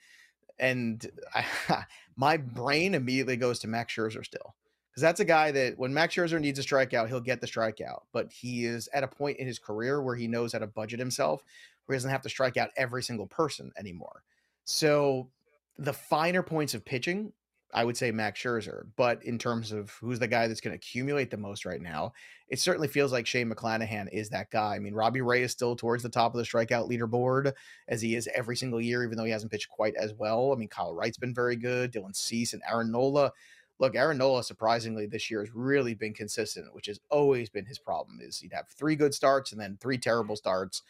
and 0.58 1.04
I, 1.34 1.84
my 2.16 2.36
brain 2.36 2.94
immediately 2.94 3.36
goes 3.36 3.58
to 3.60 3.68
Max 3.68 3.94
Scherzer 3.94 4.24
still 4.24 4.54
because 4.96 5.02
that's 5.02 5.20
a 5.20 5.26
guy 5.26 5.50
that 5.50 5.78
when 5.78 5.92
Max 5.92 6.14
Scherzer 6.14 6.40
needs 6.40 6.58
a 6.58 6.62
strikeout, 6.62 7.08
he'll 7.08 7.20
get 7.20 7.42
the 7.42 7.46
strikeout. 7.46 8.04
But 8.14 8.32
he 8.32 8.64
is 8.64 8.88
at 8.94 9.04
a 9.04 9.06
point 9.06 9.36
in 9.36 9.46
his 9.46 9.58
career 9.58 10.00
where 10.00 10.16
he 10.16 10.26
knows 10.26 10.54
how 10.54 10.60
to 10.60 10.66
budget 10.66 10.98
himself, 10.98 11.44
where 11.84 11.94
he 11.94 11.98
doesn't 11.98 12.10
have 12.10 12.22
to 12.22 12.30
strike 12.30 12.56
out 12.56 12.70
every 12.78 13.02
single 13.02 13.26
person 13.26 13.70
anymore. 13.76 14.22
So 14.64 15.28
the 15.76 15.92
finer 15.92 16.42
points 16.42 16.72
of 16.72 16.82
pitching, 16.82 17.30
I 17.74 17.84
would 17.84 17.98
say 17.98 18.10
Max 18.10 18.40
Scherzer. 18.40 18.86
But 18.96 19.22
in 19.22 19.36
terms 19.38 19.70
of 19.70 19.90
who's 19.90 20.18
the 20.18 20.28
guy 20.28 20.48
that's 20.48 20.62
going 20.62 20.72
to 20.72 20.76
accumulate 20.78 21.30
the 21.30 21.36
most 21.36 21.66
right 21.66 21.82
now, 21.82 22.14
it 22.48 22.58
certainly 22.58 22.88
feels 22.88 23.12
like 23.12 23.26
Shane 23.26 23.50
McClanahan 23.50 24.08
is 24.14 24.30
that 24.30 24.50
guy. 24.50 24.76
I 24.76 24.78
mean, 24.78 24.94
Robbie 24.94 25.20
Ray 25.20 25.42
is 25.42 25.52
still 25.52 25.76
towards 25.76 26.04
the 26.04 26.08
top 26.08 26.32
of 26.32 26.38
the 26.38 26.44
strikeout 26.44 26.88
leaderboard 26.88 27.52
as 27.88 28.00
he 28.00 28.16
is 28.16 28.30
every 28.34 28.56
single 28.56 28.80
year, 28.80 29.04
even 29.04 29.18
though 29.18 29.24
he 29.24 29.30
hasn't 29.30 29.52
pitched 29.52 29.68
quite 29.68 29.94
as 29.96 30.14
well. 30.14 30.54
I 30.54 30.56
mean, 30.56 30.68
Kyle 30.68 30.94
Wright's 30.94 31.18
been 31.18 31.34
very 31.34 31.56
good, 31.56 31.92
Dylan 31.92 32.16
Cease 32.16 32.54
and 32.54 32.62
Aaron 32.66 32.90
Nola 32.90 33.30
look, 33.78 33.94
Aaron 33.94 34.18
Nola 34.18 34.42
surprisingly 34.42 35.06
this 35.06 35.30
year 35.30 35.40
has 35.40 35.54
really 35.54 35.94
been 35.94 36.14
consistent, 36.14 36.74
which 36.74 36.86
has 36.86 37.00
always 37.10 37.48
been 37.48 37.66
his 37.66 37.78
problem. 37.78 38.18
Is 38.20 38.38
he'd 38.38 38.52
have 38.52 38.68
three 38.68 38.96
good 38.96 39.14
starts 39.14 39.52
and 39.52 39.60
then 39.60 39.78
three 39.80 39.98
terrible 39.98 40.36
starts. 40.36 40.82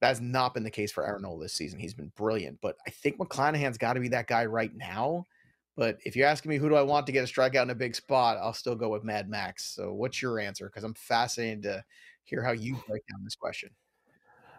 That's 0.00 0.20
not 0.20 0.54
been 0.54 0.64
the 0.64 0.70
case 0.70 0.90
for 0.90 1.06
Aaron 1.06 1.22
Nola 1.22 1.44
this 1.44 1.52
season. 1.52 1.78
He's 1.78 1.94
been 1.94 2.12
brilliant, 2.16 2.58
but 2.60 2.76
I 2.86 2.90
think 2.90 3.18
McClanahan's 3.18 3.78
got 3.78 3.92
to 3.92 4.00
be 4.00 4.08
that 4.08 4.26
guy 4.26 4.46
right 4.46 4.74
now. 4.74 5.24
But 5.76 5.98
if 6.04 6.16
you're 6.16 6.28
asking 6.28 6.50
me 6.50 6.58
who 6.58 6.68
do 6.68 6.74
I 6.74 6.82
want 6.82 7.06
to 7.06 7.12
get 7.12 7.24
a 7.24 7.32
strikeout 7.32 7.62
in 7.62 7.70
a 7.70 7.74
big 7.74 7.94
spot, 7.94 8.36
I'll 8.36 8.52
still 8.52 8.74
go 8.74 8.88
with 8.88 9.04
Mad 9.04 9.28
Max. 9.28 9.64
So 9.64 9.92
what's 9.92 10.20
your 10.20 10.38
answer? 10.38 10.66
Because 10.66 10.84
I'm 10.84 10.94
fascinated 10.94 11.62
to 11.62 11.84
hear 12.24 12.42
how 12.42 12.52
you 12.52 12.74
break 12.88 13.06
down 13.06 13.24
this 13.24 13.36
question. 13.36 13.70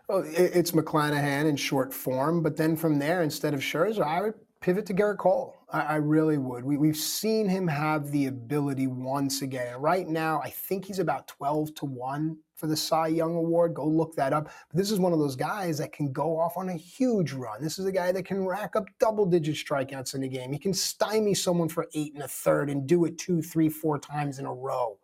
Well, 0.09 0.24
it's 0.26 0.71
McClanahan 0.71 1.45
in 1.45 1.55
short 1.55 1.93
form, 1.93 2.41
but 2.41 2.57
then 2.57 2.76
from 2.76 2.99
there, 2.99 3.21
instead 3.21 3.53
of 3.53 3.61
Scherzer, 3.61 4.05
I 4.05 4.21
would 4.21 4.34
pivot 4.59 4.86
to 4.88 4.93
Gerrit 4.93 5.17
Cole. 5.17 5.55
I, 5.74 5.82
I 5.82 5.95
really 5.95 6.38
would. 6.38 6.63
We, 6.63 6.78
we've 6.78 6.95
seen 6.95 7.49
him 7.49 7.67
have 7.67 8.11
the 8.11 8.28
ability 8.28 8.88
once 8.88 9.41
again. 9.41 9.76
right 9.78 10.07
now, 10.07 10.39
I 10.41 10.49
think 10.49 10.86
he's 10.86 10.99
about 10.99 11.28
12 11.28 11.76
to 11.76 11.86
1 11.86 12.38
for 12.55 12.67
the 12.67 12.78
Cy 12.78 13.07
Young 13.07 13.36
Award. 13.36 13.74
Go 13.74 13.86
look 13.86 14.15
that 14.15 14.32
up. 14.32 14.45
But 14.69 14.78
this 14.78 14.91
is 14.91 14.99
one 14.99 15.11
of 15.11 15.19
those 15.19 15.36
guys 15.36 15.80
that 15.80 15.91
can 15.91 16.13
go 16.13 16.39
off 16.39 16.55
on 16.55 16.69
a 16.69 16.74
huge 16.74 17.34
run. 17.34 17.61
This 17.61 17.80
is 17.80 17.86
a 17.86 17.91
guy 17.91 18.11
that 18.11 18.26
can 18.26 18.45
rack 18.45 18.76
up 18.76 18.86
double 18.99 19.26
digit 19.26 19.55
strikeouts 19.55 20.15
in 20.15 20.24
a 20.24 20.28
game. 20.28 20.53
He 20.53 20.59
can 20.59 20.74
stymie 20.74 21.34
someone 21.34 21.69
for 21.69 21.88
eight 21.95 22.13
and 22.13 22.24
a 22.24 22.28
third 22.28 22.69
and 22.69 22.88
do 22.88 23.05
it 23.05 23.17
two, 23.17 23.41
three, 23.41 23.69
four 23.69 23.97
times 23.97 24.39
in 24.39 24.45
a 24.45 24.53
row. 24.53 24.97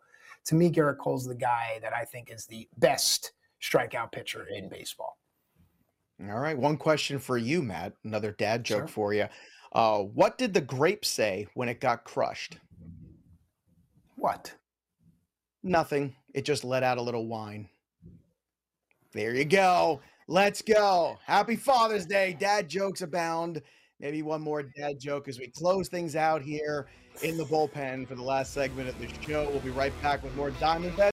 To 0.46 0.54
me, 0.54 0.70
Gerrit 0.70 0.98
Cole's 0.98 1.26
the 1.26 1.34
guy 1.34 1.78
that 1.82 1.92
I 1.92 2.04
think 2.04 2.30
is 2.30 2.46
the 2.46 2.66
best 2.78 3.32
strikeout 3.60 4.12
pitcher 4.12 4.46
in 4.46 4.68
baseball. 4.68 5.18
All 6.28 6.38
right. 6.38 6.56
One 6.56 6.76
question 6.76 7.18
for 7.18 7.38
you, 7.38 7.62
Matt. 7.62 7.94
Another 8.04 8.32
dad 8.32 8.64
joke 8.64 8.80
sure. 8.80 8.88
for 8.88 9.14
you. 9.14 9.26
Uh, 9.72 9.98
what 10.00 10.36
did 10.36 10.52
the 10.52 10.60
grape 10.60 11.04
say 11.04 11.46
when 11.54 11.68
it 11.68 11.80
got 11.80 12.04
crushed? 12.04 12.58
What? 14.16 14.54
Nothing. 15.62 16.14
It 16.34 16.44
just 16.44 16.64
let 16.64 16.82
out 16.82 16.98
a 16.98 17.02
little 17.02 17.26
wine. 17.26 17.68
There 19.12 19.34
you 19.34 19.44
go. 19.44 20.00
Let's 20.28 20.62
go. 20.62 21.18
Happy 21.24 21.56
Father's 21.56 22.06
Day. 22.06 22.36
Dad 22.38 22.68
jokes 22.68 23.02
abound. 23.02 23.62
Maybe 23.98 24.22
one 24.22 24.40
more 24.40 24.62
dad 24.62 24.98
joke 24.98 25.28
as 25.28 25.38
we 25.38 25.48
close 25.48 25.88
things 25.88 26.16
out 26.16 26.42
here 26.42 26.86
in 27.22 27.36
the 27.36 27.44
bullpen 27.44 28.08
for 28.08 28.14
the 28.14 28.22
last 28.22 28.54
segment 28.54 28.88
of 28.88 28.98
the 28.98 29.08
show. 29.22 29.48
We'll 29.50 29.60
be 29.60 29.70
right 29.70 29.92
back 30.02 30.22
with 30.22 30.34
more 30.36 30.50
Diamond 30.52 30.96
Bet. 30.96 31.12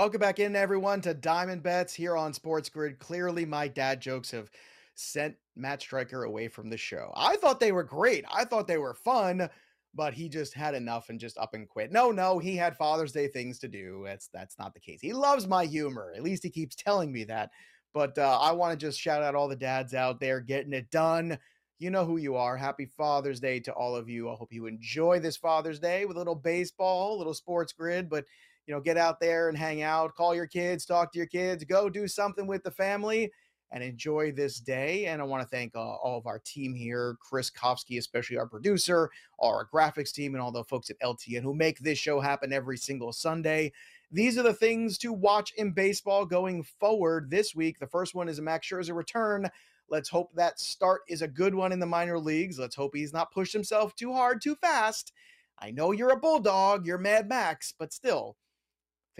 Welcome 0.00 0.20
back 0.20 0.38
in, 0.38 0.56
everyone, 0.56 1.02
to 1.02 1.12
Diamond 1.12 1.62
Bets 1.62 1.92
here 1.92 2.16
on 2.16 2.32
Sports 2.32 2.70
Grid. 2.70 2.98
Clearly, 2.98 3.44
my 3.44 3.68
dad 3.68 4.00
jokes 4.00 4.30
have 4.30 4.50
sent 4.94 5.34
Matt 5.56 5.82
Striker 5.82 6.24
away 6.24 6.48
from 6.48 6.70
the 6.70 6.78
show. 6.78 7.12
I 7.14 7.36
thought 7.36 7.60
they 7.60 7.70
were 7.70 7.84
great. 7.84 8.24
I 8.32 8.46
thought 8.46 8.66
they 8.66 8.78
were 8.78 8.94
fun, 8.94 9.50
but 9.94 10.14
he 10.14 10.30
just 10.30 10.54
had 10.54 10.74
enough 10.74 11.10
and 11.10 11.20
just 11.20 11.36
up 11.36 11.52
and 11.52 11.68
quit. 11.68 11.92
No, 11.92 12.12
no, 12.12 12.38
he 12.38 12.56
had 12.56 12.78
Father's 12.78 13.12
Day 13.12 13.28
things 13.28 13.58
to 13.58 13.68
do. 13.68 14.00
That's 14.06 14.28
that's 14.28 14.58
not 14.58 14.72
the 14.72 14.80
case. 14.80 15.02
He 15.02 15.12
loves 15.12 15.46
my 15.46 15.66
humor. 15.66 16.14
At 16.16 16.22
least 16.22 16.44
he 16.44 16.48
keeps 16.48 16.76
telling 16.76 17.12
me 17.12 17.24
that. 17.24 17.50
But 17.92 18.16
uh, 18.16 18.38
I 18.40 18.52
want 18.52 18.72
to 18.72 18.86
just 18.86 18.98
shout 18.98 19.22
out 19.22 19.34
all 19.34 19.48
the 19.48 19.54
dads 19.54 19.92
out 19.92 20.18
there 20.18 20.40
getting 20.40 20.72
it 20.72 20.90
done. 20.90 21.38
You 21.78 21.90
know 21.90 22.06
who 22.06 22.16
you 22.16 22.36
are. 22.36 22.56
Happy 22.56 22.86
Father's 22.86 23.38
Day 23.38 23.60
to 23.60 23.72
all 23.74 23.96
of 23.96 24.08
you. 24.08 24.30
I 24.30 24.34
hope 24.34 24.50
you 24.50 24.64
enjoy 24.64 25.20
this 25.20 25.36
Father's 25.36 25.78
Day 25.78 26.06
with 26.06 26.16
a 26.16 26.20
little 26.20 26.34
baseball, 26.34 27.16
a 27.16 27.18
little 27.18 27.34
sports 27.34 27.74
grid, 27.74 28.08
but 28.08 28.24
you 28.70 28.76
know, 28.76 28.80
get 28.80 28.96
out 28.96 29.18
there 29.18 29.48
and 29.48 29.58
hang 29.58 29.82
out, 29.82 30.14
call 30.14 30.32
your 30.32 30.46
kids, 30.46 30.86
talk 30.86 31.10
to 31.10 31.18
your 31.18 31.26
kids, 31.26 31.64
go 31.64 31.90
do 31.90 32.06
something 32.06 32.46
with 32.46 32.62
the 32.62 32.70
family 32.70 33.28
and 33.72 33.82
enjoy 33.82 34.30
this 34.30 34.60
day. 34.60 35.06
And 35.06 35.20
I 35.20 35.24
want 35.24 35.42
to 35.42 35.48
thank 35.48 35.74
uh, 35.74 35.80
all 35.80 36.16
of 36.16 36.28
our 36.28 36.38
team 36.38 36.72
here, 36.72 37.16
Chris 37.20 37.50
Kofsky, 37.50 37.98
especially 37.98 38.38
our 38.38 38.46
producer, 38.46 39.10
our 39.40 39.68
graphics 39.74 40.12
team, 40.12 40.36
and 40.36 40.40
all 40.40 40.52
the 40.52 40.62
folks 40.62 40.88
at 40.88 41.00
LTN 41.00 41.42
who 41.42 41.52
make 41.52 41.80
this 41.80 41.98
show 41.98 42.20
happen 42.20 42.52
every 42.52 42.76
single 42.76 43.12
Sunday. 43.12 43.72
These 44.12 44.38
are 44.38 44.44
the 44.44 44.54
things 44.54 44.98
to 44.98 45.12
watch 45.12 45.52
in 45.56 45.72
baseball 45.72 46.24
going 46.24 46.62
forward 46.62 47.28
this 47.28 47.56
week. 47.56 47.80
The 47.80 47.88
first 47.88 48.14
one 48.14 48.28
is 48.28 48.40
Max 48.40 48.68
Scherzer 48.68 48.94
return. 48.94 49.50
Let's 49.88 50.08
hope 50.08 50.30
that 50.36 50.60
start 50.60 51.00
is 51.08 51.22
a 51.22 51.28
good 51.28 51.56
one 51.56 51.72
in 51.72 51.80
the 51.80 51.86
minor 51.86 52.20
leagues. 52.20 52.56
Let's 52.56 52.76
hope 52.76 52.94
he's 52.94 53.12
not 53.12 53.32
pushed 53.32 53.52
himself 53.52 53.96
too 53.96 54.12
hard, 54.12 54.40
too 54.40 54.54
fast. 54.54 55.12
I 55.58 55.72
know 55.72 55.90
you're 55.90 56.12
a 56.12 56.16
bulldog, 56.16 56.86
you're 56.86 56.98
Mad 56.98 57.28
Max, 57.28 57.74
but 57.76 57.92
still, 57.92 58.36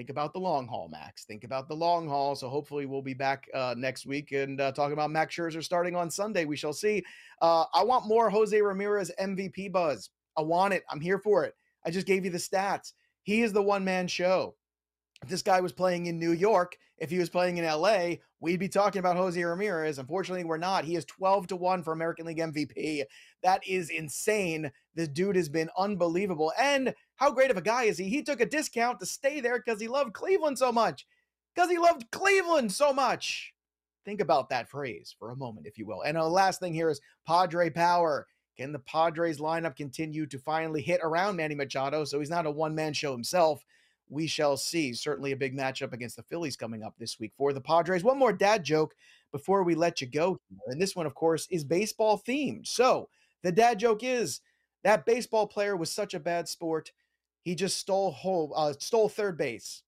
think 0.01 0.09
about 0.09 0.33
the 0.33 0.41
long 0.41 0.67
haul, 0.67 0.89
Max. 0.89 1.27
Think 1.27 1.45
about 1.45 1.69
the 1.69 1.77
long 1.77 2.09
haul. 2.09 2.35
So 2.35 2.49
hopefully 2.49 2.87
we'll 2.87 3.03
be 3.03 3.13
back 3.13 3.47
uh, 3.53 3.75
next 3.77 4.07
week 4.07 4.33
and 4.33 4.59
uh, 4.59 4.73
talking 4.73 4.95
about 4.95 5.11
Max 5.11 5.37
Scherzer 5.37 5.63
starting 5.63 5.95
on 5.95 6.11
Sunday. 6.11 6.47
We 6.47 6.57
shall 6.57 6.73
see. 6.73 7.05
Uh, 7.43 7.67
I 7.75 7.85
want 7.85 8.07
more 8.07 8.31
Jose 8.31 8.59
Ramirez 8.59 9.13
MVP 9.21 9.71
buzz. 9.71 10.09
I 10.39 10.41
want 10.41 10.73
it. 10.73 10.85
I'm 10.89 11.03
here 11.03 11.19
for 11.19 11.45
it. 11.45 11.55
I 11.85 11.91
just 11.91 12.07
gave 12.07 12.25
you 12.25 12.31
the 12.31 12.39
stats. 12.39 12.95
He 13.25 13.43
is 13.43 13.53
the 13.53 13.61
one 13.61 13.85
man 13.85 14.09
show. 14.09 14.55
This 15.29 15.43
guy 15.43 15.61
was 15.61 15.71
playing 15.71 16.07
in 16.07 16.19
New 16.19 16.33
York, 16.33 16.79
if 17.01 17.11
he 17.11 17.19
was 17.19 17.31
playing 17.31 17.57
in 17.57 17.65
LA, 17.65 18.17
we'd 18.41 18.61
be 18.61 18.69
talking 18.69 19.01
about 19.01 19.17
Jose 19.17 19.43
Ramirez. 19.43 19.99
Unfortunately, 19.99 20.45
we're 20.45 20.59
not. 20.59 20.85
He 20.85 20.97
is 20.97 21.07
12 21.07 21.49
to 21.49 21.57
1 21.57 21.83
for 21.83 21.93
American 21.93 22.27
League 22.27 22.39
MVP. 22.39 23.05
That 23.43 23.67
is 23.67 23.89
insane. 23.89 24.71
This 24.95 25.09
dude 25.09 25.37
has 25.37 25.49
been 25.49 25.71
unbelievable. 25.79 26.53
And 26.59 26.95
how 27.17 27.33
great 27.33 27.51
of 27.51 27.57
a 27.57 27.63
guy 27.63 27.85
is 27.85 27.97
he? 27.97 28.11
He 28.11 28.23
took 28.23 28.41
a 28.41 28.47
discount 28.47 29.01
to 29.01 29.07
stay 29.07 29.41
there 29.41 29.59
because 29.59 29.81
he 29.81 29.89
loved 29.89 30.13
Cleveland 30.13 30.59
so 30.59 30.71
much. 30.71 31.07
Because 31.55 31.71
he 31.71 31.79
loved 31.79 32.11
Cleveland 32.13 32.71
so 32.71 32.93
much. 32.93 33.55
Think 34.05 34.21
about 34.21 34.51
that 34.51 34.69
phrase 34.69 35.15
for 35.19 35.31
a 35.31 35.37
moment, 35.37 35.67
if 35.67 35.79
you 35.79 35.87
will. 35.87 36.03
And 36.03 36.17
the 36.17 36.25
last 36.25 36.61
thing 36.61 36.75
here 36.75 36.91
is 36.91 37.01
Padre 37.27 37.71
Power. 37.71 38.27
Can 38.59 38.73
the 38.73 38.79
Padres 38.81 39.41
lineup 39.41 39.75
continue 39.75 40.27
to 40.27 40.39
finally 40.39 40.83
hit 40.83 41.01
around 41.03 41.37
Manny 41.37 41.55
Machado 41.55 42.05
so 42.05 42.19
he's 42.19 42.29
not 42.29 42.45
a 42.45 42.51
one 42.51 42.75
man 42.75 42.93
show 42.93 43.13
himself? 43.13 43.65
We 44.11 44.27
shall 44.27 44.57
see. 44.57 44.93
Certainly 44.93 45.33
a 45.33 45.37
big 45.37 45.57
matchup 45.57 45.93
against 45.93 46.17
the 46.17 46.23
Phillies 46.23 46.57
coming 46.57 46.83
up 46.83 46.95
this 46.99 47.19
week 47.19 47.33
for 47.39 47.53
the 47.53 47.61
Padres. 47.61 48.05
One 48.05 48.19
more 48.19 48.33
dad 48.33 48.65
joke 48.65 48.95
before 49.33 49.63
we 49.63 49.75
let 49.75 50.01
you 50.01 50.07
go. 50.07 50.39
And 50.67 50.83
this 50.83 50.97
one, 50.97 51.07
of 51.07 51.15
course, 51.15 51.47
is 51.51 51.65
baseball 51.65 52.19
themed. 52.19 52.67
So 52.67 53.09
the 53.43 53.53
dad 53.53 53.79
joke 53.79 54.03
is 54.03 54.41
that 54.83 55.07
baseball 55.07 55.47
player 55.47 55.77
was 55.77 55.91
such 55.91 56.15
a 56.15 56.21
bad 56.21 56.49
sport, 56.49 56.93
he 57.43 57.55
just 57.55 57.79
stole 57.79 58.11
home, 58.11 58.53
uh, 58.55 58.75
stole 58.79 59.09
third 59.09 59.39
base, 59.39 59.83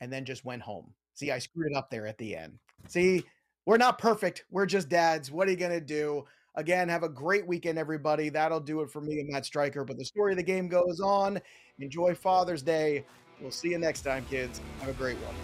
and 0.00 0.12
then 0.12 0.24
just 0.24 0.44
went 0.44 0.62
home. 0.62 0.94
See, 1.14 1.30
I 1.30 1.38
screwed 1.38 1.72
it 1.72 1.76
up 1.76 1.90
there 1.90 2.06
at 2.06 2.18
the 2.18 2.36
end. 2.36 2.58
See, 2.88 3.24
we're 3.66 3.76
not 3.76 3.98
perfect. 3.98 4.44
We're 4.50 4.66
just 4.66 4.88
dads. 4.88 5.30
What 5.30 5.46
are 5.46 5.50
you 5.50 5.56
gonna 5.56 5.80
do? 5.80 6.24
Again, 6.54 6.88
have 6.88 7.02
a 7.02 7.08
great 7.08 7.46
weekend, 7.46 7.78
everybody. 7.78 8.28
That'll 8.28 8.60
do 8.60 8.80
it 8.80 8.90
for 8.90 9.00
me 9.00 9.20
and 9.20 9.30
Matt 9.30 9.46
Striker. 9.46 9.84
But 9.84 9.98
the 9.98 10.04
story 10.04 10.32
of 10.32 10.38
the 10.38 10.42
game 10.42 10.68
goes 10.68 11.00
on. 11.00 11.40
Enjoy 11.78 12.14
Father's 12.14 12.62
Day. 12.62 13.04
We'll 13.40 13.50
see 13.50 13.70
you 13.70 13.78
next 13.78 14.02
time, 14.02 14.24
kids. 14.28 14.60
Have 14.80 14.90
a 14.90 14.92
great 14.92 15.16
one. 15.18 15.34